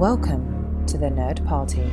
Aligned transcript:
Welcome 0.00 0.86
to 0.86 0.96
the 0.96 1.08
Nerd 1.08 1.46
Party. 1.46 1.84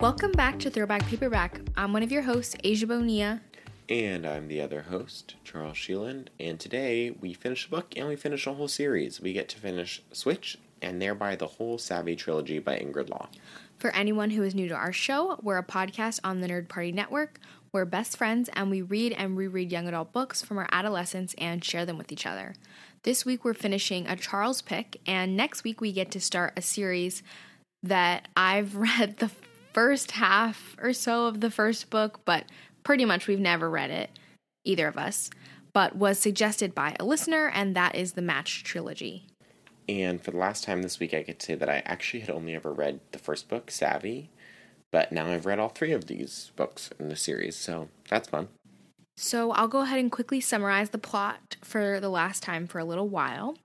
Welcome 0.00 0.32
back 0.32 0.58
to 0.60 0.70
Throwback 0.70 1.06
Paperback. 1.08 1.60
I'm 1.76 1.92
one 1.92 2.02
of 2.02 2.10
your 2.10 2.22
hosts, 2.22 2.56
Asia 2.64 2.86
Bonilla. 2.86 3.42
And 3.90 4.26
I'm 4.26 4.48
the 4.48 4.62
other 4.62 4.80
host, 4.88 5.34
Charles 5.44 5.76
Sheeland. 5.76 6.28
And 6.40 6.58
today 6.58 7.10
we 7.10 7.34
finish 7.34 7.66
a 7.66 7.70
book 7.70 7.92
and 7.98 8.08
we 8.08 8.16
finish 8.16 8.46
a 8.46 8.54
whole 8.54 8.68
series. 8.68 9.20
We 9.20 9.34
get 9.34 9.50
to 9.50 9.58
finish 9.58 10.02
Switch 10.10 10.56
and 10.82 11.00
thereby 11.00 11.36
the 11.36 11.46
whole 11.46 11.78
Savvy 11.78 12.16
trilogy 12.16 12.58
by 12.58 12.78
Ingrid 12.78 13.10
Law. 13.10 13.28
For 13.78 13.90
anyone 13.90 14.30
who 14.30 14.42
is 14.42 14.54
new 14.54 14.68
to 14.68 14.74
our 14.74 14.92
show, 14.92 15.38
we're 15.42 15.58
a 15.58 15.64
podcast 15.64 16.20
on 16.24 16.40
the 16.40 16.48
Nerd 16.48 16.68
Party 16.68 16.92
Network. 16.92 17.40
We're 17.72 17.84
best 17.84 18.16
friends 18.16 18.48
and 18.52 18.70
we 18.70 18.82
read 18.82 19.12
and 19.12 19.36
reread 19.36 19.72
young 19.72 19.88
adult 19.88 20.12
books 20.12 20.42
from 20.42 20.58
our 20.58 20.68
adolescence 20.70 21.34
and 21.38 21.64
share 21.64 21.84
them 21.84 21.98
with 21.98 22.12
each 22.12 22.26
other. 22.26 22.54
This 23.02 23.26
week 23.26 23.44
we're 23.44 23.52
finishing 23.52 24.06
a 24.06 24.16
Charles 24.16 24.62
pick, 24.62 24.98
and 25.06 25.36
next 25.36 25.62
week 25.62 25.80
we 25.80 25.92
get 25.92 26.10
to 26.12 26.20
start 26.20 26.54
a 26.56 26.62
series 26.62 27.22
that 27.82 28.28
I've 28.34 28.76
read 28.76 29.18
the 29.18 29.30
first 29.74 30.12
half 30.12 30.74
or 30.80 30.92
so 30.94 31.26
of 31.26 31.40
the 31.40 31.50
first 31.50 31.90
book, 31.90 32.20
but 32.24 32.44
pretty 32.82 33.04
much 33.04 33.26
we've 33.26 33.40
never 33.40 33.68
read 33.68 33.90
it, 33.90 34.10
either 34.64 34.88
of 34.88 34.96
us, 34.96 35.28
but 35.74 35.96
was 35.96 36.18
suggested 36.18 36.74
by 36.74 36.96
a 36.98 37.04
listener, 37.04 37.48
and 37.48 37.74
that 37.74 37.94
is 37.94 38.12
the 38.12 38.22
Match 38.22 38.64
Trilogy. 38.64 39.26
And 39.88 40.22
for 40.22 40.30
the 40.30 40.38
last 40.38 40.64
time 40.64 40.82
this 40.82 40.98
week, 40.98 41.12
I 41.12 41.22
could 41.22 41.42
say 41.42 41.54
that 41.54 41.68
I 41.68 41.82
actually 41.84 42.20
had 42.20 42.30
only 42.30 42.54
ever 42.54 42.72
read 42.72 43.00
the 43.12 43.18
first 43.18 43.48
book, 43.48 43.70
Savvy, 43.70 44.30
but 44.90 45.12
now 45.12 45.26
I've 45.26 45.46
read 45.46 45.58
all 45.58 45.68
three 45.68 45.92
of 45.92 46.06
these 46.06 46.52
books 46.56 46.90
in 46.98 47.08
the 47.08 47.16
series, 47.16 47.56
so 47.56 47.88
that's 48.08 48.28
fun. 48.28 48.48
So 49.16 49.52
I'll 49.52 49.68
go 49.68 49.80
ahead 49.82 50.00
and 50.00 50.10
quickly 50.10 50.40
summarize 50.40 50.90
the 50.90 50.98
plot 50.98 51.56
for 51.62 52.00
the 52.00 52.08
last 52.08 52.42
time 52.42 52.66
for 52.66 52.78
a 52.78 52.84
little 52.84 53.08
while. 53.08 53.56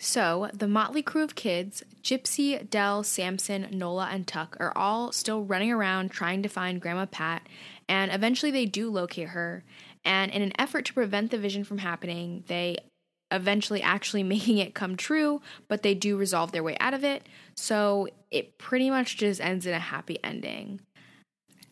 So, 0.00 0.50
the 0.52 0.68
motley 0.68 1.02
crew 1.02 1.22
of 1.22 1.34
kids, 1.34 1.82
Gypsy, 2.02 2.68
Dell, 2.68 3.02
Samson, 3.04 3.68
Nola, 3.70 4.08
and 4.10 4.26
Tuck, 4.26 4.56
are 4.60 4.76
all 4.76 5.12
still 5.12 5.44
running 5.44 5.72
around 5.72 6.10
trying 6.10 6.42
to 6.42 6.48
find 6.48 6.80
Grandma 6.80 7.06
Pat, 7.06 7.48
and 7.88 8.12
eventually 8.12 8.50
they 8.50 8.66
do 8.66 8.90
locate 8.90 9.28
her. 9.28 9.64
And 10.04 10.30
in 10.30 10.42
an 10.42 10.52
effort 10.58 10.84
to 10.86 10.94
prevent 10.94 11.30
the 11.30 11.38
vision 11.38 11.64
from 11.64 11.78
happening, 11.78 12.44
they 12.48 12.78
eventually 13.34 13.82
actually 13.82 14.22
making 14.34 14.58
it 14.58 14.74
come 14.74 14.96
true, 14.96 15.40
but 15.68 15.82
they 15.82 15.94
do 15.94 16.16
resolve 16.16 16.52
their 16.52 16.62
way 16.62 16.76
out 16.80 16.94
of 16.94 17.04
it. 17.04 17.26
So, 17.56 18.08
it 18.30 18.58
pretty 18.58 18.90
much 18.90 19.16
just 19.16 19.40
ends 19.40 19.66
in 19.66 19.74
a 19.74 19.78
happy 19.78 20.18
ending. 20.24 20.80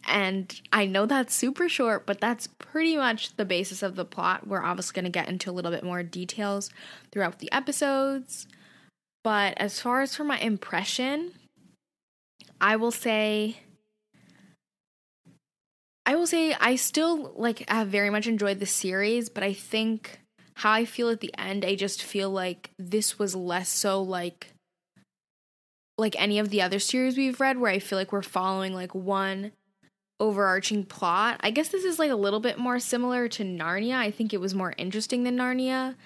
And 0.05 0.60
I 0.72 0.86
know 0.86 1.06
that's 1.06 1.34
super 1.34 1.68
short, 1.68 2.06
but 2.06 2.20
that's 2.20 2.46
pretty 2.46 2.96
much 2.96 3.36
the 3.36 3.44
basis 3.44 3.83
of 3.83 3.94
the 3.94 4.05
plot. 4.05 4.46
We're 4.46 4.62
obviously 4.62 4.94
going 4.94 5.05
to 5.05 5.10
get 5.10 5.28
into 5.28 5.50
a 5.50 5.52
little 5.52 5.70
bit 5.70 5.84
more 5.84 6.02
details 6.02 6.70
throughout 7.10 7.38
the 7.38 7.50
episodes. 7.52 8.46
But 9.22 9.55
as 9.58 9.80
far 9.80 10.02
as 10.02 10.16
for 10.16 10.24
my 10.24 10.38
impression, 10.38 11.33
I 12.60 12.77
will 12.77 12.90
say 12.90 13.58
I 16.05 16.16
will 16.16 16.27
say 16.27 16.55
I 16.55 16.74
still 16.77 17.33
like 17.36 17.68
have 17.68 17.88
very 17.88 18.10
much 18.10 18.27
enjoyed 18.27 18.58
the 18.58 18.66
series, 18.66 19.28
but 19.28 19.44
I 19.44 19.52
think 19.52 20.20
how 20.55 20.72
I 20.72 20.84
feel 20.84 21.08
at 21.08 21.20
the 21.20 21.34
end, 21.39 21.64
I 21.64 21.75
just 21.75 22.03
feel 22.03 22.31
like 22.31 22.70
this 22.78 23.19
was 23.19 23.34
less 23.34 23.69
so 23.69 24.03
like 24.03 24.48
like 25.98 26.20
any 26.20 26.39
of 26.39 26.50
the 26.50 26.62
other 26.62 26.78
series 26.78 27.17
we've 27.17 27.41
read 27.41 27.58
where 27.58 27.70
I 27.70 27.78
feel 27.78 27.98
like 27.98 28.12
we're 28.12 28.22
following 28.22 28.75
like 28.75 28.95
one 28.95 29.53
overarching 30.19 30.84
plot. 30.84 31.39
I 31.41 31.50
guess 31.50 31.69
this 31.69 31.84
is 31.84 31.98
like 31.98 32.11
a 32.11 32.17
little 32.17 32.41
bit 32.41 32.58
more 32.58 32.78
similar 32.78 33.28
to 33.28 33.45
Narnia. 33.45 33.96
I 33.96 34.11
think 34.11 34.33
it 34.33 34.41
was 34.41 34.55
more 34.55 34.74
interesting 34.79 35.24
than 35.24 35.36
Narnia. 35.36 35.96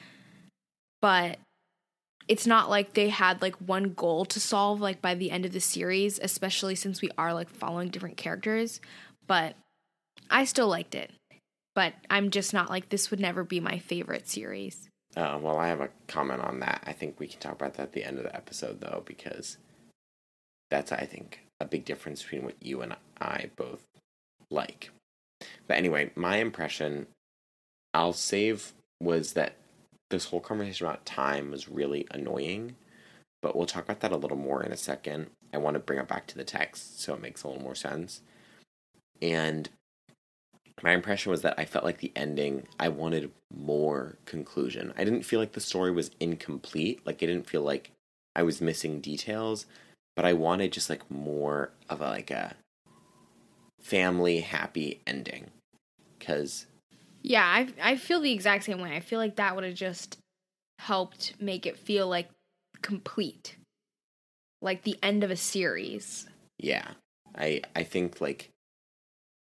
But 1.00 1.38
it's 2.26 2.46
not 2.46 2.68
like 2.68 2.94
they 2.94 3.10
had 3.10 3.42
like 3.42 3.54
one 3.56 3.94
goal 3.94 4.24
to 4.26 4.40
solve 4.40 4.80
like 4.80 5.00
by 5.00 5.14
the 5.14 5.30
end 5.30 5.44
of 5.44 5.52
the 5.52 5.60
series, 5.60 6.18
especially 6.18 6.74
since 6.74 7.00
we 7.00 7.10
are 7.16 7.32
like 7.34 7.50
following 7.50 7.90
different 7.90 8.16
characters. 8.16 8.80
But 9.26 9.54
I 10.30 10.44
still 10.44 10.68
liked 10.68 10.94
it. 10.94 11.10
But 11.76 11.92
I'm 12.08 12.30
just 12.30 12.54
not 12.54 12.70
like 12.70 12.88
this 12.88 13.10
would 13.10 13.20
never 13.20 13.44
be 13.44 13.60
my 13.60 13.78
favorite 13.78 14.28
series. 14.28 14.88
Uh, 15.14 15.38
well, 15.40 15.58
I 15.58 15.68
have 15.68 15.82
a 15.82 15.90
comment 16.08 16.40
on 16.40 16.60
that. 16.60 16.82
I 16.86 16.92
think 16.92 17.20
we 17.20 17.26
can 17.26 17.38
talk 17.38 17.52
about 17.52 17.74
that 17.74 17.82
at 17.82 17.92
the 17.92 18.02
end 18.02 18.16
of 18.16 18.24
the 18.24 18.34
episode, 18.34 18.80
though, 18.80 19.02
because 19.04 19.58
that's, 20.70 20.90
I 20.90 21.04
think, 21.04 21.40
a 21.60 21.66
big 21.66 21.84
difference 21.84 22.22
between 22.22 22.44
what 22.44 22.54
you 22.62 22.80
and 22.80 22.96
I 23.20 23.50
both 23.56 23.82
like. 24.50 24.90
But 25.68 25.76
anyway, 25.76 26.12
my 26.16 26.38
impression, 26.38 27.08
I'll 27.92 28.14
save, 28.14 28.72
was 28.98 29.34
that 29.34 29.56
this 30.08 30.24
whole 30.24 30.40
conversation 30.40 30.86
about 30.86 31.04
time 31.04 31.50
was 31.50 31.68
really 31.68 32.06
annoying. 32.10 32.76
But 33.42 33.54
we'll 33.54 33.66
talk 33.66 33.84
about 33.84 34.00
that 34.00 34.12
a 34.12 34.16
little 34.16 34.38
more 34.38 34.62
in 34.62 34.72
a 34.72 34.78
second. 34.78 35.26
I 35.52 35.58
want 35.58 35.74
to 35.74 35.80
bring 35.80 35.98
it 35.98 36.08
back 36.08 36.26
to 36.28 36.38
the 36.38 36.44
text 36.44 37.02
so 37.02 37.12
it 37.12 37.20
makes 37.20 37.42
a 37.42 37.48
little 37.48 37.62
more 37.62 37.74
sense. 37.74 38.22
And 39.20 39.68
my 40.82 40.92
impression 40.92 41.30
was 41.30 41.42
that 41.42 41.54
I 41.58 41.64
felt 41.64 41.84
like 41.84 41.98
the 41.98 42.12
ending, 42.14 42.66
I 42.78 42.88
wanted 42.88 43.30
more 43.54 44.16
conclusion. 44.26 44.92
I 44.96 45.04
didn't 45.04 45.22
feel 45.22 45.40
like 45.40 45.52
the 45.52 45.60
story 45.60 45.90
was 45.90 46.10
incomplete. 46.20 47.00
Like, 47.04 47.16
I 47.22 47.26
didn't 47.26 47.48
feel 47.48 47.62
like 47.62 47.90
I 48.34 48.42
was 48.42 48.60
missing 48.60 49.00
details, 49.00 49.66
but 50.14 50.24
I 50.24 50.34
wanted 50.34 50.72
just 50.72 50.90
like 50.90 51.10
more 51.10 51.70
of 51.88 52.00
a, 52.00 52.08
like 52.08 52.30
a 52.30 52.54
family 53.80 54.40
happy 54.40 55.00
ending. 55.06 55.50
Because. 56.18 56.66
Yeah, 57.22 57.44
I, 57.44 57.68
I 57.82 57.96
feel 57.96 58.20
the 58.20 58.32
exact 58.32 58.64
same 58.64 58.80
way. 58.80 58.94
I 58.94 59.00
feel 59.00 59.18
like 59.18 59.36
that 59.36 59.54
would 59.54 59.64
have 59.64 59.74
just 59.74 60.18
helped 60.78 61.34
make 61.40 61.64
it 61.64 61.78
feel 61.78 62.06
like 62.06 62.28
complete. 62.82 63.56
Like 64.60 64.82
the 64.82 64.98
end 65.02 65.24
of 65.24 65.30
a 65.30 65.36
series. 65.36 66.26
Yeah. 66.58 66.88
I 67.34 67.62
I 67.74 67.82
think 67.82 68.20
like 68.20 68.50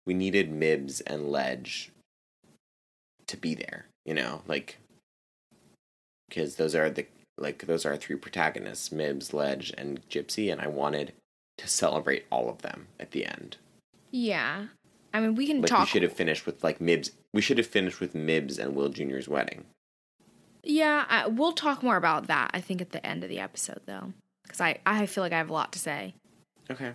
we 0.06 0.14
needed 0.14 0.52
Mibs 0.52 1.02
and 1.06 1.30
Ledge 1.32 1.92
to 3.28 3.38
be 3.38 3.56
there, 3.56 3.86
you 4.06 4.14
know, 4.14 4.42
like 4.48 4.78
because 6.28 6.56
those 6.56 6.76
are 6.76 6.90
the 6.90 7.06
like 7.38 7.66
those 7.66 7.86
are 7.86 7.96
three 7.96 8.16
protagonists, 8.16 8.90
Mibs, 8.90 9.34
Ledge, 9.34 9.74
and 9.78 10.08
Gypsy, 10.10 10.52
and 10.52 10.62
I 10.62 10.68
wanted 10.68 11.14
to 11.58 11.68
celebrate 11.68 12.26
all 12.32 12.50
of 12.50 12.62
them 12.62 12.88
at 13.00 13.12
the 13.12 13.26
end. 13.26 13.58
Yeah. 14.12 14.66
I 15.14 15.20
mean, 15.20 15.36
we 15.36 15.46
can 15.46 15.62
like 15.62 15.70
talk. 15.70 15.82
we 15.82 15.86
should 15.88 16.04
have 16.04 16.14
finished 16.14 16.46
with 16.46 16.64
like 16.64 16.80
Mibs. 16.80 17.12
We 17.34 17.42
should 17.42 17.58
have 17.58 17.68
finished 17.68 18.00
with 18.00 18.14
Mibs 18.14 18.58
and 18.58 18.76
Will 18.76 18.90
Junior's 18.90 19.28
wedding. 19.28 19.66
Yeah, 20.64 21.06
I, 21.10 21.28
we'll 21.28 21.52
talk 21.52 21.84
more 21.84 21.98
about 21.98 22.28
that. 22.28 22.52
I 22.54 22.62
think 22.62 22.82
at 22.82 22.92
the 22.92 23.06
end 23.06 23.24
of 23.24 23.30
the 23.30 23.40
episode, 23.40 23.82
though, 23.86 24.14
because 24.44 24.62
I 24.62 24.80
I 24.86 25.06
feel 25.06 25.24
like 25.24 25.34
I 25.34 25.38
have 25.38 25.50
a 25.50 25.54
lot 25.54 25.72
to 25.74 25.80
say. 25.80 26.14
Okay. 26.72 26.94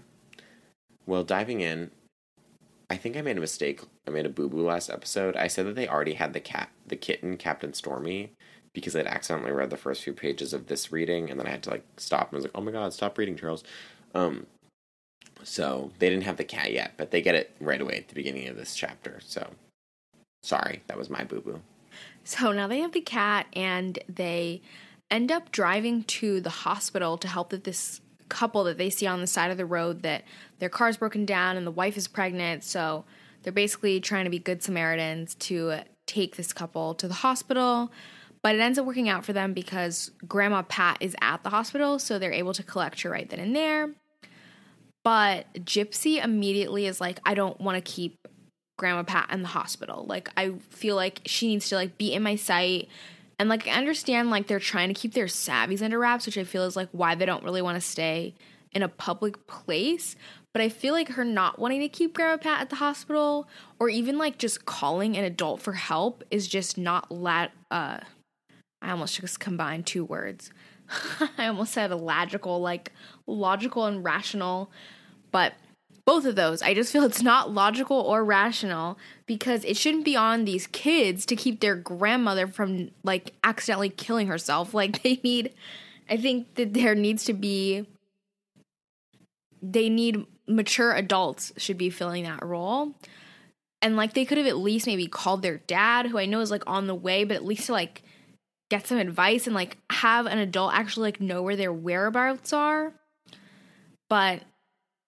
Well, 1.07 1.23
diving 1.23 1.61
in, 1.61 1.91
I 2.91 2.97
think 2.97 3.17
I 3.17 3.23
made 3.23 3.37
a 3.37 3.41
mistake. 3.41 3.81
I 4.07 4.11
made 4.11 4.27
a 4.27 4.31
boo 4.31 4.49
boo 4.49 4.65
last 4.65 4.89
episode. 4.89 5.37
I 5.37 5.47
said 5.47 5.67
that 5.67 5.75
they 5.75 5.89
already 5.89 6.15
had 6.15 6.33
the 6.33 6.41
cat, 6.41 6.71
the 6.87 6.97
kitten, 6.97 7.37
Captain 7.37 7.75
Stormy, 7.75 8.33
because 8.73 8.97
I'd 8.97 9.07
accidentally 9.07 9.53
read 9.53 9.71
the 9.71 9.77
first 9.77 10.03
few 10.03 10.15
pages 10.15 10.53
of 10.55 10.67
this 10.67 10.91
reading, 10.91 11.31
and 11.31 11.39
then 11.39 11.47
I 11.47 11.51
had 11.51 11.63
to 11.65 11.71
like 11.71 11.85
stop 11.99 12.31
and 12.31 12.37
was 12.37 12.45
like, 12.45 12.57
"Oh 12.57 12.63
my 12.63 12.73
god, 12.73 12.93
stop 12.93 13.19
reading, 13.19 13.37
Charles." 13.37 13.63
Um, 14.15 14.47
so 15.45 15.93
they 15.99 16.09
didn't 16.09 16.25
have 16.25 16.39
the 16.39 16.45
cat 16.45 16.73
yet, 16.73 16.95
but 16.97 17.11
they 17.11 17.23
get 17.23 17.35
it 17.35 17.55
right 17.61 17.81
away 17.81 17.97
at 17.97 18.09
the 18.09 18.15
beginning 18.15 18.49
of 18.49 18.57
this 18.57 18.75
chapter. 18.75 19.21
So 19.25 19.51
sorry, 20.43 20.83
that 20.87 20.97
was 20.97 21.11
my 21.11 21.25
boo 21.25 21.41
boo. 21.41 21.61
So 22.25 22.53
now 22.53 22.67
they 22.67 22.81
have 22.81 22.93
the 22.93 23.01
cat, 23.01 23.47
and 23.53 23.99
they 24.09 24.63
end 25.11 25.31
up 25.31 25.53
driving 25.53 26.05
to 26.05 26.41
the 26.41 26.51
hospital 26.51 27.19
to 27.19 27.29
help 27.29 27.51
that 27.51 27.65
this 27.65 28.01
couple 28.29 28.65
that 28.65 28.79
they 28.79 28.91
see 28.91 29.07
on 29.07 29.21
the 29.21 29.27
side 29.27 29.51
of 29.51 29.57
the 29.57 29.67
road 29.67 30.03
that 30.03 30.25
their 30.59 30.69
car's 30.69 30.97
broken 30.97 31.25
down 31.25 31.57
and 31.57 31.67
the 31.67 31.71
wife 31.71 31.97
is 31.97 32.09
pregnant. 32.09 32.65
So 32.65 33.05
they're 33.43 33.53
basically 33.53 34.01
trying 34.01 34.25
to 34.25 34.31
be 34.31 34.39
good 34.39 34.63
Samaritans 34.63 35.35
to 35.37 35.81
take 36.07 36.37
this 36.37 36.53
couple 36.53 36.95
to 36.95 37.09
the 37.09 37.15
hospital. 37.15 37.93
But 38.43 38.55
it 38.55 38.61
ends 38.61 38.79
up 38.79 38.87
working 38.87 39.09
out 39.09 39.25
for 39.25 39.33
them 39.33 39.53
because 39.53 40.13
Grandma 40.27 40.63
Pat 40.63 40.99
is 41.01 41.17
at 41.21 41.43
the 41.43 41.51
hospital, 41.51 41.99
so 41.99 42.19
they're 42.19 42.33
able 42.33 42.55
to 42.55 42.63
collect 42.63 43.03
her 43.03 43.11
right 43.11 43.29
then 43.29 43.41
and 43.41 43.55
there. 43.55 43.91
But 45.03 45.53
Gypsy 45.55 46.23
immediately 46.23 46.87
is 46.87 47.01
like, 47.01 47.19
I 47.25 47.35
don't 47.35 47.61
want 47.61 47.85
to 47.85 47.93
keep 47.93 48.17
Grandma 48.79 49.03
Pat 49.03 49.31
in 49.33 49.43
the 49.43 49.49
hospital. 49.49 50.05
Like, 50.07 50.31
I 50.37 50.53
feel 50.71 50.95
like 50.95 51.23
she 51.27 51.49
needs 51.49 51.69
to 51.71 51.75
like 51.75 51.99
be 51.99 52.13
in 52.13 52.23
my 52.23 52.37
sight. 52.37 52.89
And 53.39 53.49
like, 53.49 53.67
I 53.69 53.73
understand 53.73 54.31
like 54.31 54.47
they're 54.47 54.59
trying 54.59 54.89
to 54.89 54.95
keep 54.95 55.15
their 55.15 55.27
savvies 55.27 55.83
under 55.83 55.99
wraps, 55.99 56.27
which 56.27 56.39
I 56.39 56.45
feel 56.45 56.65
is 56.65 56.77
like 56.77 56.89
why 56.93 57.15
they 57.15 57.27
don't 57.27 57.45
really 57.45 57.63
want 57.63 57.77
to 57.77 57.81
stay 57.81 58.35
in 58.73 58.83
a 58.83 58.89
public 58.89 59.47
place. 59.47 60.17
But 60.53 60.63
I 60.63 60.69
feel 60.69 60.93
like 60.93 61.11
her 61.11 61.25
not 61.25 61.59
wanting 61.59 61.81
to 61.81 61.89
keep 61.89 62.15
Grandma 62.15 62.39
Pat 62.39 62.61
at 62.63 62.71
the 62.71 62.77
hospital, 62.77 63.49
or 63.79 63.89
even 63.89 64.19
like 64.19 64.39
just 64.39 64.65
calling 64.65 65.17
an 65.17 65.25
adult 65.25 65.61
for 65.61 65.75
help, 65.75 66.25
is 66.31 66.49
just 66.49 66.77
not 66.77 67.13
lat. 67.13 67.53
Uh, 67.71 67.99
I 68.83 68.91
almost 68.91 69.21
just 69.21 69.41
combined 69.41 69.87
two 69.87 70.05
words. 70.05 70.51
I 71.39 71.47
almost 71.47 71.73
said 71.73 71.91
a 71.91 71.97
logical, 71.97 72.61
like 72.61 72.93
logical 73.27 73.85
and 73.85 74.03
rational, 74.03 74.71
but 75.31 75.53
both 76.09 76.25
of 76.25 76.37
those. 76.37 76.63
I 76.63 76.73
just 76.73 76.91
feel 76.91 77.05
it's 77.05 77.23
not 77.23 77.53
logical 77.53 77.99
or 78.01 78.25
rational 78.25 78.99
because 79.27 79.63
it 79.67 79.77
shouldn't 79.77 80.07
be 80.07 80.17
on 80.17 80.47
these 80.47 80.67
kids 80.67 81.27
to 81.27 81.37
keep 81.37 81.61
their 81.61 81.77
grandmother 81.77 82.47
from 82.47 82.93
like 83.03 83.35
accidentally 83.45 83.91
killing 83.91 84.27
herself. 84.27 84.73
Like 84.73 85.03
they 85.03 85.21
need 85.23 85.53
I 86.09 86.17
think 86.17 86.55
that 86.55 86.73
there 86.73 86.95
needs 86.95 87.25
to 87.25 87.35
be 87.35 87.87
they 89.61 89.91
need 89.91 90.25
mature 90.47 90.93
adults 90.93 91.53
should 91.59 91.77
be 91.77 91.91
filling 91.91 92.25
that 92.25 92.43
role. 92.43 92.95
And 93.83 93.95
like 93.95 94.15
they 94.15 94.25
could 94.25 94.39
have 94.39 94.47
at 94.47 94.57
least 94.57 94.87
maybe 94.87 95.09
called 95.09 95.43
their 95.43 95.59
dad, 95.59 96.07
who 96.07 96.17
I 96.17 96.25
know 96.25 96.41
is 96.41 96.51
like 96.51 96.65
on 96.67 96.87
the 96.87 96.95
way, 96.95 97.25
but 97.25 97.37
at 97.37 97.45
least 97.45 97.67
to 97.67 97.73
like 97.73 98.03
get 98.71 98.87
some 98.87 98.97
advice 98.97 99.47
and 99.47 99.55
like 99.55 99.77
have 99.91 100.25
an 100.25 100.39
adult 100.39 100.73
actually 100.73 101.09
like 101.09 101.21
know 101.21 101.43
where 101.43 101.57
their 101.57 101.71
whereabouts 101.71 102.55
are. 102.55 102.95
But 104.09 104.41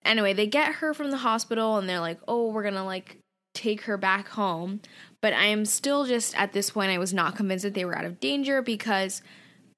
anyway, 0.04 0.32
they 0.32 0.46
get 0.46 0.74
her 0.76 0.94
from 0.94 1.10
the 1.10 1.18
hospital 1.18 1.76
and 1.76 1.88
they're 1.88 2.00
like, 2.00 2.20
"Oh, 2.28 2.50
we're 2.50 2.68
to 2.70 2.82
like 2.82 3.18
take 3.54 3.82
her 3.82 3.96
back 3.96 4.28
home." 4.28 4.80
But 5.20 5.32
I 5.32 5.44
am 5.46 5.64
still 5.64 6.06
just 6.06 6.36
at 6.36 6.52
this 6.52 6.70
point 6.70 6.90
I 6.90 6.98
was 6.98 7.12
not 7.12 7.36
convinced 7.36 7.64
that 7.64 7.74
they 7.74 7.84
were 7.84 7.96
out 7.96 8.04
of 8.04 8.20
danger 8.20 8.62
because 8.62 9.22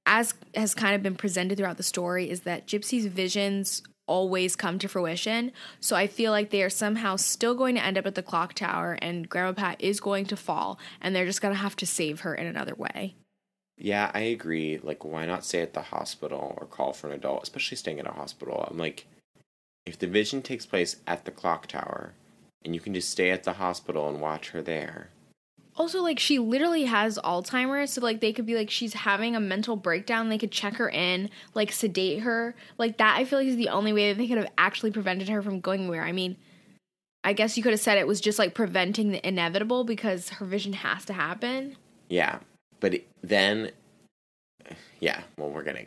as 0.06 0.34
has 0.54 0.74
kind 0.74 0.94
of 0.94 1.02
been 1.02 1.16
presented 1.16 1.56
throughout 1.56 1.76
the 1.76 1.82
story 1.82 2.28
is 2.30 2.40
that 2.40 2.66
Gypsy's 2.66 3.06
visions 3.06 3.82
always 4.06 4.56
come 4.56 4.78
to 4.78 4.88
fruition. 4.88 5.52
So 5.80 5.96
I 5.96 6.06
feel 6.06 6.32
like 6.32 6.50
they 6.50 6.62
are 6.62 6.70
somehow 6.70 7.16
still 7.16 7.54
going 7.54 7.76
to 7.76 7.84
end 7.84 7.96
up 7.96 8.06
at 8.06 8.14
the 8.14 8.22
clock 8.22 8.54
tower 8.54 8.98
and 9.00 9.28
Grandma 9.28 9.52
Pat 9.52 9.80
is 9.80 10.00
going 10.00 10.26
to 10.26 10.36
fall 10.36 10.78
and 11.00 11.14
they're 11.14 11.26
just 11.26 11.40
going 11.40 11.54
to 11.54 11.60
have 11.60 11.76
to 11.76 11.86
save 11.86 12.20
her 12.20 12.34
in 12.34 12.46
another 12.46 12.74
way. 12.74 13.14
Yeah, 13.78 14.10
I 14.14 14.20
agree. 14.20 14.78
Like, 14.82 15.04
why 15.04 15.26
not 15.26 15.44
stay 15.44 15.62
at 15.62 15.74
the 15.74 15.82
hospital 15.82 16.56
or 16.60 16.66
call 16.66 16.92
for 16.92 17.08
an 17.08 17.14
adult, 17.14 17.42
especially 17.42 17.76
staying 17.76 18.00
at 18.00 18.06
a 18.06 18.12
hospital? 18.12 18.66
I'm 18.70 18.78
like, 18.78 19.06
if 19.86 19.98
the 19.98 20.06
vision 20.06 20.42
takes 20.42 20.66
place 20.66 20.96
at 21.06 21.24
the 21.24 21.30
clock 21.30 21.66
tower 21.66 22.12
and 22.64 22.74
you 22.74 22.80
can 22.80 22.94
just 22.94 23.10
stay 23.10 23.30
at 23.30 23.44
the 23.44 23.54
hospital 23.54 24.08
and 24.08 24.20
watch 24.20 24.50
her 24.50 24.62
there. 24.62 25.10
Also, 25.74 26.02
like, 26.02 26.18
she 26.18 26.38
literally 26.38 26.84
has 26.84 27.18
Alzheimer's, 27.24 27.94
so, 27.94 28.02
like, 28.02 28.20
they 28.20 28.32
could 28.32 28.44
be 28.44 28.54
like, 28.54 28.70
she's 28.70 28.92
having 28.92 29.34
a 29.34 29.40
mental 29.40 29.74
breakdown. 29.74 30.28
They 30.28 30.36
could 30.36 30.52
check 30.52 30.74
her 30.74 30.88
in, 30.90 31.30
like, 31.54 31.72
sedate 31.72 32.20
her. 32.20 32.54
Like, 32.76 32.98
that 32.98 33.16
I 33.16 33.24
feel 33.24 33.38
like 33.38 33.48
is 33.48 33.56
the 33.56 33.70
only 33.70 33.94
way 33.94 34.12
that 34.12 34.18
they 34.18 34.28
could 34.28 34.36
have 34.36 34.52
actually 34.58 34.90
prevented 34.90 35.30
her 35.30 35.40
from 35.40 35.60
going 35.60 35.88
where. 35.88 36.02
I 36.02 36.12
mean, 36.12 36.36
I 37.24 37.32
guess 37.32 37.56
you 37.56 37.62
could 37.62 37.72
have 37.72 37.80
said 37.80 37.98
it 37.98 38.06
was 38.06 38.20
just 38.20 38.38
like 38.38 38.54
preventing 38.54 39.12
the 39.12 39.26
inevitable 39.26 39.84
because 39.84 40.30
her 40.30 40.44
vision 40.44 40.72
has 40.72 41.04
to 41.06 41.12
happen. 41.12 41.76
Yeah, 42.08 42.40
but 42.80 43.00
then, 43.22 43.70
yeah, 45.00 45.22
well, 45.36 45.50
we're 45.50 45.62
gonna, 45.62 45.84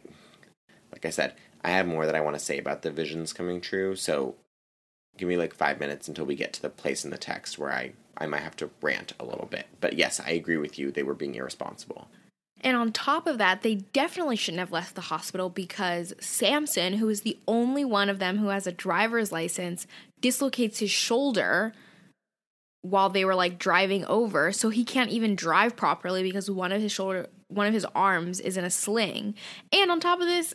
like 0.91 1.05
I 1.05 1.09
said, 1.09 1.33
I 1.65 1.69
have 1.69 1.87
more 1.87 2.05
that 2.05 2.15
I 2.15 2.21
want 2.21 2.35
to 2.35 2.43
say 2.43 2.59
about 2.59 2.83
the 2.83 2.91
visions 2.91 3.33
coming 3.33 3.59
true. 3.59 3.95
So, 3.95 4.35
give 5.17 5.27
me 5.27 5.35
like 5.35 5.55
five 5.55 5.79
minutes 5.79 6.07
until 6.07 6.25
we 6.25 6.35
get 6.35 6.53
to 6.53 6.61
the 6.61 6.69
place 6.69 7.03
in 7.03 7.09
the 7.09 7.17
text 7.17 7.57
where 7.57 7.71
I 7.71 7.93
I 8.15 8.27
might 8.27 8.43
have 8.43 8.55
to 8.57 8.69
rant 8.81 9.13
a 9.19 9.25
little 9.25 9.47
bit. 9.47 9.65
But 9.81 9.93
yes, 9.93 10.19
I 10.19 10.29
agree 10.29 10.57
with 10.57 10.77
you. 10.77 10.91
They 10.91 11.01
were 11.01 11.15
being 11.15 11.33
irresponsible. 11.33 12.07
And 12.61 12.77
on 12.77 12.91
top 12.91 13.25
of 13.25 13.39
that, 13.39 13.63
they 13.63 13.75
definitely 13.75 14.35
shouldn't 14.35 14.59
have 14.59 14.71
left 14.71 14.93
the 14.93 15.01
hospital 15.01 15.49
because 15.49 16.13
Samson, 16.19 16.93
who 16.93 17.09
is 17.09 17.21
the 17.21 17.37
only 17.47 17.83
one 17.83 18.09
of 18.09 18.19
them 18.19 18.37
who 18.37 18.47
has 18.49 18.67
a 18.67 18.71
driver's 18.71 19.31
license, 19.31 19.87
dislocates 20.21 20.79
his 20.79 20.91
shoulder 20.91 21.73
while 22.83 23.09
they 23.09 23.25
were 23.25 23.35
like 23.35 23.57
driving 23.57 24.05
over 24.05 24.51
so 24.51 24.69
he 24.69 24.83
can't 24.83 25.09
even 25.09 25.35
drive 25.35 25.75
properly 25.75 26.21
because 26.21 26.51
one 26.51 26.71
of 26.71 26.79
his 26.79 26.91
shoulder 26.91 27.25
one 27.47 27.65
of 27.65 27.73
his 27.73 27.85
arms 27.95 28.39
is 28.39 28.57
in 28.57 28.63
a 28.63 28.69
sling 28.69 29.33
and 29.71 29.89
on 29.89 29.99
top 29.99 30.19
of 30.19 30.27
this 30.27 30.53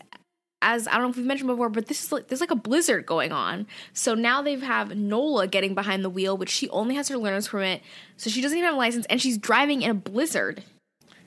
as 0.63 0.87
I 0.87 0.93
don't 0.93 1.03
know 1.03 1.11
if 1.11 1.17
we've 1.17 1.27
mentioned 1.27 1.49
before, 1.49 1.69
but 1.69 1.87
this 1.87 2.05
is 2.05 2.13
like 2.13 2.29
there's 2.29 2.41
like 2.41 2.51
a 2.51 2.57
blizzard 2.57 3.07
going 3.07 3.33
on. 3.33 3.67
So 3.93 4.15
now 4.15 4.43
they 4.43 4.53
have 4.53 4.63
have 4.63 4.97
Nola 4.97 5.47
getting 5.47 5.75
behind 5.75 6.05
the 6.05 6.11
wheel, 6.11 6.37
which 6.37 6.51
she 6.51 6.69
only 6.71 6.95
has 6.95 7.09
her 7.09 7.17
learner's 7.17 7.49
permit, 7.49 7.83
so 8.17 8.31
she 8.31 8.41
doesn't 8.41 8.57
even 8.57 8.67
have 8.67 8.75
a 8.75 8.79
license, 8.79 9.07
and 9.07 9.21
she's 9.21 9.39
driving 9.39 9.83
in 9.83 9.91
a 9.91 9.95
blizzard. 9.95 10.63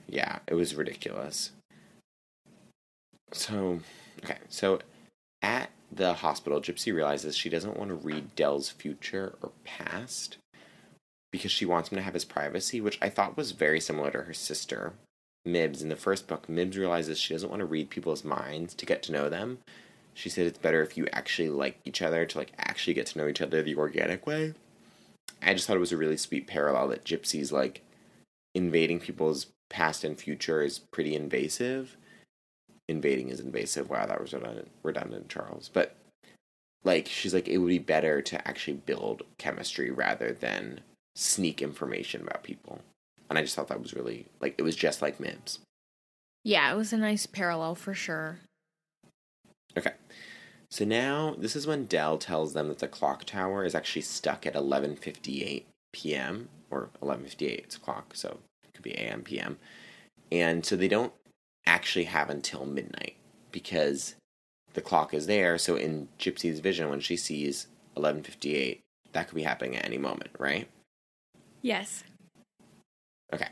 Yeah, 0.07 0.39
it 0.47 0.53
was 0.53 0.75
ridiculous. 0.75 1.51
So, 3.31 3.79
okay, 4.23 4.37
so 4.49 4.79
at 5.41 5.71
the 5.91 6.13
hospital, 6.13 6.61
Gypsy 6.61 6.93
realizes 6.93 7.35
she 7.35 7.49
doesn't 7.49 7.77
want 7.77 7.89
to 7.89 7.95
read 7.95 8.35
Dell's 8.35 8.69
future 8.69 9.35
or 9.41 9.51
past 9.63 10.37
because 11.31 11.51
she 11.51 11.65
wants 11.65 11.89
him 11.89 11.97
to 11.97 12.03
have 12.03 12.13
his 12.13 12.25
privacy, 12.25 12.79
which 12.79 12.99
I 13.01 13.09
thought 13.09 13.35
was 13.35 13.51
very 13.51 13.79
similar 13.79 14.11
to 14.11 14.21
her 14.21 14.33
sister, 14.33 14.93
Mibs. 15.47 15.81
In 15.81 15.89
the 15.89 15.95
first 15.95 16.27
book, 16.27 16.47
Mibs 16.47 16.77
realizes 16.77 17.19
she 17.19 17.33
doesn't 17.33 17.49
want 17.49 17.59
to 17.59 17.65
read 17.65 17.89
people's 17.89 18.23
minds 18.23 18.73
to 18.75 18.85
get 18.85 19.03
to 19.03 19.11
know 19.11 19.29
them. 19.29 19.59
She 20.13 20.29
said 20.29 20.45
it's 20.45 20.59
better 20.59 20.81
if 20.81 20.95
you 20.95 21.07
actually 21.11 21.49
like 21.49 21.79
each 21.85 22.01
other 22.01 22.25
to 22.25 22.37
like 22.37 22.53
actually 22.57 22.93
get 22.93 23.07
to 23.07 23.17
know 23.17 23.27
each 23.27 23.41
other 23.41 23.61
the 23.61 23.75
organic 23.75 24.25
way. 24.27 24.53
I 25.41 25.53
just 25.53 25.67
thought 25.67 25.75
it 25.75 25.81
was 25.81 25.91
a 25.91 25.97
really 25.97 26.17
sweet 26.17 26.47
parallel 26.47 26.87
that 26.89 27.03
Gypsy's 27.03 27.51
like 27.51 27.81
invading 28.55 28.99
people's 28.99 29.47
past 29.69 30.03
and 30.03 30.17
future 30.17 30.61
is 30.61 30.79
pretty 30.79 31.15
invasive. 31.15 31.97
Invading 32.87 33.29
is 33.29 33.39
invasive. 33.39 33.89
Wow, 33.89 34.05
that 34.05 34.21
was 34.21 34.33
redundant, 34.33 34.69
redundant, 34.83 35.29
Charles. 35.29 35.69
But 35.73 35.95
like, 36.83 37.07
she's 37.07 37.33
like, 37.33 37.47
it 37.47 37.57
would 37.57 37.69
be 37.69 37.79
better 37.79 38.21
to 38.21 38.47
actually 38.47 38.77
build 38.77 39.23
chemistry 39.37 39.89
rather 39.89 40.31
than 40.33 40.81
sneak 41.15 41.61
information 41.61 42.21
about 42.21 42.43
people. 42.43 42.81
And 43.29 43.39
I 43.39 43.41
just 43.41 43.55
thought 43.55 43.67
that 43.69 43.81
was 43.81 43.93
really 43.93 44.27
like 44.39 44.55
it 44.57 44.63
was 44.63 44.75
just 44.75 45.01
like 45.01 45.17
Mibs. 45.17 45.59
Yeah, 46.43 46.71
it 46.71 46.75
was 46.75 46.93
a 46.93 46.97
nice 46.97 47.25
parallel 47.25 47.75
for 47.75 47.93
sure. 47.93 48.39
Okay. 49.77 49.93
So 50.69 50.85
now 50.85 51.35
this 51.37 51.55
is 51.55 51.67
when 51.67 51.85
Dell 51.85 52.17
tells 52.17 52.53
them 52.53 52.67
that 52.67 52.79
the 52.79 52.87
clock 52.87 53.25
tower 53.25 53.63
is 53.63 53.75
actually 53.75 54.01
stuck 54.01 54.45
at 54.45 54.55
11:58 54.55 55.63
p.m. 55.93 56.49
or 56.69 56.89
11:58 57.01 57.41
it's 57.41 57.77
o'clock, 57.77 58.15
so 58.15 58.39
it 58.63 58.73
could 58.73 58.83
be 58.83 58.93
a.m. 58.93 59.21
p.m. 59.21 59.57
And 60.31 60.65
so 60.65 60.75
they 60.75 60.87
don't 60.87 61.13
actually 61.65 62.05
have 62.05 62.29
until 62.29 62.65
midnight 62.65 63.15
because 63.51 64.15
the 64.73 64.81
clock 64.81 65.13
is 65.13 65.27
there. 65.27 65.57
So 65.57 65.75
in 65.75 66.09
Gypsy's 66.19 66.59
vision, 66.59 66.89
when 66.89 66.99
she 66.99 67.17
sees 67.17 67.67
11:58, 67.95 68.79
that 69.13 69.27
could 69.27 69.35
be 69.35 69.43
happening 69.43 69.77
at 69.77 69.85
any 69.85 69.97
moment, 69.97 70.31
right? 70.39 70.67
Yes. 71.61 72.03
Okay. 73.33 73.49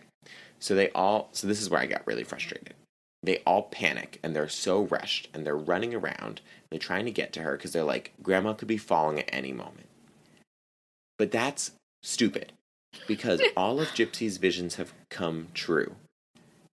So 0.59 0.75
they 0.75 0.89
all 0.91 1.29
so 1.31 1.47
this 1.47 1.61
is 1.61 1.69
where 1.69 1.81
I 1.81 1.87
got 1.87 2.05
really 2.05 2.23
frustrated. 2.23 2.75
They 3.23 3.37
all 3.45 3.63
panic 3.63 4.19
and 4.23 4.35
they're 4.35 4.49
so 4.49 4.83
rushed 4.83 5.29
and 5.33 5.45
they're 5.45 5.57
running 5.57 5.93
around. 5.93 6.41
And 6.41 6.69
they're 6.69 6.79
trying 6.79 7.05
to 7.05 7.11
get 7.11 7.33
to 7.33 7.41
her 7.41 7.57
because 7.57 7.71
they're 7.71 7.83
like, 7.83 8.13
Grandma 8.21 8.53
could 8.53 8.67
be 8.67 8.77
falling 8.77 9.19
at 9.19 9.29
any 9.31 9.51
moment. 9.51 9.87
But 11.17 11.31
that's 11.31 11.71
stupid 12.01 12.51
because 13.07 13.41
all 13.57 13.79
of 13.79 13.89
Gypsy's 13.89 14.37
visions 14.37 14.75
have 14.75 14.93
come 15.09 15.47
true. 15.53 15.95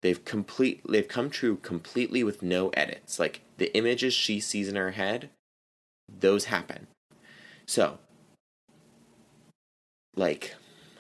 They've 0.00 0.24
complete 0.24 0.80
they've 0.88 1.08
come 1.08 1.28
true 1.28 1.56
completely 1.56 2.22
with 2.22 2.42
no 2.42 2.68
edits. 2.70 3.18
Like 3.18 3.40
the 3.56 3.74
images 3.76 4.14
she 4.14 4.38
sees 4.38 4.68
in 4.68 4.76
her 4.76 4.92
head, 4.92 5.30
those 6.08 6.46
happen. 6.46 6.86
So, 7.66 7.98
like 10.14 10.54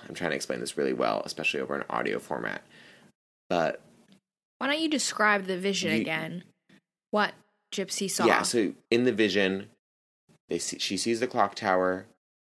I'm 0.08 0.14
trying 0.14 0.30
to 0.30 0.36
explain 0.36 0.60
this 0.60 0.76
really 0.76 0.92
well, 0.92 1.22
especially 1.24 1.60
over 1.60 1.76
an 1.76 1.84
audio 1.90 2.18
format. 2.18 2.62
But 3.48 3.80
why 4.58 4.68
don't 4.68 4.80
you 4.80 4.88
describe 4.88 5.44
the 5.44 5.58
vision 5.58 5.94
you, 5.94 6.00
again? 6.00 6.44
What 7.10 7.34
Gypsy 7.72 8.10
saw? 8.10 8.26
Yeah, 8.26 8.42
so 8.42 8.74
in 8.90 9.04
the 9.04 9.12
vision, 9.12 9.68
they 10.48 10.58
see, 10.58 10.78
she 10.78 10.96
sees 10.96 11.20
the 11.20 11.26
clock 11.26 11.54
tower, 11.54 12.06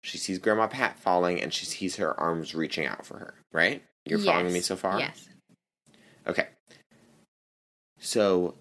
she 0.03 0.17
sees 0.17 0.37
Grandma 0.37 0.67
Pat 0.67 0.99
falling, 0.99 1.41
and 1.41 1.53
she 1.53 1.65
sees 1.65 1.95
her 1.95 2.19
arms 2.19 2.53
reaching 2.53 2.85
out 2.85 3.05
for 3.05 3.17
her. 3.17 3.35
Right? 3.51 3.83
You're 4.05 4.19
yes. 4.19 4.27
following 4.27 4.53
me 4.53 4.59
so 4.59 4.75
far? 4.75 4.99
Yes. 4.99 5.29
Okay. 6.27 6.47
So, 7.99 8.55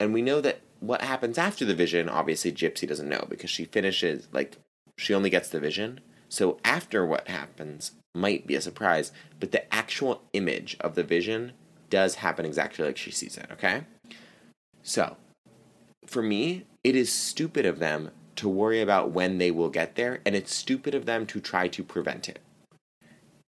and 0.00 0.14
we 0.14 0.22
know 0.22 0.40
that 0.40 0.60
what 0.80 1.02
happens 1.02 1.38
after 1.38 1.64
the 1.64 1.74
vision, 1.74 2.08
obviously 2.08 2.52
Gypsy 2.52 2.88
doesn't 2.88 3.08
know 3.08 3.26
because 3.28 3.50
she 3.50 3.64
finishes, 3.64 4.28
like, 4.32 4.56
she 4.96 5.12
only 5.12 5.30
gets 5.30 5.48
the 5.48 5.60
vision. 5.60 6.00
So 6.28 6.58
after 6.64 7.04
what 7.04 7.28
happens 7.28 7.92
might 8.14 8.46
be 8.46 8.54
a 8.54 8.60
surprise, 8.60 9.12
but 9.40 9.52
the 9.52 9.72
actual 9.74 10.22
image 10.32 10.76
of 10.80 10.94
the 10.94 11.02
vision 11.02 11.52
does 11.90 12.16
happen 12.16 12.44
exactly 12.44 12.84
like 12.84 12.96
she 12.96 13.10
sees 13.10 13.36
it, 13.36 13.46
okay? 13.52 13.84
So, 14.82 15.16
for 16.06 16.22
me, 16.22 16.64
it 16.84 16.96
is 16.96 17.12
stupid 17.12 17.66
of 17.66 17.78
them 17.78 18.10
to 18.36 18.48
worry 18.48 18.80
about 18.80 19.10
when 19.10 19.38
they 19.38 19.50
will 19.50 19.68
get 19.68 19.96
there, 19.96 20.20
and 20.24 20.34
it's 20.34 20.54
stupid 20.54 20.94
of 20.94 21.06
them 21.06 21.26
to 21.26 21.40
try 21.40 21.68
to 21.68 21.82
prevent 21.82 22.28
it. 22.28 22.38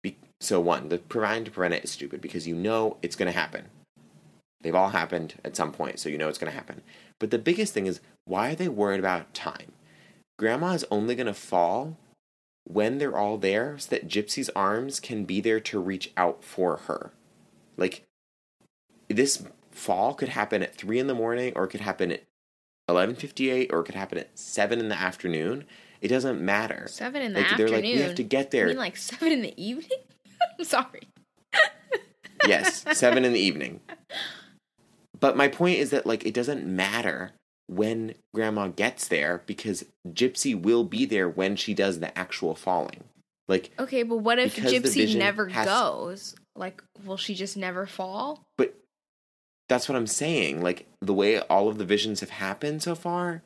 Be- 0.02 0.18
so, 0.40 0.60
one, 0.60 0.90
the 0.90 1.00
trying 1.00 1.44
to 1.46 1.52
prevent 1.52 1.74
it 1.74 1.84
is 1.84 1.92
stupid 1.92 2.22
because 2.22 2.48
you 2.48 2.56
know 2.56 2.98
it's 3.02 3.16
going 3.16 3.32
to 3.32 3.38
happen. 3.38 3.66
They've 4.62 4.76
all 4.76 4.90
happened 4.90 5.36
at 5.46 5.56
some 5.56 5.72
point, 5.72 6.00
so 6.00 6.10
you 6.10 6.18
know 6.18 6.30
it's 6.30 6.38
going 6.38 6.52
to 6.52 6.58
happen. 6.58 6.82
But 7.20 7.32
the 7.32 7.38
biggest 7.38 7.74
thing 7.74 7.86
is, 7.86 8.02
why 8.26 8.52
are 8.52 8.56
they 8.56 8.68
worried 8.68 9.00
about 9.00 9.34
time? 9.34 9.74
Grandma 10.38 10.72
is 10.72 10.86
only 10.90 11.16
going 11.16 11.28
to 11.28 11.34
fall 11.34 11.98
when 12.66 12.98
they're 12.98 13.18
all 13.18 13.38
there 13.38 13.78
so 13.78 13.90
that 13.92 14.08
Gypsy's 14.08 14.50
arms 14.56 15.00
can 15.00 15.26
be 15.26 15.42
there 15.42 15.60
to 15.60 15.80
reach 15.80 16.12
out 16.18 16.44
for 16.44 16.78
her. 16.88 17.12
Like, 17.78 18.04
this 19.08 19.44
fall 19.72 20.14
could 20.14 20.30
happen 20.30 20.62
at 20.62 20.76
3 20.76 21.00
in 21.00 21.08
the 21.08 21.16
morning 21.16 21.54
or 21.56 21.64
it 21.66 21.70
could 21.70 21.82
happen 21.82 22.12
at 22.12 22.24
11.58 22.90 23.72
or 23.72 23.80
it 23.80 23.84
could 23.86 23.96
happen 23.96 24.18
at 24.18 24.38
7 24.38 24.80
in 24.80 24.90
the 24.90 24.96
afternoon 25.00 25.66
It 26.02 26.08
doesn't 26.10 26.40
matter. 26.42 26.88
Seven 26.90 27.22
in 27.22 27.34
the 27.34 27.40
Like, 27.42 27.52
afternoon. 27.52 27.72
they're 27.72 27.82
like, 27.82 27.96
we 27.96 28.02
have 28.02 28.16
to 28.16 28.24
get 28.24 28.46
You 28.46 28.50
there. 28.52 28.68
mean 28.68 28.78
like 28.78 28.96
seven 28.98 29.32
in 29.34 29.42
the 29.42 29.54
evening? 29.62 30.00
I'm 30.60 30.64
sorry. 30.66 31.02
yes, 32.48 32.86
seven 32.98 33.26
in 33.26 33.34
the 33.34 33.40
evening. 33.50 33.82
But 35.20 35.36
my 35.36 35.48
point 35.50 35.80
is 35.80 35.90
that 35.90 36.06
like 36.06 36.26
it 36.26 36.34
doesn't 36.34 36.66
matter 36.66 37.32
when 37.70 38.16
grandma 38.34 38.68
gets 38.68 39.08
there 39.08 39.44
because 39.46 39.86
Gypsy 40.08 40.60
will 40.60 40.84
be 40.84 41.06
there 41.06 41.30
when 41.30 41.56
she 41.56 41.74
does 41.74 42.00
the 42.00 42.18
actual 42.18 42.56
falling. 42.56 43.04
Like, 43.48 43.72
Okay, 43.80 44.04
but 44.04 44.18
what 44.18 44.40
if 44.40 44.56
Gypsy 44.56 45.16
never 45.18 45.46
goes? 45.46 46.36
Like, 46.56 46.84
will 47.06 47.18
she 47.18 47.36
just 47.36 47.56
never 47.58 47.86
fall? 47.86 48.44
but 48.58 48.76
that's 49.68 49.88
what 49.88 49.96
I'm 49.96 50.08
saying. 50.08 50.62
Like 50.62 50.88
the 51.00 51.14
way 51.14 51.40
all 51.42 51.68
of 51.68 51.78
the 51.78 51.86
visions 51.86 52.22
have 52.22 52.32
happened 52.32 52.82
so 52.82 52.96
far 52.96 53.44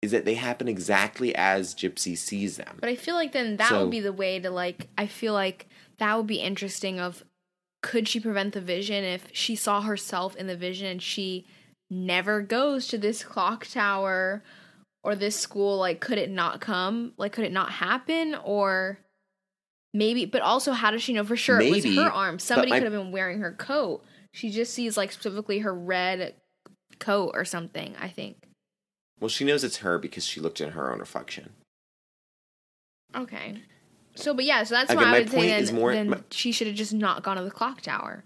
is 0.00 0.10
that 0.10 0.24
they 0.24 0.32
happen 0.34 0.68
exactly 0.68 1.34
as 1.36 1.74
Gypsy 1.74 2.16
sees 2.16 2.56
them. 2.56 2.78
But 2.80 2.88
I 2.88 2.96
feel 2.96 3.14
like 3.14 3.32
then 3.32 3.58
that 3.58 3.68
So- 3.68 3.82
would 3.82 3.90
be 3.90 4.00
the 4.00 4.12
way 4.12 4.40
to 4.40 4.48
like. 4.50 4.88
I 4.96 5.06
feel 5.06 5.34
like 5.34 5.66
that 5.98 6.16
would 6.16 6.26
be 6.26 6.40
interesting. 6.40 6.98
Of 6.98 7.24
could 7.82 8.08
she 8.08 8.20
prevent 8.20 8.54
the 8.54 8.60
vision 8.62 9.04
if 9.04 9.28
she 9.32 9.54
saw 9.54 9.82
herself 9.82 10.34
in 10.36 10.46
the 10.46 10.56
vision 10.56 10.86
and 10.86 11.02
she 11.02 11.46
never 11.90 12.40
goes 12.42 12.86
to 12.88 12.98
this 12.98 13.22
clock 13.24 13.66
tower 13.66 14.42
or 15.02 15.14
this 15.16 15.36
school? 15.38 15.76
Like, 15.78 16.00
could 16.00 16.18
it 16.18 16.30
not 16.30 16.60
come? 16.60 17.12
Like, 17.16 17.32
could 17.32 17.44
it 17.44 17.52
not 17.52 17.72
happen? 17.72 18.34
Or 18.44 18.98
maybe, 19.92 20.24
but 20.24 20.42
also, 20.42 20.72
how 20.72 20.90
does 20.90 21.02
she 21.02 21.12
know 21.12 21.24
for 21.24 21.36
sure 21.36 21.60
it 21.60 21.70
was 21.70 21.84
her 21.84 22.10
arm? 22.10 22.38
Somebody 22.38 22.70
my- 22.70 22.78
could 22.78 22.92
have 22.92 23.02
been 23.02 23.12
wearing 23.12 23.40
her 23.40 23.52
coat. 23.52 24.04
She 24.32 24.50
just 24.50 24.72
sees 24.72 24.96
like 24.96 25.10
specifically 25.10 25.58
her 25.60 25.74
red 25.74 26.34
coat 27.00 27.32
or 27.34 27.44
something. 27.44 27.94
I 28.00 28.08
think. 28.08 28.36
Well, 29.18 29.28
she 29.28 29.44
knows 29.44 29.64
it's 29.64 29.78
her 29.78 29.98
because 29.98 30.24
she 30.24 30.40
looked 30.40 30.60
in 30.60 30.70
her 30.70 30.92
own 30.92 30.98
reflection. 31.00 31.50
Okay. 33.14 33.60
So, 34.14 34.34
but 34.34 34.44
yeah, 34.44 34.62
so 34.64 34.74
that's 34.74 34.90
Again, 34.90 35.02
why 35.04 35.16
I 35.16 35.18
would 35.20 35.30
say 35.30 35.62
then, 35.62 35.74
more- 35.74 35.92
then 35.92 36.10
my- 36.10 36.22
she 36.30 36.52
should 36.52 36.66
have 36.68 36.76
just 36.76 36.92
not 36.92 37.22
gone 37.22 37.36
to 37.36 37.42
the 37.42 37.50
clock 37.50 37.80
tower. 37.80 38.24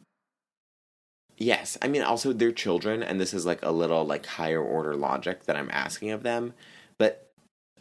Yes, 1.36 1.76
I 1.82 1.88
mean 1.88 2.02
also 2.02 2.32
they're 2.32 2.52
children 2.52 3.02
and 3.02 3.20
this 3.20 3.34
is 3.34 3.44
like 3.44 3.60
a 3.62 3.72
little 3.72 4.04
like 4.04 4.26
higher 4.26 4.62
order 4.62 4.94
logic 4.94 5.44
that 5.44 5.56
I'm 5.56 5.70
asking 5.72 6.10
of 6.10 6.22
them, 6.22 6.54
but 6.98 7.32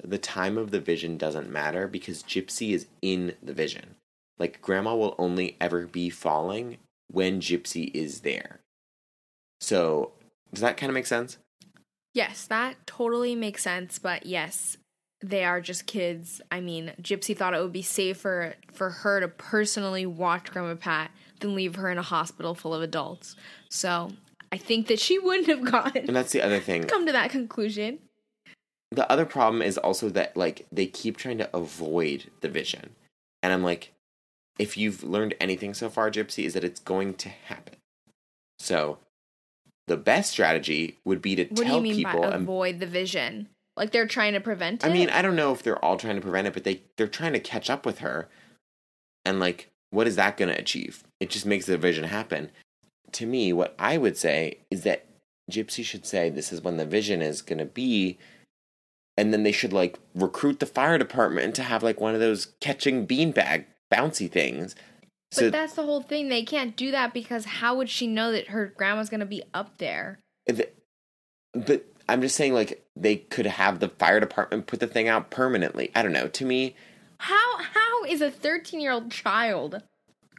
the 0.04 0.18
time 0.18 0.58
of 0.58 0.72
the 0.72 0.80
vision 0.80 1.18
doesn't 1.18 1.52
matter 1.52 1.88
because 1.88 2.24
Gypsy 2.24 2.72
is 2.72 2.88
in 3.02 3.36
the 3.44 3.54
vision. 3.54 3.96
Like 4.40 4.62
grandma 4.62 4.96
will 4.96 5.16
only 5.18 5.56
ever 5.62 5.86
be 5.86 6.10
falling 6.10 6.78
when 7.12 7.40
Gypsy 7.40 7.92
is 7.94 8.22
there. 8.22 8.60
So, 9.62 10.12
does 10.52 10.62
that 10.62 10.78
kind 10.78 10.90
of 10.90 10.96
make 10.96 11.06
sense? 11.06 11.38
Yes, 12.14 12.46
that 12.48 12.86
totally 12.86 13.36
makes 13.36 13.64
sense. 13.64 14.00
But 14.00 14.26
yes, 14.26 14.78
they 15.22 15.46
are 15.46 15.62
just 15.62 15.86
kids. 15.86 16.42
I 16.52 16.60
mean, 16.60 16.92
Gypsy 17.02 17.36
thought 17.36 17.54
it 17.54 17.62
would 17.62 17.72
be 17.72 17.82
safer 17.82 18.56
for 18.72 18.90
her 18.90 19.20
to 19.20 19.28
personally 19.28 20.06
watch 20.06 20.52
Grandma 20.52 20.76
Pat 20.76 21.12
than 21.44 21.54
leave 21.54 21.76
her 21.76 21.92
in 21.92 22.00
a 22.00 22.02
hospital 22.04 22.56
full 22.56 22.74
of 22.74 22.82
adults. 22.82 23.36
So 23.70 24.10
I 24.52 24.58
think 24.58 24.88
that 24.88 25.00
she 25.00 25.20
wouldn't 25.20 25.48
have 25.48 25.64
gone. 25.72 25.92
And 25.96 26.16
that's 26.16 26.32
the 26.32 26.42
other 26.42 26.60
thing. 26.60 26.86
come 26.86 27.06
to 27.06 27.12
that 27.12 27.30
conclusion. 27.30 28.00
the 28.92 29.10
other 29.12 29.26
problem 29.26 29.62
is 29.62 29.78
also 29.78 30.10
that 30.10 30.36
like 30.38 30.66
they 30.72 30.86
keep 30.88 31.18
trying 31.18 31.38
to 31.40 31.50
avoid 31.56 32.30
the 32.42 32.48
vision 32.50 32.92
and 33.42 33.52
i'm 33.52 33.64
like 33.64 33.92
if 34.60 34.78
you've 34.78 35.04
learned 35.04 35.34
anything 35.42 35.74
so 35.74 35.90
far 35.90 36.12
gypsy 36.12 36.46
is 36.46 36.54
that 36.54 36.64
it's 36.64 36.80
going 36.80 37.16
to 37.16 37.30
happen 37.30 37.76
so 38.60 39.00
the 39.88 39.98
best 39.98 40.30
strategy 40.32 41.00
would 41.06 41.24
be 41.24 41.36
to 41.36 41.46
What 41.46 41.56
do 41.58 41.64
tell 41.64 41.78
you 41.78 41.82
mean 41.82 41.96
people 41.96 42.24
and 42.24 42.44
avoid 42.44 42.80
the 42.80 42.86
vision? 42.86 43.50
Like 43.76 43.92
they're 43.92 44.06
trying 44.08 44.34
to 44.34 44.40
prevent 44.40 44.84
it? 44.84 44.88
i 44.88 44.94
mean 44.94 45.10
i 45.10 45.24
don't 45.24 45.36
know 45.36 45.52
if 45.52 45.64
they're 45.64 45.84
all 45.84 45.98
trying 45.98 46.16
to 46.16 46.22
prevent 46.22 46.46
it 46.48 46.54
but 46.54 46.64
they 46.64 46.84
they're 46.96 47.08
trying 47.08 47.34
to 47.34 47.40
catch 47.40 47.72
up 47.72 47.88
with 47.88 47.98
her 48.00 48.30
and 49.26 49.40
like 49.40 49.72
what 49.94 50.08
is 50.08 50.16
that 50.16 50.38
going 50.38 50.54
to 50.54 50.60
achieve? 50.60 51.04
It 51.20 51.30
just 51.30 51.46
makes 51.46 51.66
the 51.66 51.78
vision 51.78 52.06
happen. 52.06 52.50
To 53.14 53.26
me 53.28 53.54
what 53.54 53.76
i 53.78 53.96
would 53.96 54.18
say 54.18 54.58
is 54.72 54.82
that 54.84 55.06
gypsy 55.52 55.86
should 55.86 56.06
say 56.06 56.30
this 56.30 56.52
is 56.52 56.62
when 56.62 56.78
the 56.78 56.86
vision 56.86 57.22
is 57.22 57.44
going 57.44 57.60
to 57.60 57.66
be 57.66 58.18
and 59.18 59.32
then 59.32 59.44
they 59.44 59.52
should 59.52 59.72
like 59.72 60.00
recruit 60.16 60.60
the 60.60 60.66
fire 60.66 60.98
department 60.98 61.54
to 61.56 61.64
have 61.64 61.84
like 61.84 62.02
one 62.02 62.16
of 62.16 62.20
those 62.20 62.54
catching 62.60 63.06
beanbag 63.06 63.66
bouncy 63.94 64.32
things. 64.32 64.74
But 65.32 65.38
so 65.38 65.50
that's 65.52 65.74
the 65.74 65.84
whole 65.84 66.02
thing. 66.02 66.30
They 66.30 66.44
can't 66.44 66.76
do 66.76 66.90
that 66.92 67.14
because 67.14 67.46
how 67.46 67.76
would 67.76 67.90
she 67.90 68.08
know 68.08 68.32
that 68.32 68.48
her 68.48 68.74
grandma's 68.76 69.10
going 69.10 69.20
to 69.20 69.26
be 69.28 69.44
up 69.54 69.78
there? 69.78 70.20
th- 70.48 70.74
but 71.54 71.86
i'm 72.10 72.22
just 72.22 72.36
saying 72.36 72.54
like 72.54 72.84
they 72.96 73.16
could 73.16 73.46
have 73.46 73.80
the 73.80 73.90
fire 73.90 74.20
department 74.20 74.68
put 74.68 74.80
the 74.80 74.88
thing 74.88 75.08
out 75.08 75.30
permanently. 75.30 75.92
I 75.96 76.02
don't 76.02 76.12
know. 76.12 76.28
To 76.28 76.46
me 76.46 76.76
How 77.24 77.58
how 77.58 78.03
is 78.03 78.22
a 78.22 78.30
13-year-old 78.30 79.10
child 79.10 79.82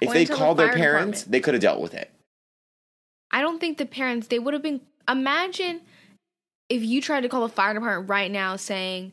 if 0.03 0.13
they 0.13 0.27
to 0.27 0.33
the 0.33 0.39
called 0.39 0.59
their 0.59 0.73
parents 0.73 1.21
department. 1.21 1.33
they 1.33 1.41
could 1.41 1.55
have 1.55 1.63
dealt 1.63 1.81
with 1.81 1.95
it 1.95 2.11
I 3.31 3.41
don't 3.41 3.59
think 3.59 3.79
the 3.79 3.87
parents 3.87 4.27
they 4.27 4.39
would 4.39 4.53
have 4.55 4.63
been 4.63 4.83
imagine 5.09 5.81
if 6.69 6.83
you 6.83 7.01
tried 7.01 7.23
to 7.23 7.29
call 7.29 7.43
the 7.43 7.53
fire 7.53 7.75
department 7.75 8.09
right 8.09 8.31
now 8.31 8.57
saying 8.57 9.13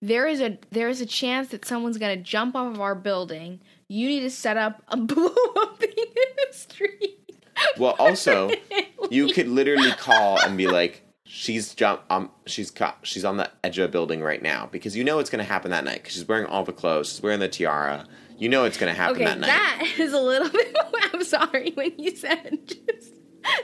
there 0.00 0.26
is 0.28 0.40
a 0.40 0.58
there 0.70 0.88
is 0.88 1.00
a 1.00 1.06
chance 1.06 1.48
that 1.48 1.64
someone's 1.64 1.98
going 1.98 2.16
to 2.16 2.22
jump 2.22 2.54
off 2.54 2.74
of 2.74 2.80
our 2.80 2.94
building. 2.94 3.60
You 3.88 4.08
need 4.08 4.20
to 4.20 4.30
set 4.30 4.56
up 4.56 4.82
a 4.88 4.96
blow 5.10 5.34
up 5.56 5.82
in 5.82 5.88
the 5.90 6.52
street. 6.52 7.42
well 7.78 7.96
also 7.98 8.50
you 9.10 9.32
could 9.32 9.48
literally 9.48 9.90
call 9.92 10.38
and 10.40 10.56
be 10.56 10.68
like 10.68 11.02
she's 11.30 11.74
jump 11.74 12.00
um 12.08 12.30
she's 12.46 12.70
co- 12.70 12.94
she's 13.02 13.24
on 13.24 13.36
the 13.36 13.50
edge 13.62 13.78
of 13.78 13.84
a 13.84 13.88
building 13.92 14.22
right 14.22 14.40
now 14.42 14.66
because 14.72 14.96
you 14.96 15.04
know 15.04 15.18
it's 15.18 15.28
going 15.28 15.44
to 15.44 15.50
happen 15.50 15.70
that 15.70 15.84
night 15.84 15.96
because 15.96 16.14
she's 16.14 16.26
wearing 16.26 16.46
all 16.46 16.64
the 16.64 16.72
clothes 16.72 17.10
she's 17.10 17.22
wearing 17.22 17.38
the 17.38 17.48
tiara 17.48 18.06
you 18.38 18.48
know 18.48 18.64
it's 18.64 18.78
going 18.78 18.90
to 18.90 18.98
happen 18.98 19.16
Okay, 19.16 19.24
that 19.26 19.38
night 19.38 19.48
that 19.48 19.94
is 19.98 20.12
a 20.14 20.20
little 20.20 20.48
bit. 20.52 20.76
I'm 21.12 21.22
sorry 21.24 21.72
when 21.74 21.92
you 21.98 22.16
said 22.16 22.58
just 22.66 23.12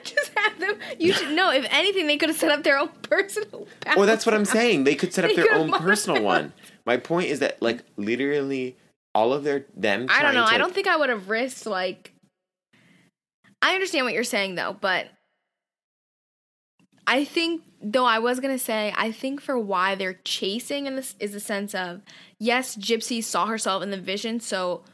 just 0.05 0.31
have 0.37 0.59
them. 0.61 0.75
You 0.99 1.13
should 1.13 1.33
know. 1.35 1.51
If 1.51 1.67
anything, 1.71 2.07
they 2.07 2.17
could 2.17 2.29
have 2.31 2.39
set 2.39 2.51
up 2.51 2.63
their 2.63 2.79
own 2.79 2.89
personal. 3.03 3.67
Well, 3.97 4.07
that's 4.07 4.25
what 4.25 4.35
I'm 4.35 4.45
saying. 4.45 4.85
They 4.85 4.95
could 4.95 5.13
set 5.13 5.25
up 5.25 5.31
They 5.31 5.43
their 5.43 5.53
own 5.55 5.73
personal 5.73 6.23
one. 6.23 6.53
My 6.87 6.97
point 6.97 7.29
is 7.29 7.41
that, 7.41 7.61
like, 7.61 7.83
literally, 7.97 8.77
all 9.15 9.33
of 9.33 9.45
their 9.45 9.67
them. 9.77 10.07
I 10.09 10.23
don't 10.23 10.35
know. 10.35 10.47
To, 10.47 10.53
I 10.53 10.59
don't 10.59 10.73
think 10.73 10.87
I 10.87 10.97
would 10.97 11.11
have 11.11 11.29
risked 11.29 11.67
like. 11.67 12.13
I 13.61 13.75
understand 13.75 14.07
what 14.07 14.15
you're 14.15 14.25
saying 14.25 14.55
though, 14.55 14.77
but 14.79 15.09
I 17.07 17.25
think 17.25 17.63
though 17.83 18.05
I 18.05 18.19
was 18.19 18.41
gonna 18.41 18.59
say 18.59 18.93
I 18.97 19.13
think 19.13 19.41
for 19.41 19.59
why 19.59 19.95
they're 19.95 20.21
chasing 20.25 20.87
in 20.87 20.97
this 20.97 21.15
is 21.21 21.33
the 21.33 21.41
sense 21.41 21.75
of 21.75 22.03
yes, 22.39 22.77
Gypsy 22.77 23.23
saw 23.23 23.47
herself 23.47 23.83
in 23.83 23.91
the 23.91 23.99
vision, 23.99 24.41
so 24.41 24.85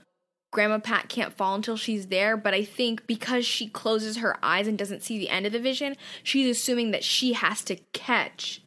Grandma 0.52 0.78
Pat 0.78 1.08
can't 1.08 1.32
fall 1.32 1.54
until 1.54 1.76
she's 1.76 2.08
there. 2.08 2.36
But 2.36 2.54
I 2.54 2.64
think 2.64 3.06
because 3.06 3.46
she 3.46 3.68
closes 3.68 4.16
her 4.18 4.36
eyes 4.42 4.66
and 4.66 4.76
doesn't 4.76 5.02
see 5.02 5.18
the 5.18 5.28
end 5.28 5.46
of 5.46 5.52
the 5.52 5.60
vision, 5.60 5.96
she's 6.22 6.50
assuming 6.50 6.90
that 6.90 7.04
she 7.04 7.34
has 7.34 7.62
to 7.64 7.76
catch 7.92 8.62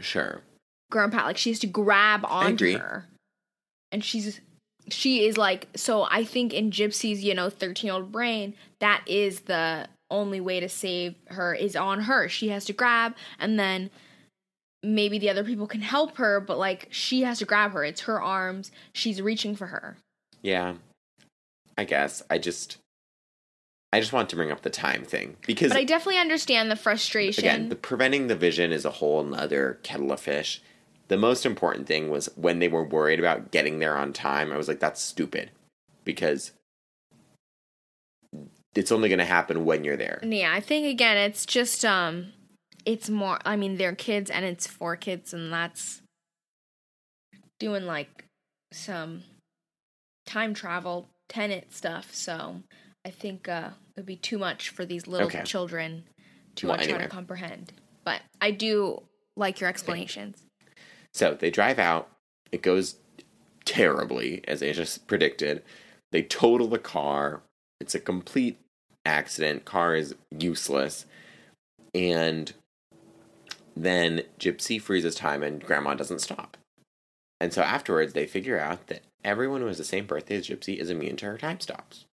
Sure. 0.00 0.42
Grandma 0.90 1.16
Pat. 1.16 1.26
Like 1.26 1.36
she 1.36 1.50
has 1.50 1.58
to 1.60 1.66
grab 1.66 2.24
onto 2.24 2.78
her. 2.78 3.06
And 3.92 4.04
she's 4.04 4.40
she 4.88 5.24
is 5.24 5.38
like 5.38 5.68
so 5.76 6.06
I 6.10 6.24
think 6.24 6.52
in 6.52 6.70
Gypsy's, 6.70 7.24
you 7.24 7.34
know, 7.34 7.50
13 7.50 7.88
year 7.88 7.94
old 7.94 8.12
brain, 8.12 8.54
that 8.80 9.02
is 9.06 9.40
the 9.40 9.88
only 10.10 10.40
way 10.40 10.60
to 10.60 10.68
save 10.68 11.14
her 11.28 11.54
is 11.54 11.76
on 11.76 12.02
her. 12.02 12.28
She 12.28 12.48
has 12.48 12.64
to 12.66 12.72
grab 12.72 13.14
and 13.38 13.58
then 13.58 13.90
maybe 14.82 15.18
the 15.18 15.30
other 15.30 15.44
people 15.44 15.66
can 15.66 15.80
help 15.80 16.16
her, 16.18 16.40
but 16.40 16.58
like 16.58 16.88
she 16.90 17.22
has 17.22 17.38
to 17.38 17.44
grab 17.44 17.72
her. 17.72 17.84
It's 17.84 18.02
her 18.02 18.20
arms. 18.20 18.70
She's 18.92 19.20
reaching 19.20 19.56
for 19.56 19.66
her. 19.68 19.96
Yeah. 20.42 20.74
I 21.76 21.84
guess 21.84 22.22
I 22.30 22.38
just, 22.38 22.76
I 23.92 24.00
just 24.00 24.12
want 24.12 24.28
to 24.30 24.36
bring 24.36 24.52
up 24.52 24.62
the 24.62 24.70
time 24.70 25.04
thing 25.04 25.36
because 25.46 25.70
But 25.70 25.78
I 25.78 25.84
definitely 25.84 26.20
understand 26.20 26.70
the 26.70 26.76
frustration. 26.76 27.44
again, 27.44 27.68
the 27.68 27.76
preventing 27.76 28.26
the 28.26 28.36
vision 28.36 28.72
is 28.72 28.84
a 28.84 28.90
whole 28.90 29.22
nother 29.24 29.78
kettle 29.82 30.12
of 30.12 30.20
fish. 30.20 30.60
The 31.08 31.16
most 31.16 31.44
important 31.44 31.86
thing 31.86 32.10
was 32.10 32.28
when 32.36 32.58
they 32.58 32.68
were 32.68 32.84
worried 32.84 33.18
about 33.18 33.50
getting 33.50 33.78
there 33.78 33.96
on 33.96 34.12
time. 34.12 34.52
I 34.52 34.56
was 34.56 34.68
like, 34.68 34.80
that's 34.80 35.02
stupid 35.02 35.50
because 36.04 36.52
it's 38.74 38.92
only 38.92 39.08
going 39.08 39.18
to 39.18 39.24
happen 39.24 39.64
when 39.64 39.84
you're 39.84 39.96
there. 39.96 40.20
Yeah, 40.22 40.52
I 40.52 40.60
think 40.60 40.86
again 40.86 41.16
it's 41.16 41.46
just 41.46 41.84
um 41.84 42.32
it's 42.84 43.08
more 43.08 43.38
I 43.44 43.56
mean 43.56 43.76
they're 43.76 43.94
kids 43.94 44.30
and 44.30 44.44
it's 44.44 44.66
for 44.66 44.96
kids 44.96 45.32
and 45.32 45.52
that's 45.52 46.02
doing 47.58 47.84
like 47.84 48.24
some 48.72 49.22
time 50.26 50.54
travel 50.54 51.08
Tenet 51.28 51.72
stuff. 51.72 52.14
So 52.14 52.62
I 53.04 53.10
think 53.10 53.48
uh 53.48 53.70
it 53.96 54.00
would 54.00 54.06
be 54.06 54.16
too 54.16 54.38
much 54.38 54.68
for 54.70 54.84
these 54.84 55.06
little 55.06 55.28
Okay. 55.28 55.42
children 55.44 56.04
to 56.56 56.68
Well, 56.68 56.80
uh, 56.80 56.84
try 56.84 56.98
to 56.98 57.08
comprehend. 57.08 57.72
But 58.04 58.20
I 58.40 58.50
do 58.50 59.02
like 59.36 59.60
your 59.60 59.70
explanations. 59.70 60.42
So 61.14 61.34
they 61.34 61.50
drive 61.50 61.78
out. 61.78 62.08
It 62.52 62.62
goes 62.62 62.96
terribly, 63.64 64.42
as 64.46 64.62
I 64.62 64.72
just 64.72 65.06
predicted. 65.06 65.62
They 66.12 66.22
total 66.22 66.66
the 66.68 66.78
car. 66.78 67.42
It's 67.80 67.94
a 67.94 68.00
complete 68.00 68.58
accident. 69.04 69.64
Car 69.64 69.94
is 69.94 70.14
useless. 70.38 71.06
And 71.94 72.52
then 73.76 74.22
Gypsy 74.38 74.80
freezes 74.80 75.14
time 75.14 75.42
and 75.42 75.64
Grandma 75.64 75.94
doesn't 75.94 76.20
stop. 76.20 76.56
And 77.40 77.52
so 77.52 77.62
afterwards, 77.62 78.12
they 78.12 78.26
figure 78.26 78.58
out 78.58 78.86
that 78.86 79.02
everyone 79.24 79.60
who 79.60 79.66
has 79.66 79.78
the 79.78 79.84
same 79.84 80.06
birthday 80.06 80.36
as 80.36 80.48
Gypsy 80.48 80.78
is 80.78 80.90
immune 80.90 81.16
to 81.16 81.26
her 81.26 81.38
time 81.38 81.60
stops. 81.60 82.04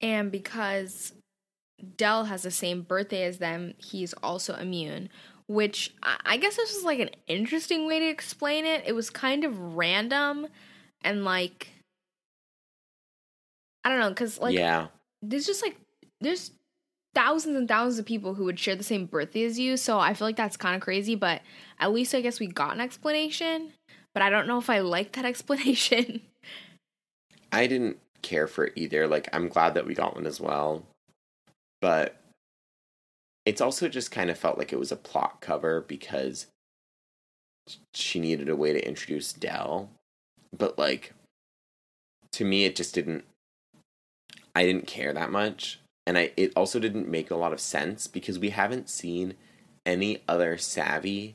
And 0.00 0.30
because 0.30 1.12
Dell 1.96 2.24
has 2.24 2.42
the 2.42 2.50
same 2.50 2.82
birthday 2.82 3.24
as 3.24 3.38
them, 3.38 3.74
he's 3.78 4.12
also 4.14 4.54
immune. 4.54 5.08
Which 5.48 5.94
I 6.02 6.38
guess 6.38 6.56
this 6.56 6.74
was 6.74 6.84
like 6.84 6.98
an 6.98 7.10
interesting 7.28 7.86
way 7.86 8.00
to 8.00 8.08
explain 8.08 8.66
it. 8.66 8.82
It 8.84 8.94
was 8.94 9.10
kind 9.10 9.44
of 9.44 9.76
random 9.76 10.48
and 11.02 11.24
like 11.24 11.68
I 13.84 13.90
don't 13.90 14.00
know, 14.00 14.08
because 14.08 14.40
like 14.40 14.54
yeah. 14.54 14.88
there's 15.22 15.46
just 15.46 15.62
like 15.62 15.76
there's 16.20 16.52
thousands 17.14 17.56
and 17.56 17.68
thousands 17.68 17.98
of 17.98 18.06
people 18.06 18.34
who 18.34 18.44
would 18.44 18.58
share 18.58 18.76
the 18.76 18.84
same 18.84 19.06
birthday 19.06 19.44
as 19.44 19.58
you, 19.58 19.76
so 19.76 19.98
I 19.98 20.14
feel 20.14 20.28
like 20.28 20.36
that's 20.36 20.56
kind 20.56 20.74
of 20.76 20.82
crazy. 20.82 21.14
But 21.14 21.42
at 21.80 21.92
least 21.92 22.14
I 22.14 22.20
guess 22.20 22.40
we 22.40 22.46
got 22.46 22.74
an 22.74 22.80
explanation. 22.80 23.72
But 24.16 24.22
I 24.22 24.30
don't 24.30 24.46
know 24.46 24.58
if 24.58 24.70
I 24.70 24.78
like 24.78 25.12
that 25.12 25.24
explanation. 25.26 26.22
I 27.52 27.66
didn't 27.66 27.98
care 28.22 28.46
for 28.46 28.64
it 28.64 28.72
either. 28.76 29.06
Like, 29.06 29.28
I'm 29.32 29.48
glad 29.48 29.74
that 29.74 29.86
we 29.86 29.94
got 29.94 30.14
one 30.14 30.26
as 30.26 30.40
well. 30.40 30.84
But 31.80 32.16
it's 33.44 33.60
also 33.60 33.88
just 33.88 34.10
kind 34.10 34.30
of 34.30 34.38
felt 34.38 34.58
like 34.58 34.72
it 34.72 34.78
was 34.78 34.90
a 34.90 34.96
plot 34.96 35.40
cover 35.40 35.82
because 35.82 36.46
she 37.94 38.18
needed 38.18 38.48
a 38.48 38.56
way 38.56 38.72
to 38.72 38.88
introduce 38.88 39.32
Dell. 39.32 39.90
But, 40.56 40.78
like, 40.78 41.12
to 42.32 42.44
me, 42.44 42.64
it 42.64 42.76
just 42.76 42.94
didn't. 42.94 43.24
I 44.54 44.64
didn't 44.64 44.86
care 44.86 45.12
that 45.12 45.30
much. 45.30 45.78
And 46.06 46.16
I 46.16 46.32
it 46.36 46.52
also 46.54 46.78
didn't 46.78 47.08
make 47.08 47.30
a 47.30 47.36
lot 47.36 47.52
of 47.52 47.60
sense 47.60 48.06
because 48.06 48.38
we 48.38 48.50
haven't 48.50 48.88
seen 48.88 49.34
any 49.84 50.22
other 50.28 50.56
savvy 50.56 51.34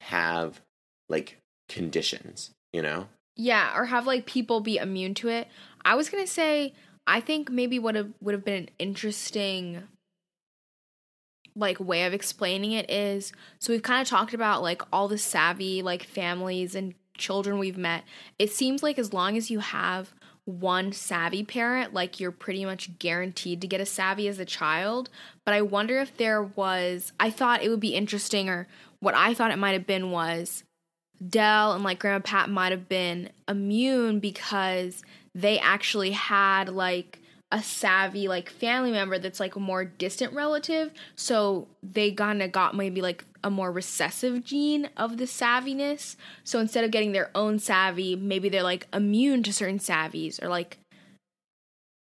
have 0.00 0.60
like 1.08 1.38
conditions, 1.68 2.50
you 2.72 2.82
know? 2.82 3.08
Yeah, 3.36 3.76
or 3.76 3.86
have 3.86 4.06
like 4.06 4.26
people 4.26 4.60
be 4.60 4.78
immune 4.78 5.14
to 5.14 5.28
it. 5.28 5.48
I 5.84 5.94
was 5.94 6.08
gonna 6.08 6.26
say 6.26 6.74
I 7.06 7.20
think 7.20 7.50
maybe 7.50 7.78
what 7.78 7.96
would 8.20 8.34
have 8.34 8.44
been 8.44 8.64
an 8.64 8.70
interesting 8.78 9.84
like 11.56 11.80
way 11.80 12.04
of 12.04 12.12
explaining 12.12 12.72
it 12.72 12.88
is 12.88 13.32
so 13.58 13.72
we've 13.72 13.82
kind 13.82 14.00
of 14.00 14.06
talked 14.06 14.32
about 14.32 14.62
like 14.62 14.80
all 14.92 15.08
the 15.08 15.18
savvy 15.18 15.82
like 15.82 16.04
families 16.04 16.74
and 16.74 16.94
children 17.16 17.58
we've 17.58 17.76
met. 17.76 18.04
It 18.38 18.50
seems 18.50 18.82
like 18.82 18.98
as 18.98 19.12
long 19.12 19.36
as 19.36 19.50
you 19.50 19.58
have 19.58 20.14
one 20.48 20.92
savvy 20.92 21.44
parent, 21.44 21.92
like 21.92 22.18
you're 22.18 22.32
pretty 22.32 22.64
much 22.64 22.98
guaranteed 22.98 23.60
to 23.60 23.66
get 23.66 23.82
a 23.82 23.86
savvy 23.86 24.28
as 24.28 24.38
a 24.38 24.46
child. 24.46 25.10
But 25.44 25.52
I 25.52 25.60
wonder 25.60 25.98
if 25.98 26.16
there 26.16 26.42
was 26.42 27.12
I 27.20 27.30
thought 27.30 27.62
it 27.62 27.68
would 27.68 27.80
be 27.80 27.94
interesting 27.94 28.48
or 28.48 28.66
what 29.00 29.14
I 29.14 29.34
thought 29.34 29.50
it 29.50 29.58
might 29.58 29.72
have 29.72 29.86
been 29.86 30.10
was 30.10 30.64
Dell 31.26 31.72
and 31.72 31.84
like 31.84 31.98
Grandma 31.98 32.20
Pat 32.20 32.48
might 32.48 32.72
have 32.72 32.88
been 32.88 33.28
immune 33.46 34.20
because 34.20 35.02
they 35.34 35.58
actually 35.58 36.12
had 36.12 36.70
like 36.70 37.20
a 37.52 37.62
savvy 37.62 38.26
like 38.28 38.48
family 38.48 38.90
member 38.90 39.18
that's 39.18 39.40
like 39.40 39.54
a 39.56 39.60
more 39.60 39.84
distant 39.84 40.32
relative. 40.32 40.92
So 41.14 41.68
they 41.82 42.12
kind 42.12 42.42
of 42.42 42.52
got 42.52 42.74
maybe 42.74 43.02
like 43.02 43.27
a 43.42 43.50
more 43.50 43.70
recessive 43.72 44.44
gene 44.44 44.88
of 44.96 45.16
the 45.16 45.24
savviness. 45.24 46.16
So 46.44 46.58
instead 46.58 46.84
of 46.84 46.90
getting 46.90 47.12
their 47.12 47.30
own 47.34 47.58
savvy, 47.58 48.16
maybe 48.16 48.48
they're 48.48 48.62
like 48.62 48.86
immune 48.92 49.42
to 49.44 49.52
certain 49.52 49.78
savvies 49.78 50.42
or 50.42 50.48
like 50.48 50.78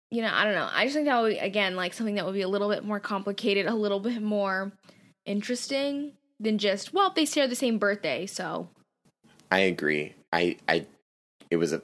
you 0.09 0.21
know, 0.21 0.31
I 0.33 0.45
don't 0.45 0.53
know. 0.53 0.69
I 0.71 0.85
just 0.85 0.95
think 0.95 1.07
that 1.07 1.21
would 1.21 1.37
again 1.37 1.75
like 1.75 1.93
something 1.93 2.15
that 2.15 2.25
would 2.25 2.33
be 2.33 2.41
a 2.41 2.47
little 2.47 2.69
bit 2.69 2.83
more 2.83 2.99
complicated, 2.99 3.65
a 3.65 3.75
little 3.75 3.99
bit 3.99 4.21
more 4.21 4.71
interesting 5.25 6.13
than 6.39 6.57
just 6.57 6.93
well, 6.93 7.11
they 7.11 7.25
share 7.25 7.47
the 7.47 7.55
same 7.55 7.77
birthday, 7.77 8.25
so 8.25 8.69
I 9.51 9.59
agree. 9.59 10.15
I 10.31 10.57
I 10.67 10.85
it 11.49 11.57
was 11.57 11.73
a 11.73 11.81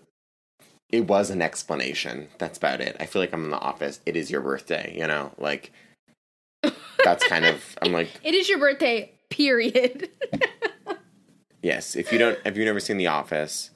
it 0.89 1.07
was 1.07 1.29
an 1.29 1.41
explanation. 1.41 2.27
That's 2.37 2.57
about 2.57 2.79
it. 2.81 2.95
I 2.99 3.07
feel 3.07 3.21
like 3.21 3.33
I'm 3.33 3.45
in 3.45 3.49
the 3.49 3.57
office. 3.57 3.99
It 4.05 4.15
is 4.15 4.29
your 4.29 4.41
birthday, 4.41 4.93
you 4.95 5.07
know? 5.07 5.31
Like 5.37 5.71
that's 7.03 7.27
kind 7.27 7.45
of 7.45 7.77
I'm 7.81 7.91
like 7.91 8.09
it 8.23 8.33
is 8.33 8.47
your 8.47 8.59
birthday, 8.59 9.11
period. 9.33 10.09
Yes, 11.63 11.95
if 11.95 12.11
you 12.11 12.19
don't 12.19 12.37
if 12.45 12.57
you've 12.57 12.65
never 12.65 12.81
seen 12.81 12.97
The 12.97 13.07
Office, 13.07 13.71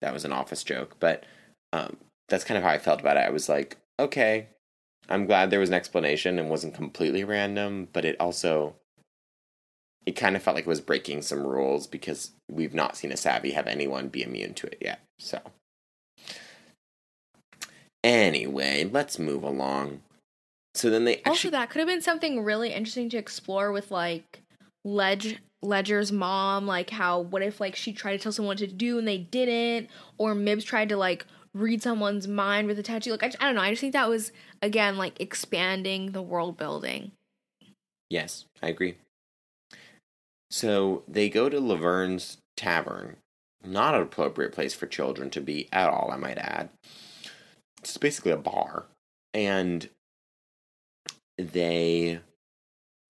that 0.00 0.12
was 0.12 0.24
an 0.24 0.32
office 0.32 0.62
joke, 0.62 0.94
but 1.00 1.24
um 1.72 1.96
that's 2.28 2.44
kind 2.44 2.56
of 2.56 2.62
how 2.62 2.70
I 2.70 2.78
felt 2.78 3.00
about 3.00 3.16
it. 3.16 3.26
I 3.26 3.30
was 3.30 3.48
like, 3.48 3.78
okay, 3.98 4.46
I'm 5.08 5.26
glad 5.26 5.50
there 5.50 5.58
was 5.58 5.68
an 5.68 5.74
explanation 5.74 6.38
and 6.38 6.48
wasn't 6.48 6.74
completely 6.74 7.24
random, 7.24 7.88
but 7.92 8.04
it 8.04 8.16
also 8.20 8.76
it 10.06 10.12
kind 10.12 10.36
of 10.36 10.42
felt 10.42 10.54
like 10.54 10.66
it 10.66 10.68
was 10.68 10.80
breaking 10.80 11.22
some 11.22 11.44
rules 11.44 11.88
because 11.88 12.30
we've 12.48 12.74
not 12.74 12.96
seen 12.96 13.10
a 13.10 13.16
savvy 13.16 13.50
have 13.50 13.66
anyone 13.66 14.06
be 14.06 14.22
immune 14.22 14.54
to 14.54 14.68
it 14.68 14.78
yet. 14.80 15.00
So, 15.18 15.40
anyway, 18.04 18.84
let's 18.84 19.18
move 19.18 19.42
along. 19.42 20.02
So 20.76 20.90
then 20.90 21.06
they 21.06 21.16
also, 21.16 21.30
actually, 21.32 21.50
that 21.50 21.70
could 21.70 21.80
have 21.80 21.88
been 21.88 22.02
something 22.02 22.44
really 22.44 22.72
interesting 22.72 23.08
to 23.10 23.16
explore 23.16 23.72
with 23.72 23.90
like 23.90 24.42
Ledge 24.86 25.38
Ledger's 25.62 26.12
mom, 26.12 26.66
like 26.66 26.90
how 26.90 27.20
what 27.20 27.42
if 27.42 27.60
like 27.60 27.74
she 27.74 27.92
tried 27.92 28.12
to 28.12 28.18
tell 28.22 28.32
someone 28.32 28.52
what 28.52 28.58
to 28.58 28.68
do 28.68 28.98
and 28.98 29.06
they 29.06 29.18
didn't, 29.18 29.90
or 30.16 30.34
Mibs 30.34 30.64
tried 30.64 30.88
to 30.90 30.96
like 30.96 31.26
read 31.52 31.82
someone's 31.82 32.28
mind 32.28 32.68
with 32.68 32.78
a 32.78 32.82
tattoo. 32.82 33.10
Like 33.10 33.24
I, 33.24 33.32
I 33.40 33.46
don't 33.46 33.56
know. 33.56 33.62
I 33.62 33.70
just 33.70 33.80
think 33.80 33.94
that 33.94 34.08
was 34.08 34.30
again 34.62 34.96
like 34.96 35.20
expanding 35.20 36.12
the 36.12 36.22
world 36.22 36.56
building. 36.56 37.10
yes, 38.08 38.44
I 38.62 38.68
agree. 38.68 38.96
So 40.50 41.02
they 41.08 41.28
go 41.28 41.48
to 41.48 41.60
Laverne's 41.60 42.38
tavern. 42.56 43.16
Not 43.64 43.96
an 43.96 44.02
appropriate 44.02 44.52
place 44.52 44.74
for 44.74 44.86
children 44.86 45.28
to 45.30 45.40
be 45.40 45.68
at 45.72 45.90
all, 45.90 46.10
I 46.12 46.16
might 46.16 46.38
add. 46.38 46.68
It's 47.80 47.96
basically 47.96 48.30
a 48.30 48.36
bar. 48.36 48.84
And 49.34 49.88
they 51.36 52.20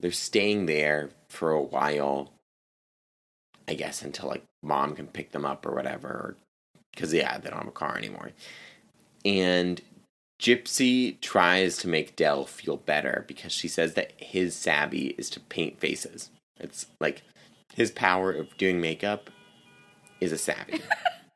they're 0.00 0.12
staying 0.12 0.66
there 0.66 1.10
for 1.36 1.52
a 1.52 1.62
while. 1.62 2.32
I 3.68 3.74
guess 3.74 4.02
until 4.02 4.28
like 4.28 4.44
mom 4.62 4.94
can 4.94 5.06
pick 5.08 5.32
them 5.32 5.44
up 5.44 5.66
or 5.66 5.74
whatever. 5.74 6.36
Because 6.94 7.12
yeah, 7.12 7.38
they 7.38 7.50
don't 7.50 7.58
have 7.58 7.68
a 7.68 7.72
car 7.72 7.96
anymore. 7.96 8.30
And 9.24 9.80
Gypsy 10.40 11.20
tries 11.20 11.76
to 11.78 11.88
make 11.88 12.16
Dell 12.16 12.44
feel 12.44 12.76
better 12.76 13.24
because 13.26 13.52
she 13.52 13.68
says 13.68 13.94
that 13.94 14.12
his 14.18 14.54
savvy 14.54 15.14
is 15.18 15.30
to 15.30 15.40
paint 15.40 15.80
faces. 15.80 16.30
It's 16.58 16.86
like 17.00 17.22
his 17.74 17.90
power 17.90 18.32
of 18.32 18.56
doing 18.56 18.80
makeup 18.80 19.30
is 20.20 20.32
a 20.32 20.38
savvy. 20.38 20.80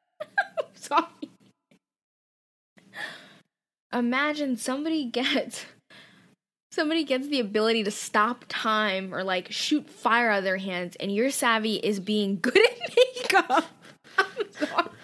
Sorry. 0.75 1.07
Imagine 3.93 4.57
somebody 4.57 5.05
gets 5.11 5.65
somebody 6.73 7.05
gets 7.05 7.29
the 7.29 7.41
ability 7.41 7.85
to 7.85 7.91
stop 7.91 8.45
time 8.49 9.15
or 9.15 9.25
like 9.25 9.51
shoot 9.51 9.89
fire 9.89 10.31
out 10.31 10.39
of 10.39 10.45
their 10.45 10.57
hands 10.59 10.97
and 11.01 11.15
your 11.15 11.31
savvy 11.31 11.77
is 11.77 12.01
being 12.01 12.39
good 12.41 12.59
at 12.59 12.97
makeup. 12.97 13.65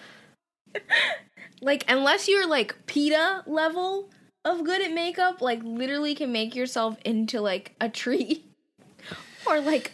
Like 1.62 1.84
unless 1.88 2.28
you're 2.28 2.46
like 2.46 2.86
PETA 2.86 3.42
level 3.46 4.10
of 4.44 4.62
good 4.64 4.82
at 4.82 4.92
makeup, 4.92 5.40
like 5.40 5.60
literally 5.64 6.14
can 6.14 6.30
make 6.30 6.54
yourself 6.54 6.96
into 7.04 7.40
like 7.40 7.74
a 7.80 7.88
tree 7.88 8.44
or 9.46 9.60
like 9.60 9.92